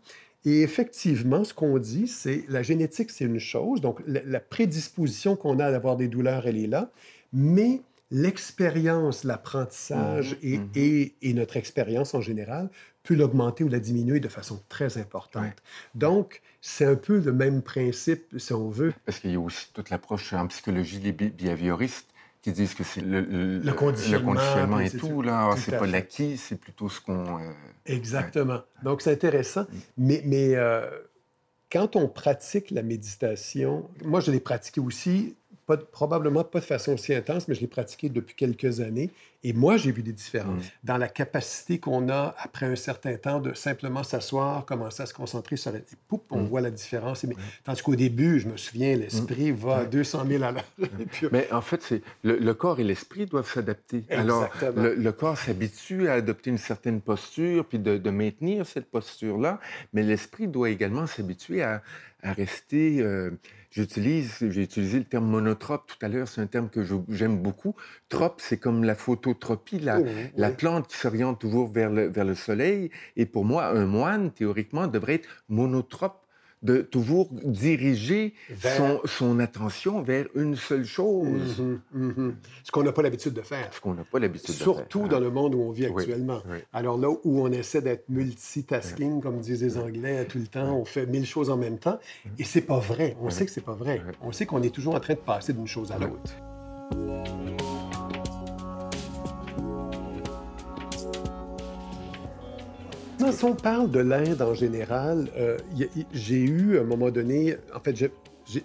Et 0.46 0.62
effectivement, 0.62 1.44
ce 1.44 1.52
qu'on 1.52 1.78
dit, 1.78 2.08
c'est 2.08 2.44
la 2.48 2.62
génétique, 2.62 3.10
c'est 3.10 3.26
une 3.26 3.38
chose. 3.38 3.82
Donc, 3.82 4.00
la, 4.06 4.22
la 4.24 4.40
prédisposition 4.40 5.36
qu'on 5.36 5.58
a 5.58 5.70
d'avoir 5.70 5.96
des 5.96 6.08
douleurs, 6.08 6.46
elle 6.46 6.56
est 6.56 6.66
là. 6.68 6.90
Mais 7.34 7.82
l'expérience, 8.10 9.24
l'apprentissage 9.24 10.32
Mhm, 10.32 10.38
et, 10.42 10.58
mhm. 10.58 10.68
et- 10.74 11.14
et 11.22 11.34
notre 11.34 11.56
expérience 11.56 12.14
en 12.14 12.20
général 12.20 12.70
peut 13.02 13.14
l'augmenter 13.14 13.62
ou 13.64 13.68
la 13.68 13.78
diminuer 13.78 14.18
de 14.20 14.28
façon 14.28 14.60
très 14.68 14.98
importante. 14.98 15.44
Ouais. 15.44 15.54
Donc, 15.94 16.42
c'est 16.60 16.84
un 16.84 16.96
peu 16.96 17.18
le 17.20 17.32
même 17.32 17.62
principe, 17.62 18.34
si 18.38 18.52
on 18.52 18.68
veut. 18.68 18.92
Parce 19.04 19.20
qu'il 19.20 19.30
y 19.30 19.36
a 19.36 19.40
aussi 19.40 19.68
toute 19.72 19.90
l'approche 19.90 20.32
en 20.32 20.46
psychologie 20.48 20.98
des 20.98 21.12
behavioristes 21.12 22.08
qui 22.42 22.52
disent 22.52 22.74
que 22.74 22.84
c'est 22.84 23.00
le, 23.00 23.20
le, 23.22 23.58
Le 23.58 23.72
conditionnement, 23.72 24.32
conditionnement 24.34 24.76
puis 24.78 24.86
et 24.86 24.90
tout. 24.90 25.22
Là, 25.22 25.50
tout 25.54 25.60
c'est 25.60 25.78
pas 25.78 25.86
l'acquis, 25.86 26.36
c'est 26.36 26.56
plutôt 26.60 26.88
ce 26.88 27.00
qu'on. 27.00 27.40
euh, 27.40 27.52
Exactement. 27.86 28.60
Donc, 28.82 29.02
c'est 29.02 29.12
intéressant. 29.12 29.62
Mm. 29.62 29.66
Mais, 29.98 30.22
mais 30.24 30.54
euh, 30.56 30.88
quand 31.70 31.94
on 31.96 32.08
pratique 32.08 32.70
la 32.72 32.82
méditation, 32.82 33.88
moi, 34.04 34.20
je 34.20 34.30
l'ai 34.32 34.40
pratiqué 34.40 34.80
aussi, 34.80 35.36
probablement 35.66 36.44
pas 36.44 36.60
de 36.60 36.64
façon 36.64 36.94
aussi 36.94 37.14
intense, 37.14 37.48
mais 37.48 37.54
je 37.54 37.60
l'ai 37.60 37.66
pratiqué 37.66 38.08
depuis 38.08 38.34
quelques 38.36 38.80
années. 38.80 39.10
Et 39.48 39.52
moi, 39.52 39.76
j'ai 39.76 39.92
vu 39.92 40.02
des 40.02 40.12
différences 40.12 40.64
Mm. 40.64 40.68
dans 40.84 40.96
la 40.98 41.06
capacité 41.08 41.78
qu'on 41.78 42.08
a, 42.08 42.34
après 42.38 42.66
un 42.66 42.74
certain 42.74 43.14
temps, 43.16 43.38
de 43.40 43.54
simplement 43.54 44.02
s'asseoir, 44.02 44.64
commencer 44.66 45.04
à 45.04 45.06
se 45.06 45.14
concentrer 45.14 45.56
sur... 45.56 45.72
Et 45.76 45.84
poup, 46.08 46.24
on 46.30 46.40
Mm. 46.42 46.46
voit 46.48 46.60
la 46.60 46.70
différence. 46.72 47.22
Et- 47.22 47.28
Tandis 47.62 47.80
qu'au 47.82 47.94
début, 47.94 48.40
je 48.40 48.48
me 48.48 48.56
souviens, 48.56 48.96
l'esprit 48.96 49.52
va 49.52 49.76
à 49.78 49.84
Mm. 49.84 49.90
200 49.90 50.24
000 50.26 50.42
à 50.42 50.50
l'heure. 50.50 50.64
Puis, 51.12 51.28
Mais 51.30 51.46
en 51.52 51.60
fait, 51.60 51.80
c'est 51.82 52.02
le, 52.24 52.36
le 52.38 52.54
corps 52.54 52.80
et 52.80 52.84
l'esprit 52.84 53.26
doivent 53.26 53.48
s'adapter. 53.48 54.04
Alors, 54.10 54.48
le, 54.74 54.94
le 54.96 55.12
corps 55.12 55.38
s'habitue 55.38 56.08
à 56.08 56.14
adopter 56.14 56.50
une 56.50 56.58
certaine 56.58 57.00
posture, 57.00 57.64
puis 57.66 57.78
de, 57.78 57.98
de 57.98 58.10
maintenir 58.10 58.66
cette 58.66 58.90
posture-là, 58.90 59.60
mais 59.92 60.02
l'esprit 60.02 60.48
doit 60.48 60.70
également 60.70 61.06
s'habituer 61.06 61.62
à, 61.62 61.82
à 62.24 62.32
rester. 62.32 63.00
euh, 63.00 63.30
J'utilise, 63.72 64.38
j'ai 64.40 64.62
utilisé 64.62 64.96
le 64.98 65.04
terme 65.04 65.26
monotrope 65.26 65.86
tout 65.86 65.98
à 66.00 66.08
l'heure, 66.08 66.26
c'est 66.28 66.40
un 66.40 66.46
terme 66.46 66.70
que 66.70 66.80
j'aime 67.10 67.36
beaucoup. 67.36 67.74
Trope, 68.08 68.40
c'est 68.40 68.56
comme 68.56 68.84
la 68.84 68.94
la, 69.82 70.00
oui, 70.00 70.10
la 70.36 70.48
oui. 70.48 70.54
plante 70.56 70.88
qui 70.88 70.96
s'oriente 70.96 71.38
toujours 71.40 71.70
vers 71.72 71.90
le, 71.90 72.06
vers 72.08 72.24
le 72.24 72.34
soleil. 72.34 72.90
Et 73.16 73.26
pour 73.26 73.44
moi, 73.44 73.66
un 73.66 73.86
moine, 73.86 74.30
théoriquement, 74.30 74.86
devrait 74.86 75.14
être 75.14 75.28
monotrope, 75.48 76.22
de 76.62 76.80
toujours 76.80 77.28
diriger 77.44 78.32
Vers- 78.50 78.76
son, 78.76 79.00
son 79.04 79.38
attention 79.40 80.02
vers 80.02 80.24
une 80.34 80.56
seule 80.56 80.86
chose. 80.86 81.60
Mhm, 81.60 81.80
mhm. 81.92 82.36
Ce 82.64 82.72
qu'on 82.72 82.82
n'a 82.82 82.92
pas 82.92 83.02
l'habitude 83.02 83.34
de 83.34 83.42
faire. 83.42 83.68
Ce 83.72 83.80
qu'on 83.80 83.92
n'a 83.94 84.04
pas 84.04 84.18
l'habitude 84.18 84.48
de 84.48 84.52
faire. 84.54 84.64
Surtout 84.64 85.06
dans 85.06 85.20
le 85.20 85.30
monde 85.30 85.54
où 85.54 85.60
on 85.60 85.70
vit 85.70 85.86
Oui, 85.88 86.02
actuellement. 86.02 86.40
oui. 86.50 86.56
Alors 86.72 86.98
là 86.98 87.08
où 87.10 87.40
on 87.42 87.52
essaie 87.52 87.82
d'être 87.82 88.08
multitasking, 88.08 89.20
comme 89.20 89.38
disent 89.40 89.62
les 89.62 89.76
Anglais, 89.76 90.24
tout 90.24 90.38
le 90.38 90.46
temps, 90.46 90.74
on 90.78 90.84
fait 90.86 91.06
mille 91.06 91.26
choses 91.26 91.50
en 91.50 91.58
même 91.58 91.78
temps. 91.78 91.98
Et 92.38 92.44
c'est 92.44 92.62
pas 92.62 92.78
vrai. 92.80 93.16
On 93.20 93.28
sait 93.30 93.44
que 93.44 93.52
c'est 93.52 93.60
pas 93.64 93.74
vrai. 93.74 94.00
On 94.22 94.32
sait 94.32 94.46
qu'on 94.46 94.62
est 94.62 94.74
toujours 94.74 94.94
en 94.94 95.00
train 95.00 95.14
de 95.14 95.18
passer 95.20 95.52
d'une 95.52 95.68
chose 95.68 95.92
à 95.92 95.98
l'autre. 95.98 96.32
Si 103.32 103.44
on 103.44 103.54
parle 103.54 103.90
de 103.90 103.98
l'Inde 103.98 104.40
en 104.40 104.54
général, 104.54 105.28
euh, 105.36 105.58
j'ai 106.12 106.40
eu 106.40 106.78
à 106.78 106.82
un 106.82 106.84
moment 106.84 107.10
donné, 107.10 107.56
en 107.74 107.80
fait, 107.80 108.10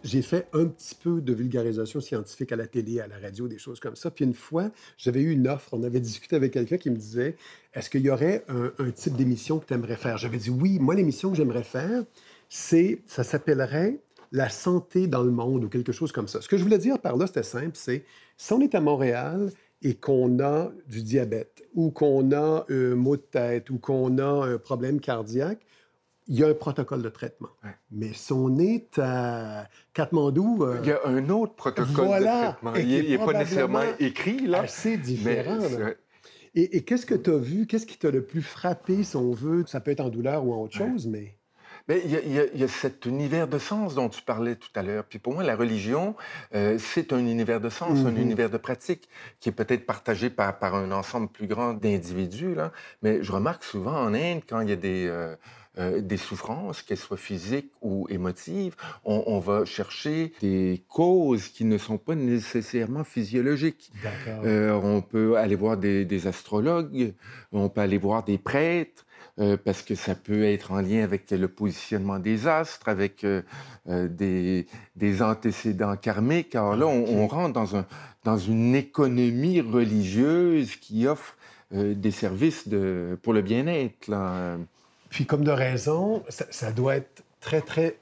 j'ai 0.04 0.21
fait 0.21 0.47
un 0.54 0.65
petit 0.67 0.95
peu 0.95 1.19
de 1.19 1.34
vulgarisation 1.34 2.00
scientifique 2.00 2.52
à 2.52 2.56
la 2.56 2.67
télé, 2.67 3.00
à 3.00 3.08
la 3.08 3.17
radio, 3.17 3.47
des 3.47 3.58
choses 3.58 3.80
comme 3.80 3.95
ça. 3.95 4.12
Puis 4.12 4.24
une 4.24 4.34
fois, 4.34 4.69
j'avais 4.97 5.21
eu 5.21 5.32
une 5.32 5.47
offre, 5.47 5.69
on 5.74 5.84
avait 5.84 6.00
discuté 6.00 6.36
avec 6.36 6.54
quelqu'un 6.54 6.78
qui 6.78 6.89
me 6.89 6.95
disait, 6.95 7.36
est-ce 7.74 7.89
qu'il 7.89 8.02
y 8.02 8.10
aurait 8.10 8.45
un, 8.50 8.71
un 8.78 8.91
type 8.91 9.15
d'émission 9.15 9.60
que 9.60 9.65
tu 9.65 9.74
aimerais 9.74 9.95
faire? 9.95 10.17
J'avais 10.17 10.38
dit 10.38 10.52
oui, 10.52 10.78
moi 10.80 10.95
l'émission 10.95 11.32
que 11.32 11.38
j'aimerais 11.38 11.63
faire, 11.63 12.04
c'est, 12.47 13.02
ça 13.08 13.24
s'appellerait 13.24 14.00
la 14.32 14.50
santé 14.50 15.08
dans 15.08 15.24
le 15.24 15.32
monde 15.32 15.65
ou 15.65 15.69
quelque 15.69 15.91
chose 15.91 16.12
comme 16.12 16.28
ça. 16.28 16.39
Ce 16.41 16.47
que 16.47 16.58
je 16.58 16.63
voulais 16.63 16.78
dire 16.78 17.00
par 17.00 17.17
là, 17.17 17.28
c'était 17.28 17.43
simple, 17.43 17.74
c'est 17.74 18.06
si 18.38 18.54
on 18.54 18.62
est 18.62 18.76
à 18.76 18.82
Montréal 18.82 19.52
et 19.82 19.96
qu'on 19.96 20.39
a 20.39 20.72
du 20.88 21.02
diabète 21.04 21.63
ou 21.74 21.91
qu'on 21.91 22.32
a 22.32 22.65
un 22.70 22.96
mot 22.96 23.15
de 23.17 23.22
tête 23.22 23.70
ou 23.70 23.80
qu'on 23.80 24.17
a 24.20 24.46
un 24.46 24.58
problème 24.58 25.00
cardiaque, 25.00 25.65
il 26.28 26.39
y 26.39 26.44
a 26.44 26.48
un 26.48 26.54
protocole 26.54 27.02
de 27.02 27.10
traitement. 27.10 27.50
Ouais. 27.63 27.72
Mais 27.91 28.13
si 28.13 28.32
on 28.32 28.58
est 28.60 28.98
à 29.00 29.67
Katmandou, 29.94 30.63
euh, 30.63 30.78
Il 30.84 30.88
y 30.89 30.91
a 30.91 31.00
un 31.06 31.28
autre 31.30 31.56
protocole 31.56 32.06
Voilà, 32.06 32.38
de 32.41 32.52
traitement. 32.52 32.76
Il 32.76 33.10
n'est 33.10 33.17
pas 33.17 33.34
nécessairement 33.34 33.82
écrit, 34.00 34.48
là. 34.48 34.65
Mais 34.86 34.98
différent. 34.98 35.56
là. 35.58 35.67
c'est- 35.70 35.98
Et, 36.54 36.78
et 36.78 36.82
qu'est-ce 36.84 37.06
que 37.06 37.15
tu 37.15 37.30
as 37.32 37.38
vu? 37.38 37.65
Qu'est-ce 37.65 37.86
qui 37.88 37.98
t'a 37.98 38.12
le 38.12 38.24
plus 38.24 38.41
frappé, 38.44 39.04
si 39.04 39.15
on 39.15 39.32
veut? 39.32 39.63
Ça 39.67 39.80
peut 39.80 39.91
être 39.91 40.02
en 40.02 40.10
douleur 40.10 40.46
ou 40.46 40.54
en 40.54 40.63
autre 40.63 40.80
Ouais. 40.82 40.89
chose, 40.91 41.08
mais... 41.08 41.36
il 42.06 42.12
y, 42.12 42.40
a, 42.40 42.46
y 42.54 42.64
y 42.64 42.68
cet 42.70 43.06
univers 43.06 43.48
de 43.48 43.58
sens 43.60 43.96
dont 43.96 44.10
tu 44.10 44.22
parlais 44.22 44.56
tout 44.56 44.70
à 44.76 44.82
l'heure. 44.82 45.04
Puis 45.06 45.20
pour 45.20 45.34
moi, 45.34 45.44
la 45.44 45.56
religion, 45.56 46.16
euh, 46.56 46.78
c'est 46.80 47.12
un 47.14 47.20
univers 47.20 47.60
de 47.62 47.70
sens, 47.70 48.00
un 48.06 48.12
Mhm. 48.12 48.18
univers 48.22 48.50
de 48.50 48.58
pratique 48.58 49.10
qui 49.40 49.50
est 49.50 49.52
peut-être 49.52 49.86
partagé 49.86 50.30
par, 50.30 50.60
par 50.60 50.76
un 50.76 50.92
ensemble 50.92 51.28
plus 51.30 51.48
grand 51.48 51.74
d'individus. 51.74 52.56
Mais 53.02 53.24
je 53.24 53.32
remarque 53.32 53.64
souvent 53.64 53.96
en 53.98 54.14
Inde, 54.14 54.42
quand 54.48 54.62
il 54.62 54.70
y 54.70 54.74
a 54.74 54.76
des, 54.76 55.08
euh, 55.08 55.36
euh, 55.80 56.02
des 56.02 56.18
souffrances, 56.18 56.82
qu'elles 56.82 56.98
soient 56.98 57.18
physiques 57.18 57.72
ou 57.82 58.06
émotives, 58.10 58.76
on, 59.06 59.24
on 59.28 59.40
va 59.40 59.64
chercher 59.66 60.34
des 60.42 60.84
causes 60.90 61.48
qui 61.48 61.64
ne 61.66 61.78
sont 61.78 61.98
pas 61.98 62.14
nécessairement 62.16 63.04
physiologiques. 63.06 63.92
Euh, 64.46 64.74
on 64.84 65.02
peut 65.02 65.38
aller 65.38 65.56
voir 65.56 65.78
des, 65.78 66.04
des 66.04 66.28
astrologues, 66.28 67.14
on 67.54 67.70
peut 67.70 67.82
aller 67.82 67.98
voir 67.98 68.24
des 68.24 68.38
prêtres, 68.38 69.06
euh, 69.39 69.58
parce 69.58 69.82
que 69.82 69.96
ça 69.96 70.15
peut 70.15 70.44
être 70.44 70.72
en 70.72 70.82
lien 70.82 71.04
avec 71.04 71.30
le 71.32 71.48
positionnement 71.48 72.20
des 72.20 72.48
astres, 72.48 72.89
avec 72.89 73.24
euh, 73.24 73.41
euh, 73.89 74.08
des, 74.08 74.67
des 74.96 75.22
antécédents 75.22 75.96
karmiques. 75.96 76.56
Alors 76.56 76.76
là, 76.76 76.88
on, 76.88 77.06
on 77.24 77.28
rentre 77.28 77.54
dans, 77.54 77.76
un, 77.78 77.86
dans 78.24 78.38
une 78.38 78.76
économie 78.76 79.62
religieuse 79.62 80.76
qui 80.76 81.08
offre 81.08 81.36
euh, 81.74 81.94
des 81.96 82.12
services 82.12 82.67
de, 82.67 83.17
pour 83.22 83.34
le 83.34 83.41
bien-être. 83.41 84.08
là. 84.08 84.58
Puis 85.10 85.26
comme 85.26 85.44
de 85.44 85.52
raison, 85.52 86.24
ça, 86.30 86.46
ça 86.50 86.72
doit 86.72 86.98
être 86.98 87.24
très, 87.39 87.62
très... 87.62 87.98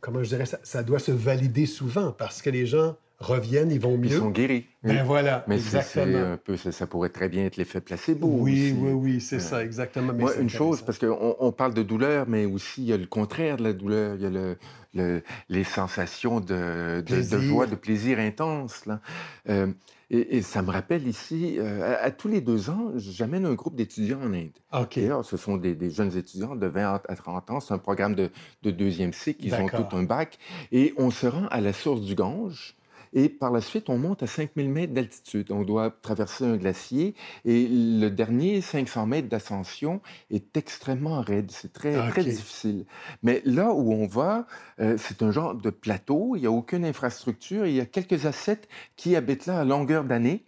Comment 0.00 0.22
je 0.22 0.28
dirais 0.28 0.46
ça? 0.46 0.58
Ça 0.62 0.82
doit 0.82 0.98
se 0.98 1.12
valider 1.12 1.66
souvent 1.66 2.12
parce 2.12 2.42
que 2.42 2.50
les 2.50 2.66
gens 2.66 2.96
reviennent, 3.18 3.70
ils 3.70 3.80
vont 3.80 3.94
Ils 4.02 4.10
mieux. 4.10 4.18
sont 4.18 4.30
guéris. 4.30 4.66
Ben 4.82 5.02
voilà, 5.04 5.44
Mais 5.48 5.56
exactement. 5.56 6.32
un 6.32 6.36
peu, 6.36 6.56
ça, 6.56 6.70
ça 6.72 6.86
pourrait 6.86 7.08
très 7.08 7.28
bien 7.28 7.44
être 7.46 7.56
l'effet 7.56 7.80
placebo. 7.80 8.28
Oui, 8.28 8.72
aussi. 8.72 8.72
oui, 8.78 8.92
oui, 8.92 9.20
c'est 9.20 9.40
ça, 9.40 9.64
exactement. 9.64 10.12
mais 10.12 10.20
Moi, 10.22 10.36
une 10.36 10.50
chose, 10.50 10.82
parce 10.82 10.98
qu'on 10.98 11.36
on 11.40 11.52
parle 11.52 11.74
de 11.74 11.82
douleur, 11.82 12.26
mais 12.28 12.44
aussi 12.44 12.82
il 12.82 12.88
y 12.88 12.92
a 12.92 12.96
le 12.96 13.06
contraire 13.06 13.56
de 13.56 13.64
la 13.64 13.72
douleur. 13.72 14.14
Il 14.16 14.22
y 14.22 14.26
a 14.26 14.30
le, 14.30 14.56
le- 14.94 15.22
les 15.48 15.64
sensations 15.64 16.40
de, 16.40 16.46
de- 16.46 17.00
de 17.00 17.02
Plaisir. 17.04 17.40
joie, 17.40 17.66
de 17.66 17.74
plaisir 17.74 18.18
intense. 18.18 18.86
Là. 18.86 19.00
Euh, 19.48 19.66
et, 20.08 20.36
et 20.36 20.42
ça 20.42 20.62
me 20.62 20.70
rappelle 20.70 21.08
ici, 21.08 21.56
euh, 21.58 21.96
à, 21.96 22.04
à 22.04 22.10
tous 22.12 22.28
les 22.28 22.40
deux 22.40 22.70
ans, 22.70 22.92
j'amène 22.94 23.44
un 23.44 23.54
groupe 23.54 23.74
d'étudiants 23.74 24.20
en 24.22 24.32
Inde. 24.32 24.50
OK. 24.72 24.94
D'ailleurs, 24.96 25.24
ce 25.24 25.36
sont 25.36 25.56
des, 25.56 25.74
des 25.74 25.90
jeunes 25.90 26.16
étudiants 26.16 26.54
de 26.54 26.66
20 26.68 27.00
à 27.08 27.16
30 27.16 27.50
ans. 27.50 27.58
C'est 27.60 27.74
un 27.74 27.78
programme 27.78 28.14
de, 28.14 28.30
de 28.62 28.70
deuxième 28.70 29.12
cycle. 29.12 29.44
Ils 29.44 29.54
ont 29.54 29.66
tout 29.66 29.96
un 29.96 30.04
bac. 30.04 30.38
Et 30.70 30.94
on 30.96 31.10
se 31.10 31.26
rend 31.26 31.46
à 31.48 31.60
la 31.60 31.72
source 31.72 32.02
du 32.02 32.14
Gange. 32.14 32.75
Et 33.18 33.30
par 33.30 33.50
la 33.50 33.62
suite, 33.62 33.88
on 33.88 33.96
monte 33.96 34.22
à 34.22 34.26
5000 34.26 34.68
mètres 34.68 34.92
d'altitude. 34.92 35.50
On 35.50 35.62
doit 35.62 35.90
traverser 35.90 36.44
un 36.44 36.58
glacier. 36.58 37.14
Et 37.46 37.66
le 37.66 38.08
dernier 38.10 38.60
500 38.60 39.06
mètres 39.06 39.28
d'ascension 39.30 40.02
est 40.30 40.54
extrêmement 40.54 41.22
raide. 41.22 41.50
C'est 41.50 41.72
très, 41.72 41.94
Ah, 41.96 42.10
très 42.10 42.24
difficile. 42.24 42.84
Mais 43.22 43.40
là 43.46 43.72
où 43.72 43.90
on 43.90 44.06
va, 44.06 44.46
euh, 44.80 44.96
c'est 44.98 45.22
un 45.22 45.30
genre 45.30 45.54
de 45.54 45.70
plateau. 45.70 46.36
Il 46.36 46.40
n'y 46.40 46.46
a 46.46 46.50
aucune 46.50 46.84
infrastructure. 46.84 47.66
Il 47.66 47.74
y 47.74 47.80
a 47.80 47.86
quelques 47.86 48.26
ascètes 48.26 48.68
qui 48.96 49.16
habitent 49.16 49.46
là 49.46 49.60
à 49.60 49.64
longueur 49.64 50.04
d'année, 50.04 50.44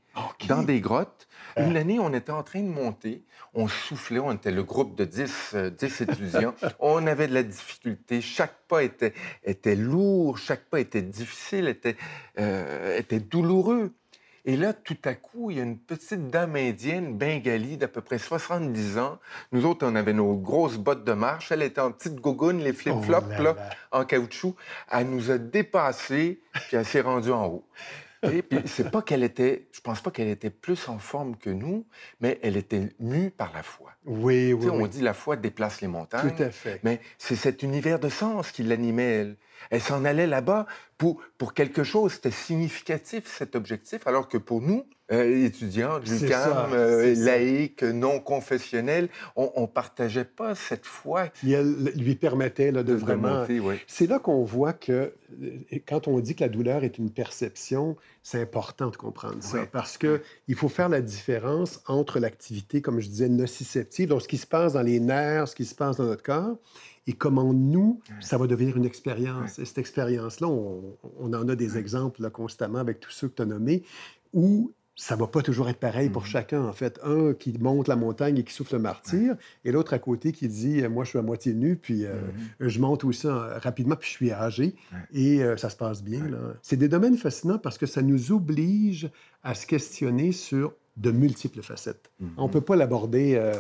Dans 0.48 0.62
des 0.62 0.80
grottes. 0.80 1.28
Euh. 1.58 1.66
Une 1.66 1.76
année, 1.76 1.98
on 1.98 2.12
était 2.12 2.32
en 2.32 2.42
train 2.42 2.60
de 2.60 2.68
monter. 2.68 3.24
On 3.54 3.68
soufflait. 3.68 4.18
On 4.18 4.32
était 4.32 4.50
le 4.50 4.62
groupe 4.62 4.96
de 4.96 5.04
10, 5.04 5.50
euh, 5.54 5.70
10 5.70 6.00
étudiants. 6.02 6.54
on 6.80 7.06
avait 7.06 7.28
de 7.28 7.34
la 7.34 7.42
difficulté. 7.42 8.20
Chaque 8.20 8.54
pas 8.68 8.82
était, 8.82 9.14
était 9.44 9.76
lourd. 9.76 10.38
Chaque 10.38 10.64
pas 10.66 10.80
était 10.80 11.02
difficile, 11.02 11.68
était, 11.68 11.96
euh, 12.38 12.98
était 12.98 13.20
douloureux. 13.20 13.92
Et 14.44 14.56
là, 14.56 14.72
tout 14.72 14.96
à 15.04 15.12
coup, 15.12 15.50
il 15.50 15.58
y 15.58 15.60
a 15.60 15.62
une 15.62 15.76
petite 15.78 16.30
dame 16.30 16.56
indienne, 16.56 17.18
bengali, 17.18 17.76
d'à 17.76 17.86
peu 17.86 18.00
près 18.00 18.18
70 18.18 18.96
ans. 18.96 19.18
Nous 19.52 19.66
autres, 19.66 19.86
on 19.86 19.94
avait 19.94 20.14
nos 20.14 20.36
grosses 20.36 20.78
bottes 20.78 21.04
de 21.04 21.12
marche. 21.12 21.52
Elle 21.52 21.60
était 21.62 21.82
en 21.82 21.92
petite 21.92 22.14
gogoune, 22.14 22.60
les 22.60 22.72
flip-flops, 22.72 23.26
Oh 23.28 23.30
là 23.32 23.38
là, 23.42 23.54
là. 23.54 23.70
en 23.92 24.04
caoutchouc. 24.06 24.56
Elle 24.90 25.10
nous 25.10 25.30
a 25.30 25.36
dépassés, 25.36 26.40
puis 26.54 26.78
elle 26.78 26.86
s'est 26.86 27.02
rendue 27.02 27.30
en 27.30 27.46
haut. 27.46 27.64
Et 28.22 28.42
puis, 28.42 28.58
c'est 28.66 28.90
pas 28.90 29.02
qu'elle 29.02 29.22
était, 29.22 29.68
je 29.72 29.80
pense 29.80 30.00
pas 30.00 30.10
qu'elle 30.10 30.28
était 30.28 30.50
plus 30.50 30.88
en 30.88 30.98
forme 30.98 31.36
que 31.36 31.50
nous, 31.50 31.86
mais 32.20 32.38
elle 32.42 32.56
était 32.56 32.88
mue 32.98 33.30
par 33.30 33.52
la 33.52 33.62
foi. 33.62 33.92
Oui, 34.04 34.48
Tu 34.48 34.54
oui, 34.54 34.62
sais, 34.64 34.70
on 34.70 34.82
oui. 34.82 34.88
dit 34.88 35.00
la 35.02 35.14
foi 35.14 35.36
déplace 35.36 35.80
les 35.80 35.88
montagnes. 35.88 36.34
Tout 36.34 36.42
à 36.42 36.50
fait. 36.50 36.80
Mais 36.82 37.00
c'est 37.18 37.36
cet 37.36 37.62
univers 37.62 37.98
de 38.00 38.08
sens 38.08 38.50
qui 38.50 38.62
l'animait, 38.62 39.12
elle. 39.14 39.36
Elle 39.70 39.80
s'en 39.80 40.04
allait 40.04 40.26
là-bas 40.26 40.66
pour, 40.98 41.20
pour 41.36 41.52
quelque 41.54 41.82
chose. 41.84 42.14
C'était 42.14 42.30
significatif, 42.30 43.26
cet 43.26 43.54
objectif, 43.56 44.06
alors 44.06 44.28
que 44.28 44.38
pour 44.38 44.62
nous, 44.62 44.84
euh, 45.10 45.46
étudiants, 45.46 46.00
C'est 46.04 46.22
l'UQAM, 46.22 46.72
euh, 46.72 47.14
laïcs, 47.16 47.82
non 47.82 48.20
confessionnels, 48.20 49.08
on 49.36 49.62
ne 49.62 49.66
partageait 49.66 50.24
pas 50.24 50.54
cette 50.54 50.84
foi 50.84 51.28
Qui 51.28 51.52
elle, 51.52 51.92
lui 51.96 52.14
permettait 52.14 52.70
là, 52.72 52.82
de 52.82 52.92
de 52.92 52.98
vraiment. 52.98 53.46
C'est 53.86 54.06
là 54.06 54.18
qu'on 54.18 54.44
voit 54.44 54.72
que 54.72 55.12
euh, 55.42 55.50
quand 55.86 56.08
on 56.08 56.20
dit 56.20 56.34
que 56.34 56.44
la 56.44 56.48
douleur 56.48 56.84
est 56.84 56.98
une 56.98 57.10
perception, 57.10 57.96
c'est 58.22 58.40
important 58.40 58.90
de 58.90 58.96
comprendre 58.96 59.42
ça. 59.42 59.66
Parce 59.72 59.96
que 59.96 60.20
il 60.46 60.54
faut 60.54 60.68
faire 60.68 60.88
la 60.88 61.00
différence 61.00 61.80
entre 61.86 62.18
l'activité, 62.18 62.82
comme 62.82 63.00
je 63.00 63.08
disais, 63.08 63.28
nociceptive, 63.28 64.08
donc 64.08 64.22
ce 64.22 64.28
qui 64.28 64.38
se 64.38 64.46
passe 64.46 64.74
dans 64.74 64.82
les 64.82 65.00
nerfs, 65.00 65.48
ce 65.48 65.56
qui 65.56 65.64
se 65.64 65.74
passe 65.74 65.96
dans 65.96 66.04
notre 66.04 66.22
corps, 66.22 66.56
et 67.06 67.14
comment 67.14 67.54
nous, 67.54 68.00
ça 68.20 68.36
va 68.36 68.46
devenir 68.46 68.76
une 68.76 68.84
expérience. 68.84 69.58
Et 69.58 69.64
cette 69.64 69.78
expérience-là, 69.78 70.46
on, 70.46 70.98
on 71.18 71.32
en 71.32 71.48
a 71.48 71.56
des 71.56 71.78
exemples 71.78 72.20
là, 72.20 72.28
constamment 72.28 72.80
avec 72.80 73.00
tous 73.00 73.10
ceux 73.10 73.28
que 73.28 73.36
tu 73.36 73.42
as 73.42 73.46
nommés, 73.46 73.82
où 74.34 74.72
ça 75.00 75.14
va 75.14 75.28
pas 75.28 75.42
toujours 75.42 75.68
être 75.68 75.78
pareil 75.78 76.10
pour 76.10 76.22
Mhm. 76.22 76.28
chacun, 76.28 76.62
en 76.64 76.72
fait. 76.72 76.98
Un 77.04 77.32
qui 77.32 77.56
monte 77.58 77.86
la 77.86 77.94
montagne 77.94 78.36
et 78.38 78.42
qui 78.42 78.52
souffle 78.52 78.74
le 78.74 78.80
martyr, 78.80 79.36
et 79.64 79.70
l'autre 79.70 79.94
à 79.94 80.00
côté 80.00 80.32
qui 80.32 80.48
dit 80.48 80.82
euh, 80.82 80.88
Moi, 80.90 81.04
je 81.04 81.10
suis 81.10 81.18
à 81.18 81.22
moitié 81.22 81.54
nu, 81.54 81.76
puis 81.76 82.04
euh, 82.04 82.14
Mhm. 82.60 82.68
je 82.68 82.80
monte 82.80 83.04
aussi 83.04 83.28
rapidement, 83.28 83.94
puis 83.94 84.08
je 84.08 84.12
suis 84.14 84.32
âgé, 84.32 84.74
Ouais. 84.92 84.98
et 85.12 85.42
euh, 85.44 85.56
ça 85.56 85.70
se 85.70 85.76
passe 85.76 86.02
bien. 86.02 86.24
Ouais. 86.24 86.36
C'est 86.62 86.76
des 86.76 86.88
domaines 86.88 87.16
fascinants 87.16 87.58
parce 87.58 87.78
que 87.78 87.86
ça 87.86 88.02
nous 88.02 88.32
oblige 88.32 89.08
à 89.44 89.54
se 89.54 89.66
questionner 89.66 90.32
sur 90.32 90.74
de 90.96 91.12
multiples 91.12 91.62
facettes. 91.62 92.10
Mhm. 92.18 92.30
On 92.36 92.48
ne 92.48 92.52
peut 92.52 92.60
pas 92.60 92.74
l'aborder 92.74 93.36
euh, 93.36 93.54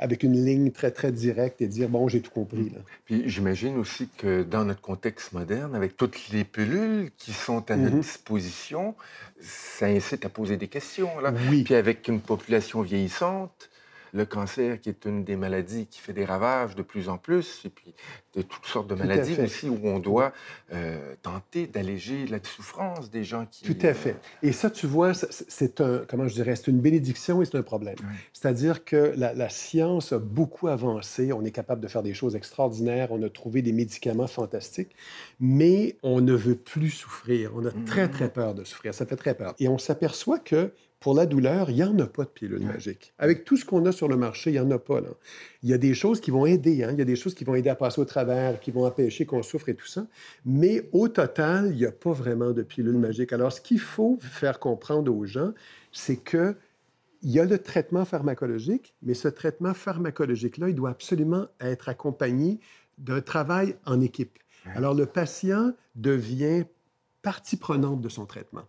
avec 0.00 0.24
une 0.24 0.44
ligne 0.44 0.72
très, 0.72 0.90
très 0.90 1.12
directe 1.12 1.60
et 1.62 1.68
dire 1.68 1.88
Bon, 1.88 2.08
j'ai 2.08 2.20
tout 2.20 2.30
compris. 2.32 2.70
Là. 2.70 2.80
Puis 3.04 3.22
j'imagine 3.26 3.76
aussi 3.76 4.08
que 4.18 4.42
dans 4.42 4.64
notre 4.64 4.80
contexte 4.80 5.32
moderne, 5.32 5.74
avec 5.76 5.96
toutes 5.96 6.30
les 6.30 6.42
pilules 6.42 7.10
qui 7.18 7.32
sont 7.32 7.70
à 7.70 7.76
notre 7.76 7.94
Mhm. 7.94 8.00
disposition, 8.00 8.94
ça 9.40 9.86
incite 9.86 10.24
à 10.24 10.28
poser 10.28 10.56
des 10.56 10.68
questions. 10.68 11.20
Là. 11.20 11.32
Oui. 11.50 11.62
Puis 11.62 11.74
avec 11.74 12.08
une 12.08 12.20
population 12.20 12.82
vieillissante, 12.82 13.69
le 14.12 14.24
cancer 14.26 14.80
qui 14.80 14.88
est 14.88 15.04
une 15.04 15.24
des 15.24 15.36
maladies 15.36 15.86
qui 15.86 16.00
fait 16.00 16.12
des 16.12 16.24
ravages 16.24 16.74
de 16.74 16.82
plus 16.82 17.08
en 17.08 17.18
plus, 17.18 17.62
et 17.64 17.70
puis 17.70 17.94
de 18.34 18.42
toutes 18.42 18.66
sortes 18.66 18.88
de 18.88 18.94
Tout 18.94 19.00
maladies 19.00 19.36
aussi 19.40 19.68
où 19.68 19.78
on 19.84 19.98
doit 19.98 20.32
euh, 20.72 21.14
tenter 21.22 21.66
d'alléger 21.66 22.26
la 22.26 22.38
souffrance 22.42 23.10
des 23.10 23.24
gens 23.24 23.46
qui... 23.50 23.64
Tout 23.64 23.86
à 23.86 23.94
fait. 23.94 24.16
Et 24.42 24.52
ça, 24.52 24.70
tu 24.70 24.86
vois, 24.86 25.14
c'est- 25.14 25.80
un, 25.80 26.02
comment 26.08 26.28
je 26.28 26.34
dirais, 26.34 26.54
c'est 26.56 26.68
une 26.68 26.80
bénédiction 26.80 27.42
et 27.42 27.44
c'est 27.44 27.56
un 27.56 27.62
problème. 27.62 27.96
C'est-à-dire 28.32 28.84
que 28.84 29.12
la, 29.16 29.34
la 29.34 29.48
science 29.48 30.12
a 30.12 30.18
beaucoup 30.18 30.68
avancé, 30.68 31.32
on 31.32 31.44
est 31.44 31.50
capable 31.50 31.80
de 31.80 31.88
faire 31.88 32.02
des 32.02 32.14
choses 32.14 32.36
extraordinaires, 32.36 33.08
on 33.10 33.22
a 33.22 33.28
trouvé 33.28 33.62
des 33.62 33.72
médicaments 33.72 34.26
fantastiques, 34.28 34.94
mais 35.40 35.96
on 36.02 36.20
ne 36.20 36.34
veut 36.34 36.54
plus 36.56 36.90
souffrir. 36.90 37.52
On 37.54 37.64
a 37.66 37.70
très, 37.86 38.04
Mhm. 38.06 38.10
très 38.10 38.28
peur 38.30 38.54
de 38.54 38.64
souffrir. 38.64 38.94
Ça 38.94 39.06
fait 39.06 39.16
très 39.16 39.34
peur. 39.34 39.54
Et 39.58 39.68
on 39.68 39.78
s'aperçoit 39.78 40.38
que 40.38 40.72
pour 41.00 41.14
la 41.14 41.24
douleur, 41.24 41.70
il 41.70 41.76
n'y 41.76 41.82
en 41.82 41.98
a 41.98 42.06
pas 42.06 42.24
de 42.24 42.28
pilule 42.28 42.60
magique. 42.60 43.14
Avec 43.18 43.46
tout 43.46 43.56
ce 43.56 43.64
qu'on 43.64 43.84
a 43.86 43.92
sur 43.92 44.06
le 44.06 44.18
marché, 44.18 44.50
il 44.50 44.52
n'y 44.52 44.60
en 44.60 44.70
a 44.70 44.78
pas. 44.78 45.00
Là. 45.00 45.08
Il 45.62 45.70
y 45.70 45.72
a 45.72 45.78
des 45.78 45.94
choses 45.94 46.20
qui 46.20 46.30
vont 46.30 46.44
aider, 46.44 46.84
hein. 46.84 46.90
il 46.92 46.98
y 46.98 47.02
a 47.02 47.06
des 47.06 47.16
choses 47.16 47.34
qui 47.34 47.42
vont 47.42 47.54
aider 47.54 47.70
à 47.70 47.74
passer 47.74 48.02
au 48.02 48.04
travers, 48.04 48.60
qui 48.60 48.70
vont 48.70 48.84
empêcher 48.84 49.24
qu'on 49.24 49.42
souffre 49.42 49.70
et 49.70 49.74
tout 49.74 49.86
ça. 49.86 50.06
Mais 50.44 50.90
au 50.92 51.08
total, 51.08 51.70
il 51.70 51.76
n'y 51.78 51.86
a 51.86 51.92
pas 51.92 52.12
vraiment 52.12 52.50
de 52.50 52.62
pilule 52.62 52.98
magique. 52.98 53.32
Alors, 53.32 53.50
ce 53.50 53.62
qu'il 53.62 53.80
faut 53.80 54.18
faire 54.20 54.58
comprendre 54.58 55.14
aux 55.14 55.24
gens, 55.24 55.52
c'est 55.90 56.16
que 56.16 56.54
il 57.22 57.30
y 57.30 57.40
a 57.40 57.44
le 57.44 57.58
traitement 57.58 58.04
pharmacologique, 58.04 58.94
mais 59.02 59.14
ce 59.14 59.28
traitement 59.28 59.74
pharmacologique-là, 59.74 60.68
il 60.68 60.74
doit 60.74 60.90
absolument 60.90 61.46
être 61.60 61.88
accompagné 61.88 62.60
d'un 62.98 63.20
travail 63.22 63.76
en 63.86 64.00
équipe. 64.02 64.38
Alors, 64.74 64.94
le 64.94 65.06
patient 65.06 65.72
devient 65.96 66.64
partie 67.22 67.56
prenante 67.56 68.00
de 68.00 68.08
son 68.08 68.26
traitement. 68.26 68.64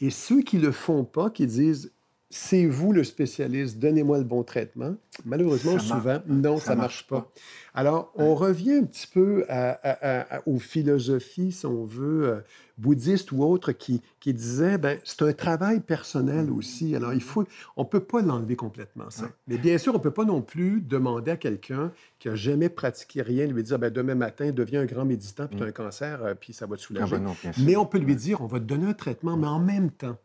Et 0.00 0.10
ceux 0.10 0.42
qui 0.42 0.56
ne 0.56 0.62
le 0.62 0.72
font 0.72 1.04
pas, 1.04 1.30
qui 1.30 1.46
disent 1.46 1.92
c'est 2.30 2.66
vous 2.66 2.92
le 2.92 3.04
spécialiste, 3.04 3.78
donnez-moi 3.78 4.18
le 4.18 4.24
bon 4.24 4.42
traitement, 4.42 4.96
malheureusement, 5.24 5.78
Ça 5.78 5.96
souvent, 5.96 6.20
non, 6.26 6.58
ça 6.58 6.74
ne 6.74 6.80
marche 6.80 7.06
pas. 7.06 7.30
Alors, 7.74 8.12
on 8.16 8.34
revient 8.34 8.72
un 8.72 8.84
petit 8.84 9.06
peu 9.06 9.44
à- 9.48 9.70
à- 9.70 10.36
à- 10.38 10.42
aux 10.46 10.58
philosophies, 10.58 11.52
si 11.52 11.64
on 11.66 11.84
veut, 11.84 12.24
euh, 12.28 12.40
bouddhistes 12.78 13.30
ou 13.32 13.42
autres, 13.44 13.72
qui, 13.72 14.02
qui 14.20 14.34
disaient, 14.34 14.78
ben, 14.78 14.98
c'est 15.04 15.22
un 15.22 15.32
travail 15.32 15.80
personnel 15.80 16.50
aussi. 16.50 16.94
Alors, 16.96 17.12
il 17.12 17.22
faut, 17.22 17.44
on 17.76 17.82
ne 17.82 17.88
peut 17.88 18.00
pas 18.00 18.20
l'enlever 18.20 18.56
complètement, 18.56 19.10
ça. 19.10 19.24
Ouais. 19.24 19.30
Mais 19.48 19.58
bien 19.58 19.78
sûr, 19.78 19.94
on 19.94 19.98
ne 19.98 20.02
peut 20.02 20.10
pas 20.10 20.24
non 20.24 20.42
plus 20.42 20.80
demander 20.80 21.30
à 21.32 21.36
quelqu'un 21.36 21.92
qui 22.18 22.28
n'a 22.28 22.34
jamais 22.34 22.68
pratiqué 22.68 23.22
rien, 23.22 23.46
lui 23.46 23.62
dire, 23.62 23.78
ben, 23.78 23.90
demain 23.92 24.14
matin, 24.14 24.50
deviens 24.50 24.80
un 24.82 24.86
grand 24.86 25.04
méditant, 25.04 25.46
puis 25.46 25.56
tu 25.56 25.62
as 25.62 25.66
un 25.66 25.72
cancer, 25.72 26.22
euh, 26.24 26.34
puis 26.34 26.52
ça 26.52 26.66
va 26.66 26.76
te 26.76 26.82
Ah 26.82 26.84
soulager. 26.84 27.16
ben 27.16 27.22
non, 27.24 27.34
sûr. 27.34 27.50
Mais 27.58 27.76
on 27.76 27.86
peut 27.86 27.98
lui 27.98 28.16
dire, 28.16 28.40
on 28.40 28.46
va 28.46 28.58
te 28.58 28.64
donner 28.64 28.86
un 28.86 28.94
traitement, 28.94 29.36
mais 29.36 29.46
en 29.46 29.60
même 29.60 29.90
temps, 29.90 30.16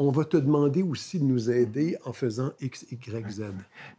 on 0.00 0.10
va 0.10 0.24
te 0.24 0.38
demander 0.38 0.82
aussi 0.82 1.18
de 1.18 1.24
nous 1.24 1.50
aider 1.50 1.98
en 2.06 2.14
faisant 2.14 2.52
X, 2.62 2.86
Y, 2.90 3.30
Z. 3.30 3.42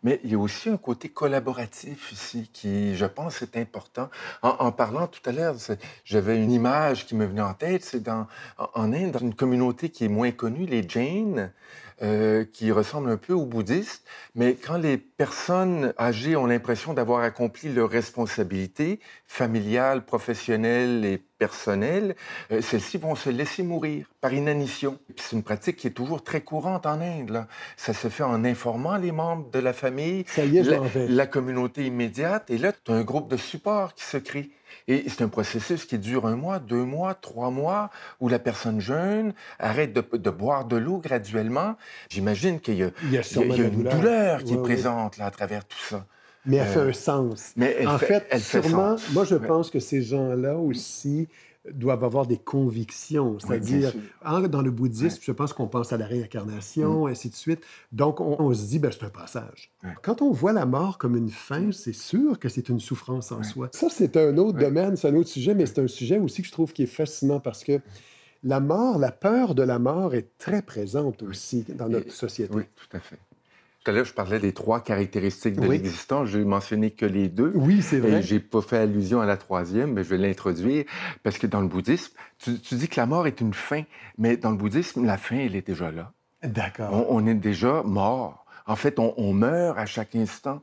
Mais 0.02 0.20
il 0.24 0.32
y 0.32 0.34
a 0.34 0.40
aussi 0.40 0.68
un 0.70 0.78
côté 0.78 1.10
collaboratif 1.10 2.12
ici 2.12 2.50
qui, 2.52 2.96
je 2.96 3.06
pense, 3.06 3.44
est 3.44 3.56
important. 3.56 4.10
En, 4.42 4.72
parlant 4.72 5.06
tout 5.06 5.22
à 5.30 5.32
l'heure, 5.32 5.56
j'avais 6.04 6.44
une 6.44 6.52
image 6.52 7.06
qui 7.06 7.14
me 7.14 7.26
venait 7.28 7.42
en 7.42 7.54
tête. 7.54 7.84
C'est 7.84 8.10
en, 8.10 8.28
en 8.58 8.94
Inde, 8.94 9.12
dans 9.12 9.20
une 9.20 9.36
communauté 9.36 9.90
qui 9.90 10.06
est 10.06 10.10
moins 10.10 10.32
connue, 10.32 10.66
les 10.66 10.84
Jains, 10.90 11.52
euh, 12.04 12.46
qui 12.46 12.72
ressemblent 12.72 13.12
un 13.12 13.18
peu 13.18 13.34
aux 13.34 13.46
bouddhistes. 13.46 14.04
Mais 14.34 14.56
quand 14.56 14.78
les 14.78 14.98
personnes 14.98 15.94
âgées 16.00 16.36
ont 16.36 16.48
l'impression 16.48 16.94
d'avoir 16.94 17.22
accompli 17.22 17.72
leurs 17.72 17.90
responsabilités 17.90 19.00
familiales, 19.28 20.04
professionnelles 20.04 21.06
et 21.06 21.20
personnelles, 21.38 22.16
euh, 22.52 22.62
celles-ci 22.62 22.98
vont 22.98 23.16
se 23.16 23.30
laisser 23.30 23.62
mourir 23.64 24.08
par 24.20 24.34
inanition. 24.34 24.98
C'est 25.16 25.36
une 25.36 25.44
pratique 25.44 25.78
qui 25.78 25.88
est 25.88 25.92
toujours 25.92 26.24
très 26.24 26.42
courante 26.42 26.86
en 26.86 27.02
Inde. 27.02 27.30
Là. 27.30 27.48
Ça 27.78 27.94
se 27.94 28.08
fait 28.08 28.24
en 28.24 28.46
informant 28.46 28.98
les 28.98 29.12
membres 29.12 29.52
de 29.52 29.60
la 29.60 29.74
famille, 29.74 30.24
Ça 30.28 30.44
y 30.44 30.58
est, 30.58 30.64
la, 30.64 30.80
la 31.08 31.28
communauté 31.28 31.86
immédiate. 31.86 32.50
Et 32.50 32.58
là, 32.58 32.72
tu 32.74 32.92
as 32.92 32.96
un 32.96 33.04
groupe 33.04 33.30
de 33.30 33.38
support 33.38 33.94
qui 33.94 34.06
se 34.06 34.18
crée. 34.18 34.50
Et 34.88 35.08
c'est 35.10 35.22
un 35.24 35.30
processus 35.30 35.86
qui 35.86 35.98
dure 36.00 36.26
un 36.28 36.36
mois, 36.36 36.60
deux 36.60 36.84
mois, 36.84 37.14
trois 37.16 37.52
mois, 37.52 37.90
où 38.20 38.30
la 38.30 38.40
personne 38.40 38.80
jeune 38.80 39.34
arrête 39.60 39.94
de, 39.94 40.04
de 40.18 40.30
boire 40.30 40.66
de 40.66 40.78
l'eau 40.78 41.00
graduellement. 41.00 41.76
J'imagine 42.10 42.60
qu'il 42.60 42.76
y 42.76 42.84
a, 42.84 42.92
Il 43.02 43.12
y 43.14 43.18
il 43.32 43.56
y 43.56 43.62
une 43.64 43.70
douleur. 43.70 43.88
douleur 43.88 44.44
qui 44.44 44.54
Ouais, 44.54 44.56
est 44.56 44.58
présente 44.58 45.18
là, 45.18 45.26
à 45.28 45.32
travers 45.32 45.66
tout 45.68 45.80
ça. 45.80 46.08
Mais 46.46 46.58
elle 46.58 46.68
fait 46.68 46.80
Euh, 46.80 46.90
un 46.90 46.94
sens. 46.94 47.54
Mais 47.56 47.76
en 47.86 47.98
fait, 48.00 48.00
fait, 48.00 48.28
elle 48.30 48.44
fait 48.44 48.62
sûrement, 48.62 48.64
sens. 48.64 49.04
moi, 49.08 49.24
je 49.26 49.36
Ouais. 49.38 49.48
pense 49.48 49.70
que 49.72 49.80
ces 49.80 50.02
gens-là 50.02 50.58
aussi 50.58 51.30
doivent 51.72 52.04
avoir 52.04 52.26
des 52.26 52.38
convictions. 52.38 53.38
C'est-à-dire, 53.40 53.94
dans 54.24 54.62
le 54.62 54.72
bouddhisme, 54.72 55.20
je 55.22 55.32
pense 55.32 55.54
qu'on 55.54 55.68
pense 55.68 55.94
à 55.94 55.98
la 55.98 56.06
réincarnation, 56.06 57.08
ainsi 57.08 57.30
de 57.30 57.36
suite. 57.36 57.62
Donc, 57.92 58.20
on, 58.20 58.36
on 58.40 58.54
se 58.54 58.66
dit, 58.68 58.80
ben, 58.80 58.92
c'est 58.92 59.04
un 59.06 59.10
passage. 59.10 59.72
Ouais. 59.84 59.92
Quand 60.02 60.22
on 60.22 60.32
voit 60.32 60.54
la 60.54 60.66
mort 60.66 60.98
comme 60.98 61.16
une 61.16 61.30
fin, 61.30 61.72
c'est 61.72 61.94
sûr 61.94 62.40
que 62.40 62.50
c'est 62.50 62.70
une 62.70 62.80
souffrance 62.80 63.32
en 63.32 63.44
soi. 63.44 63.70
Ça, 63.74 63.88
c'est 63.90 64.18
un 64.18 64.38
autre 64.38 64.58
domaine, 64.58 64.96
c'est 64.96 65.08
un 65.10 65.16
autre 65.16 65.30
sujet, 65.30 65.54
mais 65.54 65.66
c'est 65.66 65.80
un 65.80 65.88
sujet 65.88 66.18
aussi 66.18 66.42
que 66.42 66.48
je 66.48 66.54
trouve 66.54 66.74
qui 66.74 66.84
est 66.84 66.88
fascinant 66.88 67.40
parce 67.40 67.64
que 67.64 67.80
la 68.44 68.60
mort, 68.60 68.98
la 68.98 69.12
peur 69.12 69.54
de 69.54 69.62
la 69.62 69.78
mort 69.78 70.16
est 70.16 70.36
très 70.40 70.64
présente 70.64 71.22
aussi 71.22 71.64
dans 71.76 71.90
notre 71.90 72.08
Et- 72.08 72.12
société. 72.12 72.54
Oui, 72.56 72.64
tout 72.76 72.98
à 72.98 73.00
fait. 73.00 73.20
Tout 73.84 73.90
à 73.92 73.94
l'heure, 73.96 74.06
je 74.06 74.14
parlais 74.14 74.40
des 74.40 74.54
trois 74.54 74.80
caractéristiques 74.82 75.56
de 75.56 75.62
Oui. 75.68 75.78
l'existence. 75.80 76.28
Je 76.30 76.38
n'ai 76.38 76.46
mentionné 76.46 76.92
que 76.92 77.06
les 77.06 77.30
deux. 77.30 77.52
Oui, 77.56 77.82
c'est 77.82 77.98
Et 77.98 78.00
vrai. 78.00 78.22
j'ai 78.22 78.40
pas 78.40 78.62
fait 78.62 78.78
allusion 78.78 79.22
à 79.22 79.26
la 79.26 79.38
troisième, 79.38 79.94
mais 79.94 80.04
je 80.04 80.10
vais 80.10 80.18
l'introduire 80.20 80.86
parce 81.24 81.40
que 81.40 81.48
dans 81.48 81.62
le 81.62 81.68
bouddhisme, 81.68 82.14
tu, 82.38 82.60
tu 82.60 82.76
dis 82.76 82.88
que 82.88 83.00
la 83.00 83.08
mort 83.08 83.26
est 83.26 83.42
une 83.42 83.54
fin, 83.56 83.84
mais 84.20 84.38
dans 84.38 84.52
le 84.52 84.58
bouddhisme, 84.58 85.04
la 85.04 85.18
fin, 85.18 85.38
elle 85.38 85.56
est 85.56 85.66
déjà 85.66 85.92
là. 85.92 86.12
D'accord. 86.44 86.90
On, 87.10 87.24
on 87.24 87.28
est 87.28 87.34
déjà 87.34 87.82
mort. 87.84 88.46
En 88.68 88.76
fait, 88.76 89.00
on, 89.00 89.16
on 89.18 89.34
meurt 89.34 89.78
à 89.80 89.86
chaque 89.88 90.16
instant. 90.16 90.62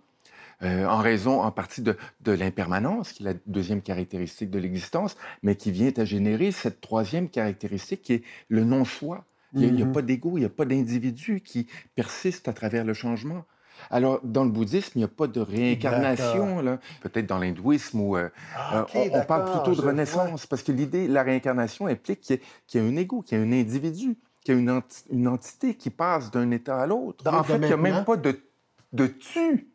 euh, 0.62 0.86
en 0.86 0.98
raison 0.98 1.40
en 1.42 1.50
partie 1.52 1.82
de, 1.82 1.96
de 2.20 2.32
l'impermanence, 2.32 3.12
qui 3.12 3.22
est 3.24 3.26
la 3.32 3.38
deuxième 3.46 3.80
caractéristique 3.82 4.50
de 4.50 4.58
l'existence, 4.58 5.16
mais 5.42 5.54
qui 5.56 5.70
vient 5.72 5.92
à 5.96 6.04
générer 6.04 6.50
cette 6.52 6.80
troisième 6.80 7.28
caractéristique 7.28 8.02
qui 8.02 8.12
est 8.14 8.22
le 8.48 8.64
non-soi. 8.64 9.24
Il 9.58 9.74
n'y 9.74 9.82
a, 9.82 9.84
a 9.84 9.86
Mhm. 9.86 9.92
pas 9.92 10.02
d'ego, 10.02 10.36
il 10.36 10.40
n'y 10.40 10.46
a 10.46 10.50
pas 10.50 10.64
d'individu 10.64 11.40
qui 11.40 11.66
persiste 11.94 12.48
à 12.48 12.52
travers 12.52 12.84
le 12.84 12.94
changement. 12.94 13.44
Alors, 13.90 14.20
dans 14.24 14.44
le 14.44 14.50
bouddhisme, 14.50 14.92
il 14.96 14.98
n'y 14.98 15.04
a 15.04 15.08
pas 15.08 15.28
de 15.28 15.40
réincarnation, 15.40 16.78
peut-être 17.00 17.26
dans 17.26 17.38
l'hindouisme, 17.38 18.00
où 18.00 18.16
euh, 18.16 18.28
Ah, 18.52 18.72
euh, 18.72 18.84
on, 18.94 19.08
on 19.12 19.22
parle 19.22 19.44
plutôt 19.44 19.74
de 19.74 19.80
vois. 19.80 19.88
renaissance, 19.88 20.46
parce 20.46 20.62
que 20.62 20.72
l'idée, 20.72 21.06
la 21.08 21.22
réincarnation 21.22 21.86
implique 21.86 22.20
qu'il 22.20 22.40
y, 22.74 22.78
ait 22.78 22.80
un 22.80 22.96
ego, 22.96 23.22
qu'il 23.22 23.38
y 23.38 23.40
ait 23.40 23.44
un 23.44 23.52
individu, 23.52 24.18
qu'il 24.44 24.54
y 24.54 24.58
ait 24.58 24.60
une, 24.60 24.70
enti- 24.70 25.04
une 25.10 25.28
entité 25.28 25.74
qui 25.76 25.90
passe 25.90 26.30
d'un 26.30 26.50
état 26.50 26.80
à 26.80 26.86
l'autre. 26.86 27.24
En 27.32 27.44
fait, 27.44 27.58
il 27.58 27.66
n'y 27.68 27.72
a 27.74 27.76
même 27.76 28.04
pas 28.04 28.16
de, 28.16 28.40
de 28.92 29.06
tu 29.06 29.70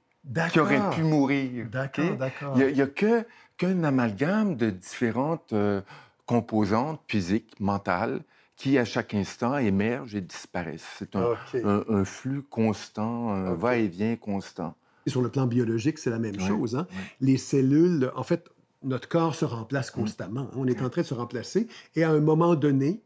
qui 0.47 0.59
aurait 0.59 0.81
pu 0.81 1.03
mourir. 1.03 1.67
D'accord. 1.69 2.17
Il 2.53 2.73
n'y 2.73 2.81
a, 2.81 2.87
que, 2.87 3.25
qu'un 3.57 3.83
amalgame 3.83 4.55
de 4.55 4.69
différentes 4.69 5.53
euh, 5.53 5.81
composantes 6.25 7.01
physiques, 7.07 7.59
mentales, 7.59 8.21
qui 8.55 8.77
à 8.77 8.85
chaque 8.85 9.13
instant 9.13 9.57
émergent 9.57 10.15
et 10.15 10.21
disparaissent. 10.21 10.85
C'est 10.97 11.15
un, 11.15 11.31
OK. 11.31 11.55
un- 11.63 11.83
un 11.89 12.05
flux 12.05 12.41
constant, 12.43 13.29
un 13.33 13.53
va-et-vient 13.53 14.15
constant. 14.15 14.75
Et 15.05 15.09
Sur 15.09 15.21
le 15.21 15.29
plan 15.29 15.47
biologique, 15.47 15.97
c'est 15.97 16.09
la 16.11 16.19
même 16.19 16.39
chose. 16.39 16.75
hein. 16.75 16.87
Les 17.19 17.37
cellules, 17.37 18.11
en 18.15 18.23
fait, 18.23 18.47
notre 18.83 19.07
corps 19.09 19.35
se 19.35 19.43
remplace 19.45 19.91
Mm. 19.91 19.99
constamment. 19.99 20.47
On 20.55 20.67
est 20.67 20.81
en 20.81 20.89
train 20.89 21.01
de 21.01 21.07
se 21.07 21.13
remplacer. 21.13 21.67
Et 21.95 22.03
à 22.03 22.11
un 22.11 22.19
moment 22.19 22.55
donné, 22.55 23.01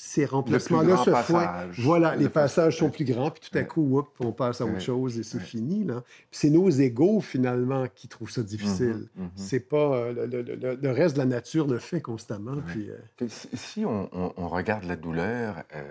ces 0.00 0.24
remplacements-là 0.26 0.96
se 0.98 1.10
font. 1.10 1.40
Voilà, 1.78 2.12
Le 2.14 2.18
les 2.20 2.24
plus- 2.26 2.32
passages 2.34 2.78
sont 2.78 2.88
plus 2.88 3.04
grands, 3.04 3.30
puis 3.32 3.50
tout 3.50 3.58
à 3.58 3.64
coup, 3.64 3.82
whoop, 3.82 4.06
on 4.20 4.30
passe 4.30 4.60
à 4.60 4.64
autre 4.64 4.80
chose 4.80 5.18
et 5.18 5.24
c'est 5.24 5.40
fini. 5.40 5.82
là. 5.84 6.04
C'est 6.30 6.50
nos 6.50 6.70
égaux, 6.70 7.20
finalement, 7.20 7.84
qui 7.92 8.06
trouvent 8.06 8.30
ça 8.30 8.42
difficile. 8.42 9.08
Mhm, 9.16 9.24
mhm. 9.24 9.30
C'est 9.34 9.58
pas 9.60 9.76
euh, 9.96 10.12
le, 10.26 10.42
le- 10.42 10.54
le- 10.54 10.78
le 10.80 10.90
reste 10.92 11.14
de 11.14 11.18
la 11.18 11.26
nature 11.26 11.66
le 11.66 11.78
fait 11.78 12.00
constamment. 12.00 12.56
Puis, 12.68 12.88
euh, 12.90 13.26
Si 13.28 13.48
si 13.54 13.84
on, 13.84 14.08
on- 14.12 14.32
on 14.36 14.48
regarde 14.48 14.84
la 14.84 14.94
douleur 14.96 15.64
euh, 15.74 15.82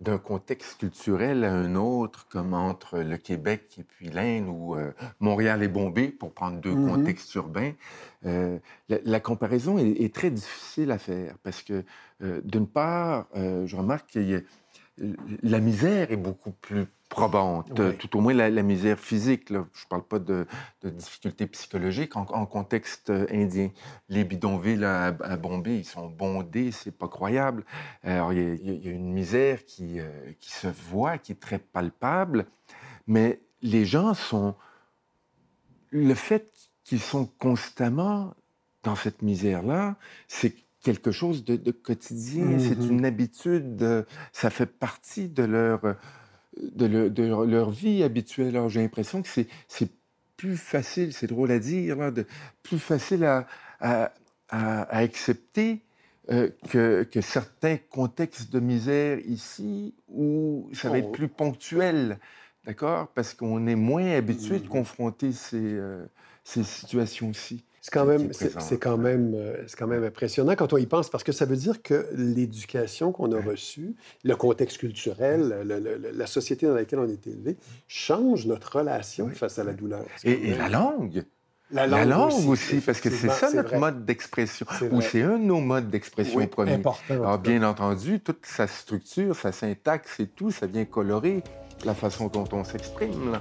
d'un 0.00 0.18
contexte 0.18 0.78
culturel 0.78 1.44
à 1.44 1.52
un 1.52 1.74
autre, 1.74 2.26
comme 2.28 2.54
entre 2.54 2.98
le 3.00 3.16
Québec 3.18 3.76
et 3.78 3.84
puis 3.84 4.08
l'Inde, 4.08 4.48
ou 4.48 4.74
euh, 4.74 4.92
Montréal 5.20 5.62
et 5.62 5.68
Bombay, 5.68 6.08
pour 6.08 6.32
prendre 6.32 6.58
deux 6.60 6.74
Mhm. 6.74 6.76
contextes 6.76 7.34
urbains, 7.34 7.72
euh, 8.24 8.58
la, 8.88 8.98
la 9.04 9.20
comparaison 9.20 9.78
est, 9.78 9.90
est 10.02 10.14
très 10.14 10.30
difficile 10.30 10.90
à 10.90 10.98
faire 10.98 11.36
parce 11.42 11.62
que, 11.62 11.84
euh, 12.22 12.40
d'une 12.44 12.66
part, 12.66 13.28
je 13.34 13.76
remarque 13.76 14.10
que 14.12 14.44
la 15.42 15.60
misère 15.60 16.10
est 16.12 16.16
beaucoup 16.16 16.50
plus 16.52 16.86
probante, 17.08 17.72
tout 17.98 18.16
au 18.16 18.20
moins 18.20 18.34
la, 18.34 18.50
la 18.50 18.62
misère 18.62 18.98
physique. 18.98 19.50
là. 19.50 19.66
Je 19.72 19.84
ne 19.84 19.88
parle 19.88 20.04
pas 20.04 20.18
de, 20.20 20.46
de 20.82 20.90
difficultés 20.90 21.46
psychologiques 21.48 22.16
en, 22.16 22.22
en 22.22 22.46
contexte 22.46 23.10
euh, 23.10 23.26
indien. 23.32 23.70
Les 24.08 24.22
bidonvilles 24.24 24.84
à, 24.84 25.06
à 25.06 25.36
Bombay, 25.36 25.78
ils 25.78 25.84
sont 25.84 26.08
bondés, 26.08 26.70
c'est 26.70 26.96
pas 26.96 27.08
croyable. 27.08 27.64
Alors, 28.04 28.32
y, 28.32 28.36
il 28.36 28.84
y 28.84 28.88
a 28.88 28.92
une 28.92 29.12
misère 29.12 29.64
qui, 29.64 29.98
euh, 29.98 30.08
qui 30.38 30.52
se 30.52 30.68
voit, 30.68 31.18
qui 31.18 31.32
est 31.32 31.40
très 31.40 31.58
palpable, 31.58 32.46
mais 33.06 33.40
les 33.62 33.84
gens 33.84 34.14
sont... 34.14 34.54
Le 35.90 36.14
fait 36.14 36.52
qu'ils 36.84 37.00
sont 37.00 37.26
constamment 37.26 38.34
dans 38.84 38.94
cette 38.94 39.22
misère-là, 39.22 39.96
c'est 40.28 40.54
quelque 40.82 41.10
chose 41.12 41.44
de, 41.44 41.56
de 41.56 41.70
quotidien, 41.72 42.58
c'est 42.58 42.88
Mhm. 42.88 42.90
une 42.90 43.04
habitude, 43.04 43.82
euh, 43.82 44.02
ça 44.32 44.50
fait 44.50 44.66
partie 44.66 45.28
de 45.28 45.42
leur, 45.44 45.84
euh, 45.84 45.94
de 46.56 46.86
leur, 46.86 47.10
de 47.10 47.22
leur- 47.24 47.44
leur 47.46 47.70
vie 47.70 48.02
habituelle. 48.02 48.56
Alors, 48.56 48.68
j'ai 48.68 48.80
l'impression 48.80 49.22
que 49.22 49.28
c'est, 49.28 49.48
plus 50.36 50.56
facile, 50.56 51.12
c'est 51.12 51.26
drôle 51.26 51.50
à 51.50 51.58
dire, 51.58 52.12
de, 52.12 52.24
plus 52.62 52.78
facile 52.78 53.24
à, 53.24 53.46
à, 53.80 54.12
à- 54.48 54.82
à 54.82 54.98
accepter 54.98 55.82
euh, 56.30 56.48
que, 56.70 57.02
que 57.02 57.20
certains 57.20 57.76
contextes 57.76 58.50
de 58.52 58.60
misère 58.60 59.18
ici 59.26 59.94
où 60.08 60.70
ça 60.72 60.88
va 60.90 60.98
être 60.98 61.10
Oh. 61.10 61.12
plus 61.12 61.28
ponctuel, 61.28 62.18
d'accord? 62.64 63.08
Parce 63.08 63.34
qu'on 63.34 63.66
est 63.66 63.74
moins 63.74 64.10
habitué 64.12 64.60
de 64.60 64.66
Mhm. 64.66 64.68
confronter 64.68 65.32
ces, 65.32 65.58
euh, 65.62 66.06
ces 66.44 66.64
situations-ci. 66.64 67.64
C'est 67.82 67.92
quand 67.92 68.04
même, 68.04 68.30
est 68.30 68.60
c'est 68.60 68.78
quand 68.78 68.98
même, 68.98 69.32
euh, 69.34 69.64
c'est 69.66 69.78
quand 69.78 69.86
même 69.86 70.04
impressionnant 70.04 70.54
quand 70.54 70.72
on 70.74 70.76
y 70.76 70.84
pense 70.84 71.08
parce 71.08 71.24
que 71.24 71.32
ça 71.32 71.46
veut 71.46 71.56
dire 71.56 71.82
que 71.82 72.06
l'éducation 72.14 73.10
qu'on 73.10 73.32
a 73.32 73.40
reçue, 73.40 73.94
le 74.22 74.36
contexte 74.36 74.76
culturel, 74.78 75.62
le- 75.64 75.80
le- 75.80 75.96
le- 75.96 76.10
la 76.10 76.26
société 76.26 76.66
dans 76.66 76.74
laquelle 76.74 76.98
on 76.98 77.08
est 77.08 77.26
élevé, 77.26 77.56
change 77.88 78.46
notre 78.46 78.76
relation 78.76 79.26
Oui, 79.26 79.34
face 79.34 79.58
à 79.58 79.64
la 79.64 79.72
douleur. 79.72 80.04
Et, 80.24 80.52
la 80.54 80.68
langue, 80.68 81.24
la 81.70 81.86
la 81.86 82.04
langue 82.04 82.48
aussi, 82.48 82.80
parce 82.80 83.00
que 83.00 83.08
c'est 83.08 83.30
ça 83.30 83.50
notre 83.50 83.68
vrai. 83.70 83.78
mode 83.78 84.04
d'expression, 84.04 84.66
C'est 84.78 84.92
ou 84.92 85.00
c'est 85.00 85.22
un 85.22 85.38
de 85.38 85.44
nos 85.44 85.60
modes 85.60 85.88
d'expression 85.88 86.40
Oui, 86.40 86.48
premiers. 86.48 86.74
important. 86.74 87.14
en 87.14 87.22
Alors, 87.22 87.38
bien 87.38 87.62
entendu, 87.62 88.20
toute 88.20 88.44
sa 88.44 88.66
structure, 88.66 89.34
sa 89.34 89.52
syntaxe 89.52 90.20
et 90.20 90.26
tout, 90.26 90.50
ça 90.50 90.66
vient 90.66 90.84
colorer 90.84 91.42
la 91.86 91.94
façon 91.94 92.26
dont 92.26 92.44
on 92.52 92.62
s'exprime. 92.62 93.38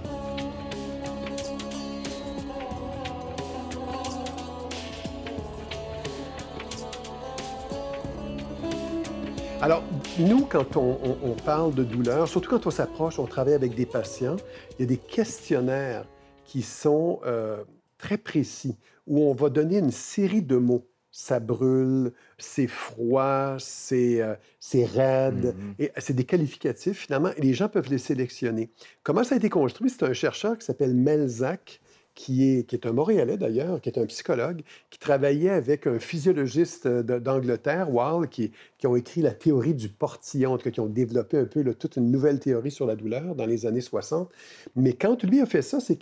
Alors, 9.62 9.84
nous, 10.20 10.46
quand 10.46 10.78
on, 10.78 10.98
on- 11.04 11.18
on 11.32 11.34
parle 11.34 11.74
de 11.76 11.84
douleur, 11.84 12.28
surtout 12.28 12.50
quand 12.50 12.66
on 12.66 12.72
s'approche, 12.72 13.20
on 13.20 13.26
travaille 13.26 13.54
avec 13.54 13.76
des 13.76 13.86
patients, 13.86 14.38
il 14.78 14.82
y 14.82 14.84
a 14.84 14.88
des 14.88 14.98
questionnaires 14.98 16.06
qui 16.46 16.62
sont 16.62 17.20
euh, 17.26 17.64
très 17.98 18.18
précis, 18.18 18.78
où 19.06 19.22
on 19.24 19.34
va 19.34 19.50
donner 19.50 19.80
une 19.80 19.92
série 19.92 20.42
de 20.42 20.56
mots. 20.56 20.86
Ça 21.12 21.40
brûle, 21.40 22.14
c'est 22.38 22.68
froid, 22.68 23.56
c'est 23.60 24.22
euh, 24.22 24.36
c'est 24.60 24.86
raide. 24.86 25.56
Mhm. 25.58 25.74
Et 25.80 25.92
c'est 25.98 26.14
des 26.14 26.24
qualificatifs, 26.24 26.98
finalement, 27.00 27.32
et 27.36 27.42
les 27.42 27.54
gens 27.54 27.68
peuvent 27.68 27.90
les 27.90 27.98
sélectionner. 27.98 28.70
Comment 29.04 29.24
ça 29.26 29.36
a 29.36 29.38
été 29.40 29.50
construit? 29.50 29.90
C'est 29.90 30.04
un 30.04 30.14
chercheur 30.14 30.58
qui 30.58 30.66
s'appelle 30.66 30.94
Melzac, 30.96 31.82
qui 32.20 32.44
est, 32.44 32.86
un 32.86 32.92
Montréalais 32.92 33.38
d'ailleurs, 33.38 33.80
qui 33.80 33.88
est 33.88 33.98
un 33.98 34.06
psychologue, 34.06 34.62
qui 34.90 35.00
travaillait 35.00 35.52
avec 35.52 35.88
un 35.88 36.00
physiologiste 36.00 36.86
de- 36.86 37.18
d'Angleterre, 37.18 37.94
Wall, 37.94 38.28
qui, 38.28 38.52
ont 38.84 38.98
écrit 38.98 39.22
la 39.22 39.32
théorie 39.32 39.74
du 39.74 39.88
portillon, 39.88 40.58
qui 40.58 40.82
ont 40.82 40.88
développé 40.88 41.38
un 41.38 41.46
peu 41.46 41.64
toute 41.74 41.96
une 41.96 42.12
nouvelle 42.12 42.42
théorie 42.42 42.72
sur 42.72 42.86
la 42.86 42.98
douleur 42.98 43.36
dans 43.36 43.46
les 43.46 43.66
années 43.66 43.80
60. 43.80 44.30
Mais 44.76 44.92
quand 44.92 45.24
lui 45.24 45.40
a 45.40 45.46
fait 45.46 45.62
ça, 45.62 45.80
c'est 45.80 45.98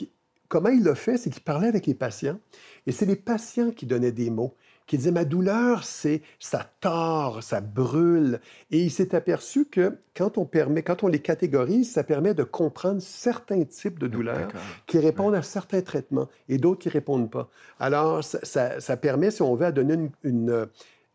comment 0.48 0.70
il 0.70 0.84
l'a 0.84 0.96
fait, 0.96 1.18
c'est 1.18 1.30
qu'il 1.30 1.44
parlait 1.44 1.68
avec 1.68 1.86
les 1.86 1.94
patients, 1.94 2.40
et 2.88 2.92
c'est 2.92 3.06
les 3.06 3.16
patients 3.16 3.70
qui 3.70 3.86
donnaient 3.86 4.12
des 4.12 4.32
mots 4.32 4.56
qui 4.88 4.98
disaient 4.98 5.12
ma 5.12 5.26
douleur, 5.26 5.84
c'est 5.84 6.22
ça 6.40 6.66
tord, 6.82 7.44
ça 7.44 7.62
brûle. 7.62 8.40
Et 8.72 8.80
il 8.80 8.90
s'est 8.90 9.14
aperçu 9.14 9.66
que 9.66 9.98
quand 10.16 10.38
on 10.38 10.46
permet, 10.46 10.82
quand 10.82 11.04
on 11.04 11.08
les 11.08 11.20
catégorise, 11.20 11.92
ça 11.92 12.04
permet 12.04 12.34
de 12.34 12.44
comprendre 12.44 13.02
certains 13.02 13.64
types 13.66 14.00
de 14.00 14.08
douleurs 14.08 14.48
qui 14.88 14.98
répondent 14.98 15.36
à 15.36 15.42
certains 15.44 15.82
traitements 15.82 16.30
et 16.50 16.58
d'autres 16.58 16.80
qui 16.80 16.90
répondent 16.90 17.30
pas. 17.30 17.50
Alors, 17.80 18.24
ça, 18.24 18.40
ça- 18.44 18.80
ça 18.80 18.98
permet, 18.98 19.30
si 19.30 19.42
on 19.42 19.54
veut, 19.56 19.66
à 19.66 19.72
donner 19.72 19.94
une, 19.96 20.10
une, 20.24 20.68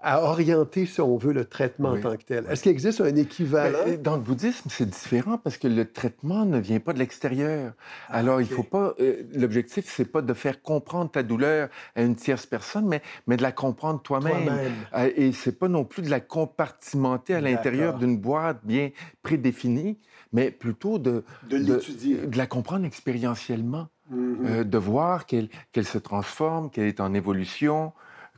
à 0.03 0.23
orienter, 0.23 0.85
si 0.87 1.01
on 1.01 1.17
veut, 1.17 1.33
le 1.33 1.45
traitement 1.45 1.93
Oui, 1.93 1.99
en 2.01 2.03
tant 2.03 2.17
que 2.17 2.25
tel. 2.25 2.45
Est-ce 2.51 2.63
qu'il 2.63 2.73
existe 2.73 3.01
un 3.01 3.15
équivalent? 3.15 3.79
Mais, 3.87 3.97
Dans 3.97 4.17
le 4.17 4.23
bouddhisme, 4.23 4.69
c'est 4.71 4.89
différent 4.89 5.39
parce 5.39 5.57
que 5.59 5.69
le 5.69 5.91
traitement 5.91 6.45
ne 6.45 6.59
vient 6.59 6.81
pas 6.81 6.93
de 6.93 6.99
l'extérieur. 6.99 7.73
Alors, 8.09 8.41
il 8.41 8.47
ok. 8.47 8.53
faut 8.53 8.63
pas. 8.65 8.95
euh, 9.01 9.23
L'objectif, 9.35 9.85
c'est 9.89 10.05
pas 10.11 10.21
de 10.23 10.35
faire 10.35 10.61
comprendre 10.63 11.11
ta 11.11 11.23
douleur 11.23 11.69
à 11.95 12.03
une 12.03 12.17
tierce 12.17 12.47
personne, 12.47 12.87
mais, 12.87 13.01
mais 13.27 13.37
de 13.37 13.43
la 13.43 13.53
comprendre 13.53 14.03
toi-même. 14.03 14.45
Toi-même. 14.45 14.73
Euh, 14.95 15.11
Et 15.17 15.33
c'est 15.33 15.59
pas 15.59 15.69
non 15.69 15.85
plus 15.85 16.03
de 16.03 16.11
la 16.11 16.21
compartimenter 16.21 17.35
à 17.35 17.41
l'intérieur 17.41 17.97
d'une 17.99 18.19
boîte 18.19 18.59
bien 18.65 18.91
prédéfinie, 19.23 19.99
mais 20.33 20.51
plutôt 20.51 20.99
de, 20.99 21.25
De 21.49 21.57
l'étudier. 21.57 22.27
de 22.27 22.37
la 22.39 22.47
comprendre 22.47 22.85
expérientiellement, 22.87 23.89
Mhm. 24.11 24.47
euh, 24.47 24.65
de 24.65 24.79
voir 24.79 25.27
qu'elle 25.27 25.49
qu'elle 25.71 25.87
se 25.87 25.97
transforme, 25.99 26.71
qu'elle 26.71 26.87
est 26.87 27.01
en 27.01 27.15
évolution, 27.15 27.93